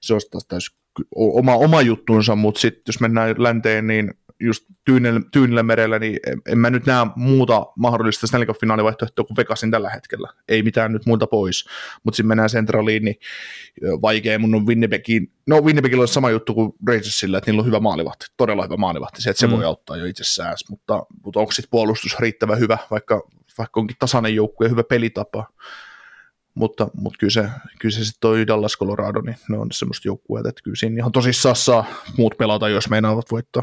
se 0.00 0.14
on 0.14 0.20
taas 0.48 0.70
oma, 1.14 1.54
oma 1.54 1.82
juttuunsa, 1.82 2.36
mutta 2.36 2.60
sitten 2.60 2.82
jos 2.86 3.00
mennään 3.00 3.34
länteen, 3.38 3.86
niin 3.86 4.14
just 4.42 4.64
Tyynellä, 4.84 5.20
Tyynellä 5.32 5.62
merellä, 5.62 5.98
niin 5.98 6.20
en, 6.26 6.42
en 6.48 6.58
mä 6.58 6.70
nyt 6.70 6.86
näe 6.86 7.06
muuta 7.16 7.66
mahdollista 7.76 8.26
Stanley 8.26 8.46
Cup 8.46 8.60
finaalivaihtoehtoa 8.60 9.24
kuin 9.24 9.36
Vegasin 9.36 9.70
tällä 9.70 9.90
hetkellä. 9.90 10.28
Ei 10.48 10.62
mitään 10.62 10.92
nyt 10.92 11.06
muilta 11.06 11.26
pois, 11.26 11.64
mutta 12.04 12.16
sitten 12.16 12.28
mennään 12.28 12.48
Centraliin, 12.48 13.04
niin 13.04 13.16
vaikea 14.02 14.38
mun 14.38 14.54
on 14.54 14.66
Winnipegin, 14.66 15.32
no 15.46 15.60
Winnipegillä 15.60 16.02
on 16.02 16.08
sama 16.08 16.30
juttu 16.30 16.54
kuin 16.54 16.72
Rangersilla, 16.86 17.38
että 17.38 17.50
niillä 17.50 17.60
on 17.60 17.66
hyvä 17.66 17.80
maalivahti, 17.80 18.26
todella 18.36 18.64
hyvä 18.64 18.76
maalivahti, 18.76 19.22
se, 19.22 19.30
että 19.30 19.40
se 19.40 19.46
mm. 19.46 19.52
voi 19.52 19.64
auttaa 19.64 19.96
jo 19.96 20.06
itsessään, 20.06 20.56
mutta, 20.70 21.02
mutta 21.24 21.40
onko 21.40 21.52
sitten 21.52 21.70
puolustus 21.70 22.18
riittävän 22.18 22.58
hyvä, 22.58 22.78
vaikka, 22.90 23.28
vaikka 23.58 23.80
onkin 23.80 23.96
tasainen 23.98 24.34
joukkue 24.34 24.66
ja 24.66 24.70
hyvä 24.70 24.84
pelitapa, 24.84 25.46
mutta, 26.54 26.88
mutta 26.94 27.18
kyllä 27.18 27.30
se, 27.30 27.48
kyllä 27.78 27.92
se 27.92 28.04
sitten 28.04 28.20
toi 28.20 28.46
Dallas 28.46 28.78
Colorado, 28.78 29.20
niin 29.20 29.36
ne 29.48 29.58
on 29.58 29.68
semmoista 29.72 30.08
joukkueet, 30.08 30.46
että 30.46 30.62
kyllä 30.62 30.76
siinä 30.76 30.96
ihan 30.96 31.12
tosissaan 31.12 31.56
saa 31.56 31.84
muut 32.18 32.34
pelata, 32.38 32.68
jos 32.68 32.88
meinaavat 32.88 33.30
voittaa. 33.30 33.62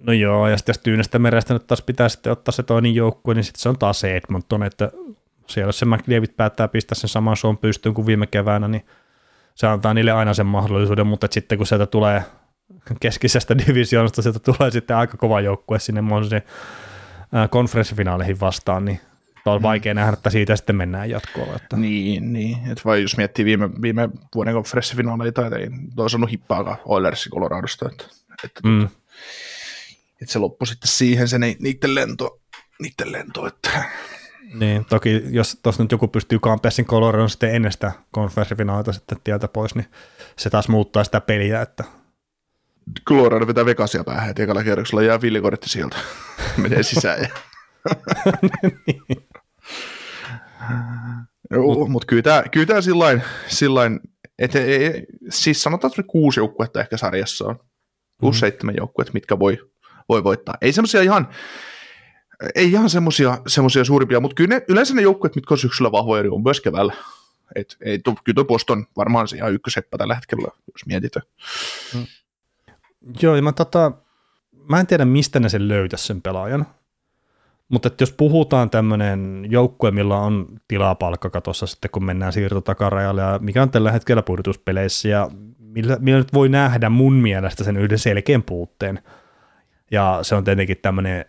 No 0.00 0.12
joo, 0.12 0.48
ja 0.48 0.56
sitten 0.56 0.72
jos 0.72 0.82
Tyynestä 0.82 1.18
merestä 1.18 1.54
nyt 1.54 1.66
taas 1.66 1.82
pitää 1.82 2.08
sitten 2.08 2.32
ottaa 2.32 2.52
se 2.52 2.62
toinen 2.62 2.94
joukkue, 2.94 3.34
niin 3.34 3.44
sitten 3.44 3.60
se 3.60 3.68
on 3.68 3.78
taas 3.78 4.00
se 4.00 4.16
Edmonton, 4.16 4.62
että 4.62 4.92
siellä 5.46 5.68
jos 5.68 5.78
se 5.78 5.86
McDavid 5.86 6.30
päättää 6.36 6.68
pistää 6.68 6.94
sen 6.94 7.08
saman 7.08 7.36
suon 7.36 7.58
pystyyn 7.58 7.94
kuin 7.94 8.06
viime 8.06 8.26
keväänä, 8.26 8.68
niin 8.68 8.86
se 9.54 9.66
antaa 9.66 9.94
niille 9.94 10.12
aina 10.12 10.34
sen 10.34 10.46
mahdollisuuden, 10.46 11.06
mutta 11.06 11.26
sitten 11.30 11.58
kun 11.58 11.66
sieltä 11.66 11.86
tulee 11.86 12.22
keskisestä 13.00 13.58
divisioonasta, 13.66 14.22
sieltä 14.22 14.38
tulee 14.38 14.70
sitten 14.70 14.96
aika 14.96 15.16
kova 15.16 15.40
joukkue 15.40 15.78
sinne 15.78 16.02
konferenssifinaaleihin 17.50 18.40
vastaan, 18.40 18.84
niin 18.84 19.00
on 19.46 19.60
mm. 19.60 19.62
vaikea 19.62 19.94
nähdä, 19.94 20.12
että 20.12 20.30
siitä 20.30 20.56
sitten 20.56 20.76
mennään 20.76 21.10
jatkoon. 21.10 21.56
Että. 21.56 21.76
Niin, 21.76 22.32
niin. 22.32 22.56
että 22.56 22.82
vai 22.84 23.02
jos 23.02 23.16
miettii 23.16 23.44
viime, 23.44 23.70
viime 23.82 24.08
vuoden 24.34 24.54
konferenssifinaaleita, 24.54 25.46
ei 25.46 25.70
ole 25.96 26.08
saanut 26.08 26.30
hippaakaan 26.30 26.76
Oilersin 26.84 27.32
Coloradosta, 27.32 27.88
että, 27.92 28.04
että, 28.44 28.60
mm. 28.64 28.88
Että, 30.22 30.32
se 30.32 30.38
loppui 30.38 30.66
sitten 30.66 30.88
siihen 30.88 31.28
se 31.28 31.38
niiden 31.38 31.94
lento, 31.94 32.40
niiden 32.82 33.12
lento 33.12 33.46
että 33.46 33.84
niin, 34.54 34.84
toki 34.84 35.22
jos 35.30 35.58
tuossa 35.62 35.82
nyt 35.82 35.92
joku 35.92 36.08
pystyy 36.08 36.38
Campessin 36.38 36.84
Coloradon 36.84 37.30
sitten 37.30 37.54
ennen 37.54 37.72
sitä 37.72 37.92
konferenssifinaalita 38.10 38.92
sitten 38.92 39.18
tieltä 39.24 39.48
pois, 39.48 39.74
niin 39.74 39.86
se 40.36 40.50
taas 40.50 40.68
muuttaa 40.68 41.04
sitä 41.04 41.20
peliä, 41.20 41.62
että 41.62 41.84
Colorado 43.08 43.46
vetää 43.46 43.66
Vegasia 43.66 44.04
päähän, 44.04 44.30
että 44.30 44.42
ekalla 44.42 44.64
kierroksella 44.64 45.02
jää 45.02 45.20
villikortti 45.20 45.68
sieltä, 45.68 45.96
menee 46.62 46.82
sisään. 46.82 47.22
Ja... 47.22 47.28
niin. 48.86 49.02
Joo, 51.50 51.86
mutta 51.88 52.06
kyllä 52.06 52.22
tämä, 52.22 52.42
kyllä 52.52 52.66
tämä 52.66 52.80
sillain, 52.80 53.22
sillain 53.46 54.00
että 54.38 54.58
ei, 54.58 55.06
siis 55.30 55.62
sanotaan, 55.62 55.90
että 55.90 56.02
kuusi 56.02 56.40
joukkuetta 56.40 56.80
ehkä 56.80 56.96
sarjassa 56.96 57.44
on. 57.44 57.58
Kuusi, 58.20 58.36
mm. 58.36 58.40
seitsemän 58.40 58.76
joukkuetta, 58.76 59.12
mitkä 59.12 59.38
voi, 59.38 59.58
voi 60.08 60.24
voittaa. 60.24 60.54
Ei 60.60 60.72
semmoisia 60.72 61.02
ihan, 61.02 61.28
ei 62.54 62.72
ihan 62.72 62.90
semmoisia, 62.90 63.38
semmoisia 63.46 63.84
suurimpia, 63.84 64.20
mutta 64.20 64.34
kyllä 64.34 64.54
ne, 64.54 64.64
yleensä 64.68 64.94
ne 64.94 65.02
joukkueet, 65.02 65.36
mitkä 65.36 65.54
on 65.54 65.58
syksyllä 65.58 65.92
vahvoja, 65.92 66.32
on 66.32 66.42
myös 66.42 66.60
keväällä. 66.60 66.92
Et, 67.54 67.76
ei, 67.80 67.98
to, 67.98 68.14
kyllä 68.24 68.44
Boston 68.44 68.86
varmaan 68.96 69.28
se 69.28 69.36
ihan 69.36 69.52
ykköseppä 69.52 69.98
tällä 69.98 70.14
hetkellä, 70.14 70.48
jos 70.72 70.86
mietitään. 70.86 71.26
Mm. 71.94 72.06
Joo, 73.22 73.36
ja 73.36 73.42
mä, 73.42 73.52
tota, 73.52 73.92
mä 74.68 74.80
en 74.80 74.86
tiedä, 74.86 75.04
mistä 75.04 75.40
ne 75.40 75.48
sen 75.48 75.68
löytäisi 75.68 76.06
sen 76.06 76.22
pelaajan. 76.22 76.66
Mutta 77.68 77.90
jos 78.00 78.12
puhutaan 78.12 78.70
tämmöinen 78.70 79.46
joukkue, 79.50 79.90
millä 79.90 80.16
on 80.16 80.46
tilaa 80.68 80.94
palkkakatossa 80.94 81.66
sitten, 81.66 81.90
kun 81.90 82.04
mennään 82.04 82.32
siirtotakarajalle, 82.32 83.20
ja 83.20 83.38
mikä 83.42 83.62
on 83.62 83.70
tällä 83.70 83.92
hetkellä 83.92 84.22
pudotuspeleissä, 84.22 85.08
ja 85.08 85.30
millä, 85.58 85.96
millä 86.00 86.18
nyt 86.18 86.34
voi 86.34 86.48
nähdä 86.48 86.88
mun 86.88 87.12
mielestä 87.12 87.64
sen 87.64 87.76
yhden 87.76 87.98
selkeän 87.98 88.42
puutteen. 88.42 89.02
Ja 89.90 90.18
se 90.22 90.34
on 90.34 90.44
tietenkin 90.44 90.76
tämmöinen 90.82 91.24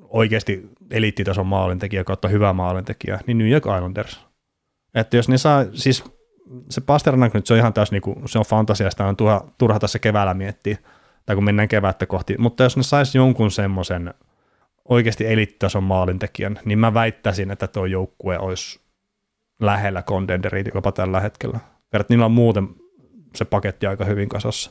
oikeasti 0.00 0.70
eliittitason 0.90 1.46
maalintekijä 1.46 2.04
kautta 2.04 2.28
hyvä 2.28 2.52
maalintekijä, 2.52 3.20
niin 3.26 3.38
New 3.38 3.48
York 3.50 3.64
Islanders. 3.76 4.26
Että 4.94 5.16
jos 5.16 5.28
ne 5.28 5.38
saa, 5.38 5.64
siis 5.72 6.04
se 6.70 6.80
Pasternak 6.80 7.34
nyt 7.34 7.46
se 7.46 7.54
on 7.54 7.58
ihan 7.58 7.72
täys, 7.72 7.92
niin 7.92 8.02
kuin, 8.02 8.28
se 8.28 8.38
on 8.38 8.44
fantasiasta, 8.44 9.06
on 9.06 9.16
turha, 9.16 9.44
turha 9.58 9.78
tässä 9.78 9.98
keväällä 9.98 10.34
miettiä, 10.34 10.76
tai 11.26 11.36
kun 11.36 11.44
mennään 11.44 11.68
kevättä 11.68 12.06
kohti, 12.06 12.34
mutta 12.38 12.62
jos 12.62 12.76
ne 12.76 12.82
saisi 12.82 13.18
jonkun 13.18 13.50
semmoisen– 13.50 14.14
oikeasti 14.90 15.26
eliittitason 15.26 15.82
maalintekijän, 15.82 16.60
niin 16.64 16.78
mä 16.78 16.94
väittäisin, 16.94 17.50
että 17.50 17.66
tuo 17.66 17.86
joukkue 17.86 18.38
olisi 18.38 18.80
lähellä 19.60 20.02
kondenderit 20.02 20.66
jopa 20.74 20.92
tällä 20.92 21.20
hetkellä. 21.20 21.60
Verrat 21.92 22.08
niillä 22.08 22.24
on 22.24 22.32
muuten 22.32 22.68
se 23.36 23.44
paketti 23.44 23.86
aika 23.86 24.04
hyvin 24.04 24.28
kasassa. 24.28 24.70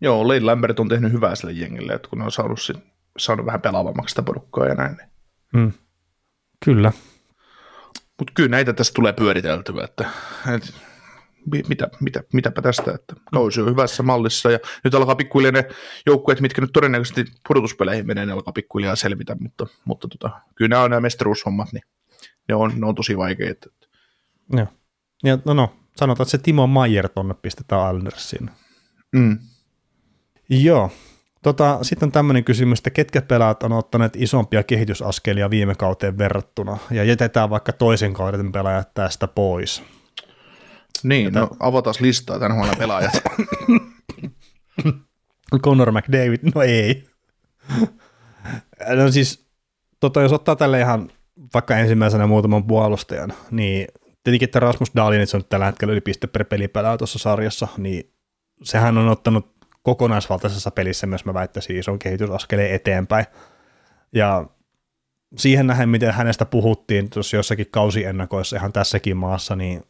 Joo, 0.00 0.28
Lane 0.28 0.40
Lambert 0.40 0.80
on 0.80 0.88
tehnyt 0.88 1.12
hyvää 1.12 1.34
sille 1.34 1.52
jengille, 1.52 1.92
että 1.92 2.08
kun 2.08 2.18
ne 2.18 2.24
on 2.24 2.32
saanut, 2.32 2.58
saanut 3.18 3.46
vähän 3.46 3.60
pelaavammaksi 3.60 4.12
sitä 4.12 4.22
porukkaa 4.22 4.66
ja 4.66 4.74
näin. 4.74 4.96
Mm. 5.52 5.72
Kyllä. 6.64 6.92
Mutta 8.18 8.32
kyllä 8.34 8.48
näitä 8.48 8.72
tässä 8.72 8.92
tulee 8.94 9.12
pyöriteltyä, 9.12 9.84
että, 9.84 10.08
että 10.54 10.72
mitä, 11.68 11.88
mitä, 12.00 12.22
mitäpä 12.32 12.62
tästä, 12.62 12.92
että 12.94 13.14
kausi 13.32 13.60
on 13.60 13.70
hyvässä 13.70 14.02
mallissa 14.02 14.50
ja 14.50 14.58
nyt 14.84 14.94
alkaa 14.94 15.14
pikkuhiljaa 15.14 15.52
ne 15.52 15.68
joukkueet, 16.06 16.40
mitkä 16.40 16.60
nyt 16.60 16.72
todennäköisesti 16.72 17.24
pudotuspeleihin 17.48 18.06
menee, 18.06 18.26
ne 18.26 18.32
alkaa 18.32 18.52
pikkuhiljaa 18.52 18.96
selvitä, 18.96 19.36
mutta, 19.40 19.66
mutta 19.84 20.08
tota, 20.08 20.40
kyllä 20.54 20.68
nämä 20.68 20.82
on 20.82 20.90
nämä 20.90 21.00
mestaruushommat, 21.00 21.72
niin 21.72 21.82
ne 22.48 22.54
on, 22.54 22.72
ne 22.76 22.86
on 22.86 22.94
tosi 22.94 23.18
vaikeita. 23.18 23.70
Joo. 24.52 24.66
Ja 25.24 25.38
no, 25.44 25.54
no, 25.54 25.76
sanotaan, 25.96 26.24
että 26.24 26.30
se 26.30 26.38
Timo 26.38 26.66
Maier 26.66 27.08
tonne 27.08 27.34
pistetään 27.34 27.96
Islandersiin. 27.96 28.50
Mm. 29.12 29.38
Joo. 30.48 30.90
Tota, 31.42 31.78
sitten 31.82 32.06
on 32.06 32.12
tämmöinen 32.12 32.44
kysymys, 32.44 32.78
että 32.78 32.90
ketkä 32.90 33.22
pelaat 33.22 33.62
on 33.62 33.72
ottaneet 33.72 34.16
isompia 34.16 34.62
kehitysaskelia 34.62 35.50
viime 35.50 35.74
kauteen 35.74 36.18
verrattuna, 36.18 36.78
ja 36.90 37.04
jätetään 37.04 37.50
vaikka 37.50 37.72
toisen 37.72 38.14
kauden 38.14 38.52
pelaajat 38.52 38.94
tästä 38.94 39.28
pois. 39.28 39.82
Niin, 41.02 41.32
Tätä... 41.32 41.40
no 41.40 41.48
avataan 41.60 41.94
listaa 42.00 42.38
tämän 42.38 42.56
huolen 42.56 42.78
pelaajat. 42.78 43.12
Conor 45.64 45.92
McDavid, 45.92 46.38
no 46.54 46.62
ei. 46.62 47.04
no 48.96 49.10
siis, 49.10 49.46
tota, 50.00 50.22
jos 50.22 50.32
ottaa 50.32 50.56
tälle 50.56 50.80
ihan 50.80 51.10
vaikka 51.54 51.76
ensimmäisenä 51.76 52.26
muutaman 52.26 52.64
puolustajan, 52.64 53.32
niin 53.50 53.86
tietenkin, 54.24 54.46
että 54.46 54.60
Rasmus 54.60 54.90
Dahlin, 54.96 55.26
on 55.34 55.44
tällä 55.48 55.66
hetkellä 55.66 55.92
yli 55.92 56.00
piste 56.00 56.26
per 56.26 56.44
pelipelaaja 56.44 56.98
tuossa 56.98 57.18
sarjassa, 57.18 57.68
niin 57.78 58.12
sehän 58.62 58.98
on 58.98 59.08
ottanut 59.08 59.53
kokonaisvaltaisessa 59.84 60.70
pelissä 60.70 61.06
myös, 61.06 61.24
mä 61.24 61.34
väittäisin, 61.34 61.76
ison 61.76 61.98
kehitysaskeleen 61.98 62.74
eteenpäin. 62.74 63.26
Ja 64.12 64.46
siihen 65.36 65.66
nähden, 65.66 65.88
miten 65.88 66.14
hänestä 66.14 66.44
puhuttiin 66.44 67.10
tuossa 67.10 67.36
jossakin 67.36 67.66
kausiennakoissa 67.70 68.56
ihan 68.56 68.72
tässäkin 68.72 69.16
maassa, 69.16 69.56
niin 69.56 69.82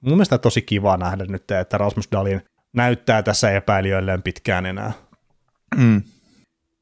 mun 0.00 0.14
mielestä 0.14 0.38
tosi 0.38 0.62
kiva 0.62 0.96
nähdä 0.96 1.24
nyt, 1.24 1.50
että 1.50 1.78
Rasmus 1.78 2.08
Dalin 2.12 2.42
näyttää 2.72 3.22
tässä 3.22 3.50
epäilijöilleen 3.50 4.22
pitkään 4.22 4.66
enää. 4.66 4.92
Mm. 5.76 6.02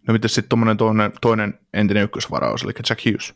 No 0.08 0.12
miten 0.12 0.30
sitten 0.30 0.48
tuommoinen 0.48 0.76
toinen, 0.76 1.12
toinen 1.20 1.58
entinen 1.74 2.02
ykkösvaraus, 2.02 2.62
eli 2.62 2.72
Jack 2.88 3.06
Hughes? 3.06 3.34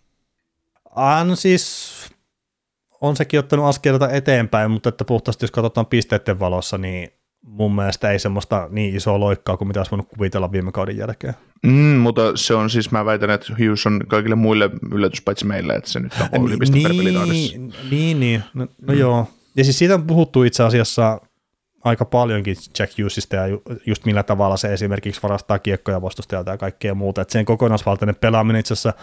Ah, 0.97 1.27
no 1.27 1.37
siis 1.37 1.93
on 3.01 3.17
sekin 3.17 3.41
ottanut 3.41 3.67
askeleita 3.67 4.11
eteenpäin, 4.11 4.71
mutta 4.71 4.89
että 4.89 5.05
puhtaasti 5.05 5.45
jos 5.45 5.51
katsotaan 5.51 5.87
pisteiden 5.87 6.41
valossa, 6.41 6.79
niin 6.79 7.22
mun 7.43 7.75
mielestä 7.75 8.11
ei 8.11 8.19
semmoista 8.19 8.69
niin 8.71 8.97
isoa 8.97 9.21
loikkaa 9.21 9.57
kuin 9.57 9.69
mitä 9.69 9.81
olisi 9.81 9.91
voinut 9.91 10.09
kuvitella 10.09 10.53
viime 10.53 10.73
kauden 10.73 10.97
jälkeen. 10.97 11.35
Mm, 11.63 11.97
mutta 11.97 12.23
se 12.35 12.55
on 12.55 12.71
siis, 12.71 12.91
mä 12.91 13.05
väitän, 13.05 13.31
että 13.31 13.53
Hughes 13.59 13.87
on 13.87 14.01
kaikille 14.09 14.35
muille 14.35 14.71
yllätys 14.93 15.23
paitsi 15.23 15.47
meille, 15.47 15.75
että 15.75 15.91
se 15.91 16.01
nyt 16.01 16.13
on 16.33 16.47
yli 16.49 16.57
piste 16.57 16.79
niin, 16.79 17.75
niin, 17.91 18.21
niin, 18.21 18.43
no, 18.55 18.67
no 18.87 18.93
mm. 18.93 18.99
joo, 18.99 19.29
ja 19.57 19.65
siis 19.65 19.79
siitä 19.79 19.95
on 19.95 20.07
puhuttu 20.07 20.43
itse 20.43 20.63
asiassa 20.63 21.21
aika 21.85 22.05
paljonkin 22.05 22.57
Jack 22.79 22.99
Hughesista 22.99 23.37
ja 23.37 23.45
just 23.87 24.05
millä 24.05 24.23
tavalla 24.23 24.57
se 24.57 24.73
esimerkiksi 24.73 25.23
varastaa 25.23 25.59
kiekkoja 25.59 26.03
vastustajalta 26.03 26.51
ja 26.51 26.59
kaikkea 26.59 26.95
muuta. 26.95 27.21
Että 27.23 27.33
sen 27.33 27.45
kokonaisvaltainen 27.45 28.17
pelaaminen 28.17 28.61
itse 28.61 28.75
asiassa 28.75 28.95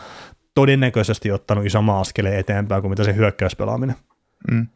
todennäköisesti 0.55 1.31
ottanut 1.31 1.65
isomman 1.65 2.01
askeleen 2.01 2.39
eteenpäin 2.39 2.81
kuin 2.81 2.89
mitä 2.89 3.03
se 3.03 3.15
hyökkäyspelaaminen. 3.15 3.95
Mm. 4.51 4.67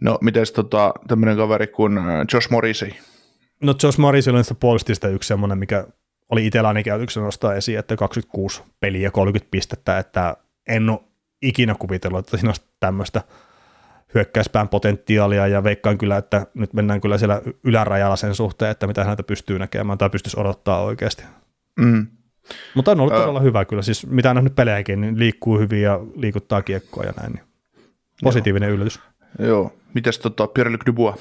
No 0.00 0.18
miten 0.20 0.46
tota, 0.54 0.94
tämmöinen 1.08 1.36
kaveri 1.36 1.66
kuin 1.66 1.98
äh, 1.98 2.04
Josh 2.34 2.50
Morrissey? 2.50 2.90
No 3.62 3.74
Josh 3.82 3.98
Morrissey 3.98 4.34
oli 4.34 4.44
sitä 4.44 4.54
puolustista 4.60 5.08
yksi 5.08 5.26
semmoinen, 5.26 5.58
mikä 5.58 5.86
oli 6.28 6.46
itselläni 6.46 6.82
käytöksen 6.82 7.22
nostaa 7.22 7.54
esiin, 7.54 7.78
että 7.78 7.96
26 7.96 8.62
peliä 8.80 9.10
30 9.10 9.50
pistettä, 9.50 9.98
että 9.98 10.36
en 10.68 10.90
ole 10.90 11.00
ikinä 11.42 11.74
kuvitellut, 11.78 12.18
että 12.18 12.36
siinä 12.36 12.48
olisi 12.48 12.62
tämmöistä 12.80 13.22
hyökkäyspään 14.14 14.68
potentiaalia 14.68 15.46
ja 15.46 15.64
veikkaan 15.64 15.98
kyllä, 15.98 16.16
että 16.16 16.46
nyt 16.54 16.72
mennään 16.72 17.00
kyllä 17.00 17.18
siellä 17.18 17.42
ylärajalla 17.64 18.16
sen 18.16 18.34
suhteen, 18.34 18.70
että 18.70 18.86
mitä 18.86 19.04
häntä 19.04 19.22
pystyy 19.22 19.58
näkemään 19.58 19.98
tai 19.98 20.10
pystyisi 20.10 20.40
odottaa 20.40 20.82
oikeasti. 20.82 21.24
Mm. 21.80 22.06
Mutta 22.74 22.90
on 22.90 23.00
ollut 23.00 23.14
todella 23.14 23.40
hyvä 23.40 23.64
kyllä, 23.64 23.82
siis 23.82 24.06
mitä 24.06 24.30
on 24.30 24.36
nähnyt 24.36 24.54
pelejäkin, 24.54 25.00
niin 25.00 25.18
liikkuu 25.18 25.58
hyvin 25.58 25.82
ja 25.82 26.00
liikuttaa 26.16 26.62
kiekkoa 26.62 27.04
ja 27.04 27.12
näin. 27.20 27.32
Niin 27.32 27.44
positiivinen 28.22 28.66
Joo. 28.68 28.74
yllätys. 28.74 29.00
Joo, 29.38 29.72
mitäs 29.94 30.18
tota 30.18 30.46
Pierre-Luc 30.46 30.86
Dubois? 30.86 31.16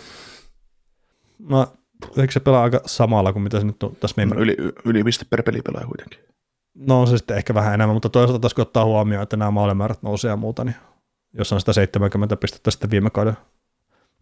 No 1.40 1.68
eikö 2.18 2.34
se 2.34 2.40
pelaa 2.40 2.64
aika 2.64 2.82
samalla 2.86 3.34
kuin 3.34 3.44
mitä 3.44 3.60
se 3.60 3.66
nyt 3.66 3.84
on 3.84 3.96
tässä 3.96 4.14
meidän... 4.18 4.40
Yli, 4.40 4.56
yli 4.86 5.04
piste 5.04 5.26
per 5.30 5.44
peli 5.44 5.62
pelaa 5.62 5.86
kuitenkin. 5.86 6.20
No 6.76 7.02
on 7.02 7.08
se 7.08 7.18
sitten 7.18 7.38
ehkä 7.38 7.54
vähän 7.54 7.74
enemmän, 7.74 7.96
mutta 7.96 8.10
toisaalta 8.10 8.40
taas 8.40 8.54
kun 8.54 8.62
ottaa 8.62 8.86
huomioon, 8.86 9.24
että 9.24 9.38
nämä 9.38 9.52
maalimäärät 9.52 10.04
nousee 10.04 10.30
ja 10.30 10.36
muuta, 10.36 10.64
niin 10.64 10.76
jos 11.34 11.54
on 11.54 11.60
sitä 11.60 11.74
70 11.74 12.38
pistettä 12.38 12.72
sitten 12.72 12.92
viime 12.92 13.10
kauden 13.10 13.38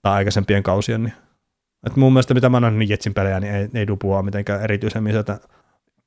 tai 0.01 0.13
aikaisempien 0.13 0.63
kausien, 0.63 1.03
niin 1.03 1.13
et 1.85 1.95
mun 1.95 2.13
mielestä 2.13 2.33
mitä 2.33 2.49
mä 2.49 2.59
nähnyt 2.59 2.89
Jetsin 2.89 3.13
pelejä, 3.13 3.39
niin 3.39 3.53
ei, 3.53 3.69
ei 3.73 3.87
Dupua 3.87 4.23
mitenkään 4.23 4.61
erityisemmin 4.61 5.13
sieltä 5.13 5.39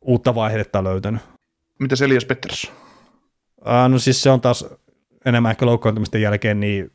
uutta 0.00 0.34
vaihdetta 0.34 0.84
löytänyt. 0.84 1.22
Mitä 1.78 2.04
Elias 2.04 2.24
Pettersson? 2.24 2.74
Ää, 3.64 3.88
no 3.88 3.98
siis 3.98 4.22
se 4.22 4.30
on 4.30 4.40
taas 4.40 4.66
enemmän 5.24 5.50
ehkä 5.50 5.66
loukkaantumisten 5.66 6.22
jälkeen, 6.22 6.60
niin 6.60 6.92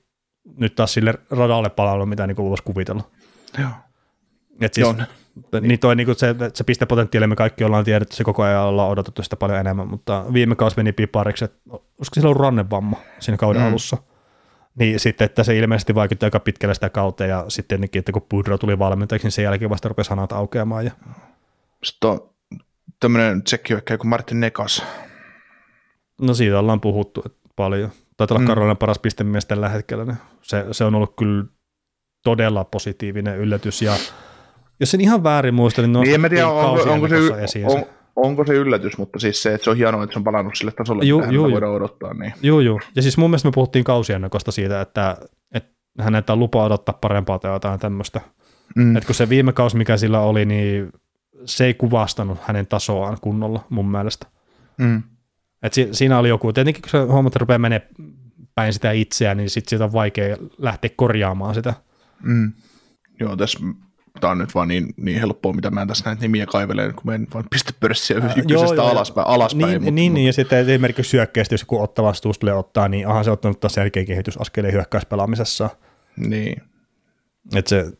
nyt 0.57 0.75
taas 0.75 0.93
sille 0.93 1.13
radalle 1.29 1.69
palannut, 1.69 2.09
mitä 2.09 2.27
niin 2.27 2.37
voisi 2.37 2.63
kuvitella. 2.63 3.03
Joo. 3.59 3.69
Et 4.61 4.73
siis, 4.73 4.87
Joo. 4.87 4.95
Niin 5.61 5.79
toi 5.79 5.95
niin 5.95 6.07
se, 6.17 6.35
se 6.53 6.63
pistepotentiaali, 6.63 7.27
me 7.27 7.35
kaikki 7.35 7.63
ollaan 7.63 7.85
tiedetty, 7.85 8.15
se 8.15 8.23
koko 8.23 8.43
ajan 8.43 8.63
ollaan 8.63 8.89
odotettu 8.89 9.23
sitä 9.23 9.35
paljon 9.35 9.59
enemmän, 9.59 9.87
mutta 9.87 10.25
viime 10.33 10.55
kausi 10.55 10.77
meni 10.77 10.91
pipariksi, 10.91 11.45
että 11.45 11.57
olisiko 11.69 12.13
sillä 12.13 12.27
ollut 12.27 12.41
rannevamma 12.41 12.97
siinä 13.19 13.37
kauden 13.37 13.61
mm. 13.61 13.67
alussa. 13.67 13.97
Niin 14.79 14.99
sitten, 14.99 15.25
että 15.25 15.43
se 15.43 15.57
ilmeisesti 15.57 15.95
vaikutti 15.95 16.25
aika 16.25 16.39
pitkälle 16.39 16.73
sitä 16.73 16.89
kautta 16.89 17.25
ja 17.25 17.45
sitten 17.47 17.79
tietenkin, 17.79 17.99
että 17.99 18.11
kun 18.11 18.25
Pudro 18.29 18.57
tuli 18.57 18.79
valmentajaksi, 18.79 19.25
niin 19.25 19.31
sen 19.31 19.43
jälkeen 19.43 19.69
vasta 19.69 19.89
rupesi 19.89 20.07
sanat 20.07 20.31
aukeamaan. 20.31 20.85
Ja... 20.85 20.91
Sitten 21.83 22.09
on 22.09 22.29
tämmöinen 22.99 23.43
tsekkihyökkäjä 23.43 23.97
kuin 23.97 24.09
Martin 24.09 24.39
Nekas. 24.39 24.83
No 26.21 26.33
siitä 26.33 26.59
ollaan 26.59 26.81
puhuttu 26.81 27.23
paljon. 27.55 27.91
Taitaa 28.17 28.35
olla 28.35 28.43
mm. 28.43 28.47
Karolainen 28.47 28.77
paras 28.77 28.99
pistemies 28.99 29.45
tällä 29.45 29.69
hetkellä. 29.69 30.15
Se, 30.41 30.65
se 30.71 30.83
on 30.83 30.95
ollut 30.95 31.15
kyllä 31.15 31.45
todella 32.23 32.63
positiivinen 32.63 33.37
yllätys 33.37 33.81
ja 33.81 33.93
jos 34.79 34.93
en 34.93 35.01
ihan 35.01 35.23
väärin 35.23 35.53
muista, 35.53 35.81
niin, 35.81 35.93
niin 35.93 36.25
en 36.25 36.29
tiedä, 36.29 36.47
onko, 36.47 36.91
onko, 36.91 37.07
se, 37.07 37.15
esiin 37.43 37.65
on, 37.65 37.85
onko 38.15 38.45
se 38.45 38.53
yllätys, 38.53 38.97
mutta 38.97 39.19
siis 39.19 39.43
se, 39.43 39.53
että 39.53 39.63
se 39.63 39.69
on 39.69 39.77
hienoa, 39.77 40.03
että 40.03 40.13
se 40.13 40.19
on 40.19 40.23
palannut 40.23 40.55
sille 40.55 40.71
tasolle, 40.71 41.05
ju, 41.05 41.19
mitä 41.19 41.31
ju, 41.31 41.51
voidaan 41.51 41.73
odottaa. 41.73 42.13
Niin. 42.13 42.33
Joo, 42.41 42.59
joo. 42.59 42.79
Ja 42.95 43.01
siis 43.01 43.17
mun 43.17 43.29
mielestä 43.29 43.47
me 43.47 43.51
puhuttiin 43.51 43.83
kausiennakosta 43.83 44.51
siitä, 44.51 44.81
että, 44.81 45.17
että 45.53 45.69
häneltä 45.99 46.33
on 46.33 46.39
lupa 46.39 46.63
odottaa 46.63 46.97
parempaa 47.01 47.39
tai 47.39 47.53
jotain 47.53 47.79
tämmöistä. 47.79 48.21
Mm. 48.75 48.95
Että 48.95 49.07
kun 49.07 49.15
se 49.15 49.29
viime 49.29 49.53
kausi, 49.53 49.77
mikä 49.77 49.97
sillä 49.97 50.19
oli, 50.19 50.45
niin 50.45 50.91
se 51.45 51.65
ei 51.65 51.73
kuvastanut 51.73 52.37
hänen 52.41 52.67
tasoaan 52.67 53.17
kunnolla 53.21 53.65
mun 53.69 53.91
mielestä. 53.91 54.27
Mm. 54.77 55.03
Et 55.63 55.73
si, 55.73 55.87
siinä 55.91 56.19
oli 56.19 56.29
joku, 56.29 56.53
tietenkin 56.53 56.81
kun 56.81 56.89
se 56.89 56.97
että 57.27 57.39
rupeaa 57.39 57.59
menee 57.59 57.87
päin 58.55 58.73
sitä 58.73 58.91
itseään, 58.91 59.37
niin 59.37 59.49
sitten 59.49 59.69
siitä 59.69 59.85
on 59.85 59.93
vaikea 59.93 60.37
lähteä 60.57 60.89
korjaamaan 60.95 61.55
sitä. 61.55 61.73
Mm. 62.23 62.53
Joo, 63.19 63.35
tässä 63.35 63.59
tämä 64.19 64.31
on 64.31 64.37
nyt 64.37 64.55
vaan 64.55 64.67
niin, 64.67 64.93
niin 64.97 65.19
helppoa, 65.19 65.53
mitä 65.53 65.69
mä 65.69 65.81
en 65.81 65.87
tässä 65.87 66.05
näitä 66.05 66.21
nimiä 66.21 66.45
kaivelen, 66.45 66.95
kun 66.95 67.03
menen 67.05 67.27
vaan 67.33 67.45
pistepörssiä 67.49 68.17
ykkösestä 68.35 68.83
alaspäin. 68.83 69.27
alaspäin 69.27 69.69
niin, 69.69 69.81
mutta, 69.81 69.91
niin, 69.91 70.13
niin, 70.13 70.27
ja 70.27 70.33
sitten 70.33 70.69
esimerkiksi 70.69 71.09
syökkeästi, 71.09 71.53
jos 71.53 71.61
joku 71.61 71.81
ottaa 71.81 72.05
vastuus 72.05 72.39
tulee 72.39 72.53
ottaa, 72.53 72.87
niin 72.87 73.07
aha, 73.07 73.23
se 73.23 73.29
on 73.29 73.33
ottanut 73.33 73.59
taas 73.59 73.73
selkeä 73.73 74.05
kehitysaskeleen 74.05 74.73
hyökkäyspelaamisessa. 74.73 75.69
Niin. 76.17 76.61
Että 77.55 77.69
se 77.69 77.91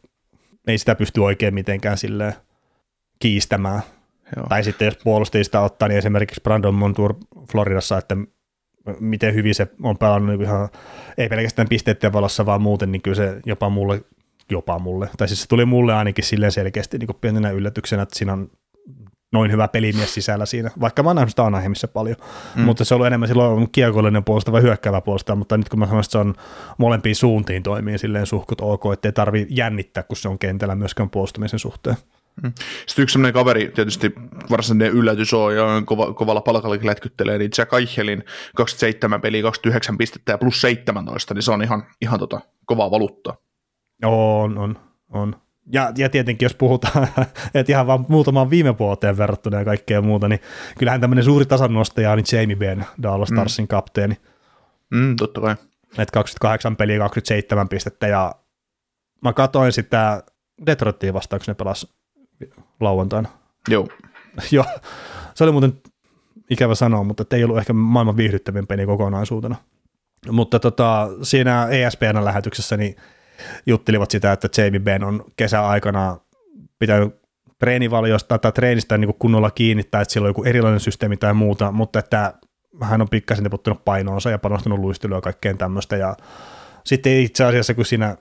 ei 0.67 0.77
sitä 0.77 0.95
pysty 0.95 1.19
oikein 1.19 1.53
mitenkään 1.53 1.97
silleen 1.97 2.33
kiistämään. 3.19 3.81
Joo. 4.35 4.45
Tai 4.49 4.63
sitten 4.63 4.85
jos 4.85 4.97
puolustajista 5.03 5.61
ottaa, 5.61 5.87
niin 5.87 5.97
esimerkiksi 5.97 6.41
Brandon 6.41 6.75
Montour 6.75 7.13
Floridassa, 7.51 7.97
että 7.97 8.17
miten 8.99 9.33
hyvin 9.33 9.55
se 9.55 9.67
on 9.83 9.97
pelannut 9.97 10.29
niin 10.29 10.41
ihan, 10.41 10.69
ei 11.17 11.29
pelkästään 11.29 11.69
pisteiden 11.69 12.13
valossa, 12.13 12.45
vaan 12.45 12.61
muuten, 12.61 12.91
niin 12.91 13.01
kyllä 13.01 13.15
se 13.15 13.39
jopa 13.45 13.69
mulle 13.69 14.01
jopa 14.51 14.79
mulle. 14.79 15.09
Tai 15.17 15.27
siis 15.27 15.41
se 15.41 15.47
tuli 15.47 15.65
mulle 15.65 15.93
ainakin 15.93 16.23
silleen 16.23 16.51
selkeästi 16.51 16.97
niin 16.97 17.09
pienenä 17.21 17.49
yllätyksenä, 17.49 18.03
että 18.03 18.17
siinä 18.17 18.33
on 18.33 18.51
noin 19.33 19.51
hyvä 19.51 19.67
pelimies 19.67 20.13
sisällä 20.13 20.45
siinä, 20.45 20.71
vaikka 20.79 21.03
mä 21.03 21.09
oon 21.09 21.15
nähnyt 21.15 21.29
sitä 21.29 21.45
Anaheimissa 21.45 21.87
paljon, 21.87 22.15
mm. 22.55 22.61
mutta 22.61 22.85
se 22.85 22.93
on 22.93 22.95
ollut 22.95 23.07
enemmän 23.07 23.27
silloin 23.27 23.71
kiekollinen 23.71 24.23
puolesta 24.23 24.51
vai 24.51 24.61
hyökkäävä 24.61 25.01
puolesta, 25.01 25.35
mutta 25.35 25.57
nyt 25.57 25.69
kun 25.69 25.79
mä 25.79 25.85
sanoin, 25.85 26.03
että 26.03 26.11
se 26.11 26.17
on 26.17 26.35
molempiin 26.77 27.15
suuntiin 27.15 27.63
toimii 27.63 27.97
silleen 27.97 28.25
suhkut 28.25 28.61
ok, 28.61 28.93
ettei 28.93 29.11
tarvi 29.11 29.47
jännittää, 29.49 30.03
kun 30.03 30.17
se 30.17 30.29
on 30.29 30.39
kentällä 30.39 30.75
myöskään 30.75 31.09
puolustamisen 31.09 31.59
suhteen. 31.59 31.97
Mm. 32.43 32.53
Sitten 32.87 33.03
yksi 33.03 33.13
sellainen 33.13 33.33
kaveri, 33.33 33.71
tietysti 33.75 34.13
varsinainen 34.49 34.97
yllätys 34.97 35.33
on, 35.33 35.55
ja 35.55 35.81
kova, 35.85 36.13
kovalla 36.13 36.41
palkalla 36.41 36.77
lätkyttelee, 36.83 37.37
niin 37.37 37.51
Jack 37.57 37.73
Eichelin 37.73 38.23
27 38.55 39.21
peliä, 39.21 39.41
29 39.41 39.97
pistettä 39.97 40.31
ja 40.31 40.37
plus 40.37 40.61
17, 40.61 41.33
niin 41.33 41.43
se 41.43 41.51
on 41.51 41.63
ihan, 41.63 41.85
ihan 42.01 42.19
tota, 42.19 42.41
kovaa 42.65 42.91
valuuttaa. 42.91 43.37
On, 44.05 44.57
on, 44.57 44.79
on. 45.09 45.35
Ja, 45.71 45.91
ja 45.97 46.09
tietenkin, 46.09 46.45
jos 46.45 46.55
puhutaan, 46.55 47.07
että 47.53 47.71
ihan 47.71 47.87
vaan 47.87 48.05
muutamaan 48.09 48.49
viime 48.49 48.77
vuoteen 48.77 49.17
verrattuna 49.17 49.59
ja 49.59 49.65
kaikkea 49.65 50.01
muuta, 50.01 50.27
niin 50.27 50.39
kyllähän 50.79 51.01
tämmöinen 51.01 51.25
suuri 51.25 51.45
tasannostaja 51.45 52.11
on 52.11 52.23
Jamie 52.31 52.55
Benn, 52.55 52.83
Dallas 53.03 53.31
mm. 53.31 53.35
Starsin 53.35 53.63
mm. 53.63 53.67
kapteeni. 53.67 54.17
Mm, 54.91 55.15
totta 55.15 55.41
kai. 55.41 55.55
Et 55.97 56.11
28 56.11 56.75
peliä, 56.75 56.99
27 56.99 57.69
pistettä, 57.69 58.07
ja 58.07 58.35
mä 59.23 59.33
katoin 59.33 59.71
sitä 59.71 60.23
Detroitia 60.65 61.13
vastaan, 61.13 61.39
kun 61.39 61.45
ne 61.47 61.53
pelas 61.55 61.97
lauantaina. 62.79 63.29
Joo. 63.69 63.87
Joo, 64.51 64.65
se 65.33 65.43
oli 65.43 65.51
muuten 65.51 65.81
ikävä 66.49 66.75
sanoa, 66.75 67.03
mutta 67.03 67.35
ei 67.35 67.43
ollut 67.43 67.57
ehkä 67.57 67.73
maailman 67.73 68.17
viihdyttävin 68.17 68.67
peli 68.67 68.85
kokonaisuutena. 68.85 69.55
Mutta 70.31 70.59
tota, 70.59 71.09
siinä 71.21 71.67
ESPN 71.67 72.25
lähetyksessä 72.25 72.77
niin 72.77 72.95
juttelivat 73.65 74.11
sitä, 74.11 74.31
että 74.31 74.61
Jamie 74.61 74.79
Ben 74.79 75.03
on 75.03 75.23
kesäaikana 75.35 76.17
pitänyt 76.79 77.15
treenivaliosta 77.59 78.37
tai 78.37 78.51
treenistä 78.51 78.97
niin 78.97 79.07
kuin 79.07 79.19
kunnolla 79.19 79.51
kiinni, 79.51 79.83
tai 79.83 80.01
että 80.01 80.13
sillä 80.13 80.25
on 80.25 80.29
joku 80.29 80.43
erilainen 80.43 80.79
systeemi 80.79 81.17
tai 81.17 81.33
muuta, 81.33 81.71
mutta 81.71 81.99
että 81.99 82.33
hän 82.81 83.01
on 83.01 83.09
pikkasen 83.09 83.43
tiputtanut 83.43 83.85
painoonsa 83.85 84.29
ja 84.29 84.39
panostanut 84.39 84.79
luistelua 84.79 85.17
ja 85.17 85.21
kaikkeen 85.21 85.57
tämmöistä. 85.57 85.97
Ja 85.97 86.15
sitten 86.83 87.19
itse 87.19 87.43
asiassa, 87.43 87.73
kun 87.73 87.85
siinä 87.85 88.17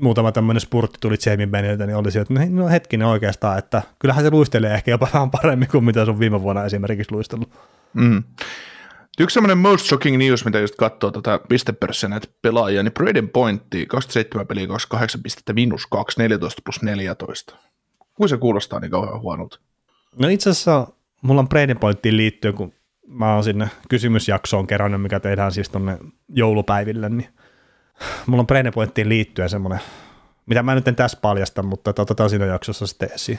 muutama 0.00 0.32
tämmöinen 0.32 0.60
spurtti 0.60 0.98
tuli 1.00 1.16
Jamie 1.26 1.46
Beniltä, 1.46 1.86
niin 1.86 1.96
olisi, 1.96 2.18
että 2.18 2.34
no, 2.50 2.68
hetkinen 2.68 3.06
oikeastaan, 3.06 3.58
että 3.58 3.82
kyllähän 3.98 4.24
se 4.24 4.30
luistelee 4.30 4.74
ehkä 4.74 4.90
jopa 4.90 5.08
vähän 5.14 5.30
paremmin 5.30 5.68
kuin 5.68 5.84
mitä 5.84 6.04
se 6.04 6.10
on 6.10 6.18
viime 6.18 6.42
vuonna 6.42 6.64
esimerkiksi 6.64 7.12
luistellut. 7.12 7.50
Mm. 7.94 8.22
Yksi 9.20 9.34
semmoinen 9.34 9.58
most 9.58 9.86
shocking 9.86 10.18
news, 10.18 10.44
mitä 10.44 10.58
just 10.58 10.74
katsoo 10.74 11.10
tätä 11.10 11.40
pistepörssiä 11.48 12.08
näitä 12.08 12.28
pelaajia, 12.42 12.82
niin 12.82 12.92
Braden 12.92 13.28
Pointti, 13.28 13.86
27 13.86 14.46
peliä, 14.46 14.66
28 14.66 15.22
pistettä, 15.22 15.52
minus 15.52 15.86
2, 15.86 16.20
14 16.20 16.62
plus 16.64 16.82
14. 16.82 17.56
Kuin 18.14 18.28
se 18.28 18.36
kuulostaa 18.36 18.80
niin 18.80 18.90
kauhean 18.90 19.20
huonolta? 19.20 19.58
No 20.18 20.28
itse 20.28 20.50
asiassa 20.50 20.86
mulla 21.22 21.40
on 21.40 21.48
Braden 21.48 21.78
Pointtiin 21.78 22.16
liittyen, 22.16 22.54
kun 22.54 22.72
mä 23.06 23.34
oon 23.34 23.44
sinne 23.44 23.68
kysymysjaksoon 23.88 24.66
kerännyt, 24.66 25.02
mikä 25.02 25.20
tehdään 25.20 25.52
siis 25.52 25.68
tonne 25.68 25.98
joulupäiville, 26.28 27.08
niin 27.08 27.28
mulla 28.26 28.40
on 28.40 28.46
Braden 28.46 28.72
Pointtiin 28.72 29.08
liittyen 29.08 29.48
semmoinen, 29.48 29.80
mitä 30.46 30.62
mä 30.62 30.74
nyt 30.74 30.88
en 30.88 30.96
tässä 30.96 31.18
paljasta, 31.22 31.62
mutta 31.62 31.94
otetaan 31.98 32.30
siinä 32.30 32.46
jaksossa 32.46 32.86
sitten 32.86 33.10
esiin. 33.14 33.38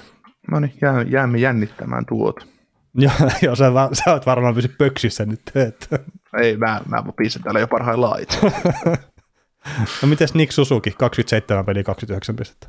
No 0.51 0.59
niin, 0.59 0.73
jää, 0.81 1.01
jäämme 1.01 1.37
jännittämään 1.37 2.05
tuota. 2.05 2.45
Joo, 2.97 3.13
jo, 3.41 3.55
sä, 3.55 3.71
sä 3.93 4.13
oot 4.13 4.25
varmaan 4.25 4.55
pysy 4.55 4.67
pöksyssä 4.67 5.25
nyt. 5.25 5.41
Että. 5.55 5.99
Ei, 6.37 6.57
mä, 6.57 6.81
mä 6.89 7.03
piisin 7.17 7.43
täällä 7.43 7.59
jo 7.59 7.67
parhaillaan 7.67 8.21
itse. 8.21 8.39
no 10.01 10.07
mites 10.07 10.33
Nick 10.33 10.51
Suzuki, 10.51 10.91
27 10.91 11.65
peli, 11.65 11.83
29 11.83 12.35
pistettä? 12.35 12.67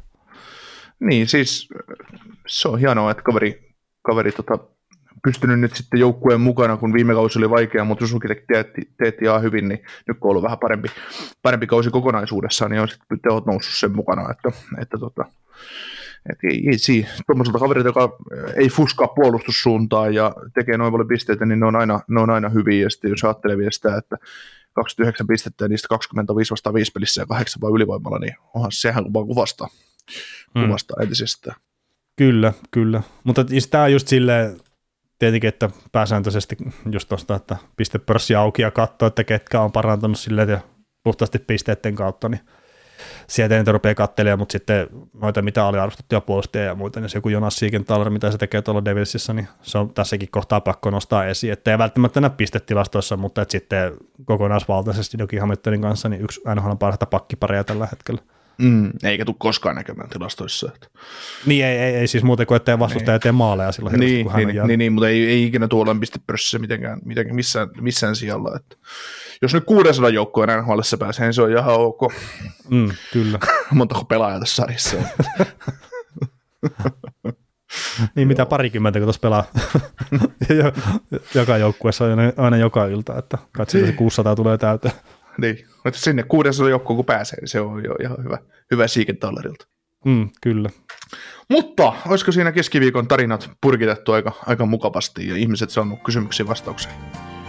Niin, 1.01 1.29
siis 1.29 1.69
se 2.47 2.69
on 2.69 2.79
hienoa, 2.79 3.11
että 3.11 3.23
kaveri, 3.23 3.75
kaveri 4.03 4.33
tota, 4.33 4.59
pystynyt 5.25 5.61
nyt 5.61 5.75
sitten 5.75 6.01
joukkueen 6.01 6.41
mukana, 6.41 6.77
kun 6.77 6.93
viime 6.93 7.15
kausi 7.15 7.39
oli 7.39 7.51
vaikea, 7.51 7.85
mutta 7.85 8.07
Suzuki 8.07 8.29
teetti, 8.53 8.83
teetti 8.99 9.25
ihan 9.25 9.43
hyvin, 9.43 9.69
niin 9.69 9.79
nyt 10.09 10.19
kun 10.19 10.29
on 10.29 10.31
ollut 10.31 10.43
vähän 10.43 10.59
parempi, 10.59 10.89
parempi 11.43 11.67
kausi 11.67 11.91
kokonaisuudessaan, 11.91 12.71
niin 12.71 12.81
on 12.81 12.89
sitten 12.89 13.21
tehot 13.21 13.47
noussut 13.47 13.75
sen 13.75 13.97
mukana, 13.97 14.31
että, 14.31 14.53
että 14.83 14.99
tota, 14.99 15.25
et 16.31 16.39
ei, 16.51 16.69
ei 16.69 16.79
siinä, 16.79 17.09
tuommoiselta 17.27 17.59
kaverilta, 17.59 17.89
joka 17.89 18.17
ei 18.57 18.69
fuskaa 18.69 19.09
puolustussuuntaan 19.09 20.15
ja 20.15 20.33
tekee 20.55 20.77
noin 20.77 20.93
paljon 20.93 21.09
pisteitä, 21.09 21.47
niin 21.47 21.61
ne 21.61 21.67
on 21.67 21.77
aina, 21.77 22.01
ne 22.09 22.21
on 22.21 22.31
aina 22.31 22.49
hyviä. 22.49 22.83
Ja 22.83 22.91
sitten 22.91 23.11
jos 23.11 23.25
ajattelee 23.25 23.59
vielä 23.59 23.71
sitä, 23.71 23.97
että 23.97 24.17
29 24.73 25.27
pistettä 25.27 25.65
ja 25.65 25.69
niistä 25.69 25.89
25 25.89 26.51
vastaan 26.51 26.75
5 26.75 26.93
pelissä 26.93 27.23
ja 27.23 27.27
8 27.27 27.61
vaan 27.61 27.73
ylivoimalla, 27.75 28.19
niin 28.19 28.35
onhan 28.55 28.73
sehän 28.73 29.13
vaan 29.13 29.27
kuvastaa, 29.27 29.69
hmm. 30.55 30.67
kuvastaa 30.67 30.95
hmm. 30.99 31.03
entisestään. 31.03 31.57
Kyllä, 32.17 32.53
kyllä. 32.71 33.03
Mutta 33.25 33.45
siis 33.49 33.69
tämä 33.69 33.85
on 33.85 33.93
just 33.93 34.09
silleen, 34.09 34.57
tietenkin, 35.25 35.49
että 35.49 35.71
pääsääntöisesti 35.93 36.57
just 36.93 37.09
tuosta, 37.09 37.35
että 37.35 37.57
pistepörssi 37.77 38.35
auki 38.35 38.63
ja 38.63 38.71
katsoo, 38.71 39.09
että 39.09 39.25
ketkä 39.25 39.61
on 39.61 39.73
parantanut 39.73 40.19
silleen 40.19 40.49
ja 40.49 40.61
puhtaasti 41.05 41.39
pisteiden 41.39 41.95
kautta, 41.95 42.29
niin 42.29 42.41
sieltä 43.27 43.57
niitä 43.57 43.73
rupeaa 43.73 43.95
katselemaan, 43.95 44.39
mutta 44.39 44.53
sitten 44.53 44.87
noita 45.13 45.43
mitä 45.43 45.65
oli 45.65 45.79
arvostettuja 45.79 46.21
puolustajia 46.21 46.67
ja 46.67 46.75
muita, 46.75 47.01
niin 47.01 47.09
se 47.11 47.19
joku 47.19 47.29
Jonas 47.29 47.57
Siegenthaler, 47.57 48.11
mitä 48.11 48.31
se 48.31 48.39
tekee 48.39 48.63
tuolla 48.63 48.85
Devilsissä, 48.85 49.33
niin 49.33 49.49
se 49.63 49.79
on 49.79 49.95
tässäkin 49.95 50.29
kohtaa 50.31 50.61
pakko 50.61 50.91
nostaa 50.91 51.27
esiin, 51.27 51.53
että 51.53 51.71
ei 51.71 51.79
välttämättä 51.79 52.21
näe 52.21 52.31
pistetilastoissa, 52.31 53.17
mutta 53.17 53.43
että 53.43 53.53
sitten 53.53 53.93
kokonaisvaltaisesti 54.25 55.17
jokin 55.21 55.41
Hamiltonin 55.41 55.81
kanssa, 55.81 56.09
niin 56.09 56.23
yksi 56.23 56.41
NHL 56.55 56.75
parhaita 56.79 57.07
pakkipareja 57.07 57.65
tällä 57.65 57.89
hetkellä. 57.91 58.23
Mm, 58.59 58.93
eikä 59.03 59.25
tule 59.25 59.37
koskaan 59.39 59.77
näkemään 59.77 60.11
tilastoissa. 60.11 60.71
Että. 60.75 60.87
Niin 61.47 61.65
ei, 61.65 61.79
ei, 61.79 61.95
ei 61.97 62.07
siis 62.07 62.25
muuten 62.25 62.47
kuin 62.47 62.57
ettei 62.57 62.79
vastustaja 62.79 63.19
tee 63.19 63.33
maaleja 63.33 63.73
silloin. 63.73 64.01
Niin, 64.01 64.31
hän 64.31 64.37
niin, 64.37 64.47
niin, 64.47 64.57
jäänyt. 64.57 64.69
niin, 64.69 64.79
niin, 64.79 64.93
mutta 64.93 65.09
ei, 65.09 65.27
ei 65.27 65.45
ikinä 65.45 65.69
tuolla 65.69 65.97
pistepörssissä 66.01 66.59
mitenkään, 66.59 66.99
mitenkään 67.05 67.37
missään, 67.37 67.69
missään 67.81 68.17
sijalla. 68.17 68.57
Että. 68.57 68.77
Jos 69.43 69.55
nyt 69.55 69.65
600 69.65 70.11
joukkoa 70.11 70.47
NHLissa 70.47 70.97
pääsee, 70.99 71.27
niin 71.27 71.35
se 71.35 71.43
on 71.43 71.51
ihan 71.51 71.75
ok. 71.75 72.01
Mm, 72.71 72.91
kyllä. 73.13 73.39
Montako 73.71 74.05
pelaajaa 74.05 74.41
tässä 74.41 74.57
sarjassa 74.57 74.97
on. 74.97 75.05
Niin 78.15 78.29
mitä 78.29 78.47
parikymmentä, 78.47 78.99
kun 78.99 79.07
tuossa 79.07 79.21
pelaa 79.21 79.45
Jo- 80.59 80.73
joka 81.35 81.57
joukkueessa 81.57 82.05
aina, 82.05 82.23
aina 82.37 82.57
joka 82.57 82.87
ilta, 82.87 83.19
että 83.19 83.39
katsotaan 83.53 83.87
se 83.87 83.93
600 83.93 84.37
tulee 84.37 84.59
täyteen. 84.59 84.95
Niin, 85.39 85.67
mutta 85.85 86.01
sinne 86.01 86.23
600 86.23 86.71
joukkoon 86.71 86.97
kun 86.97 87.05
pääsee, 87.05 87.41
niin 87.41 87.49
se 87.49 87.61
on 87.61 87.85
jo 87.85 87.95
ihan 88.01 88.25
hyvä, 88.25 88.39
hyvä 88.71 88.89
siiketallerilta. 88.89 89.67
Mm, 90.05 90.29
kyllä. 90.43 90.71
Mutta 91.51 91.93
olisiko 92.09 92.33
siinä 92.33 92.53
keskiviikon 92.53 93.09
tarinat 93.09 93.51
purkitettu 93.61 94.13
aika, 94.13 94.33
aika 94.47 94.67
mukavasti 94.67 95.29
ja 95.29 95.37
ihmiset 95.37 95.71
saanut 95.71 96.03
kysymyksiin 96.05 96.49
vastauksia? 96.49 96.93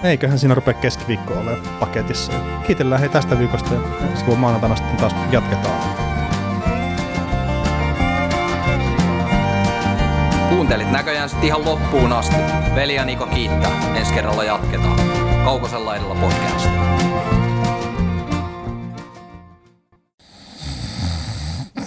Eiköhän 0.04 0.40
siinä 0.40 0.56
rupea 0.56 0.74
keskiviikko 0.74 1.34
olemaan 1.34 1.80
paketissa. 1.80 2.32
Kiitellään 2.68 3.02
hei 3.02 3.10
tästä 3.10 3.40
viikosta 3.40 3.74
ja 3.74 3.82
ensi 4.12 4.26
kuun 4.26 4.40
maanantaina 4.40 4.76
sitten 4.76 4.98
taas 4.98 5.16
jatketaan. 5.32 6.06
Kuuntelit 10.50 10.92
näköjään 10.92 11.30
sitten 11.30 11.48
ihan 11.48 11.66
loppuun 11.66 12.14
asti. 12.14 12.36
Veli 12.76 12.96
ja 12.96 13.06
Niko 13.06 13.26
kiittää. 13.26 13.96
Ensi 13.96 14.14
kerralla 14.14 14.44
jatketaan. 14.44 15.00
Kaukosella 15.46 15.86
laidalla 15.86 16.16
podcast. 16.16 16.70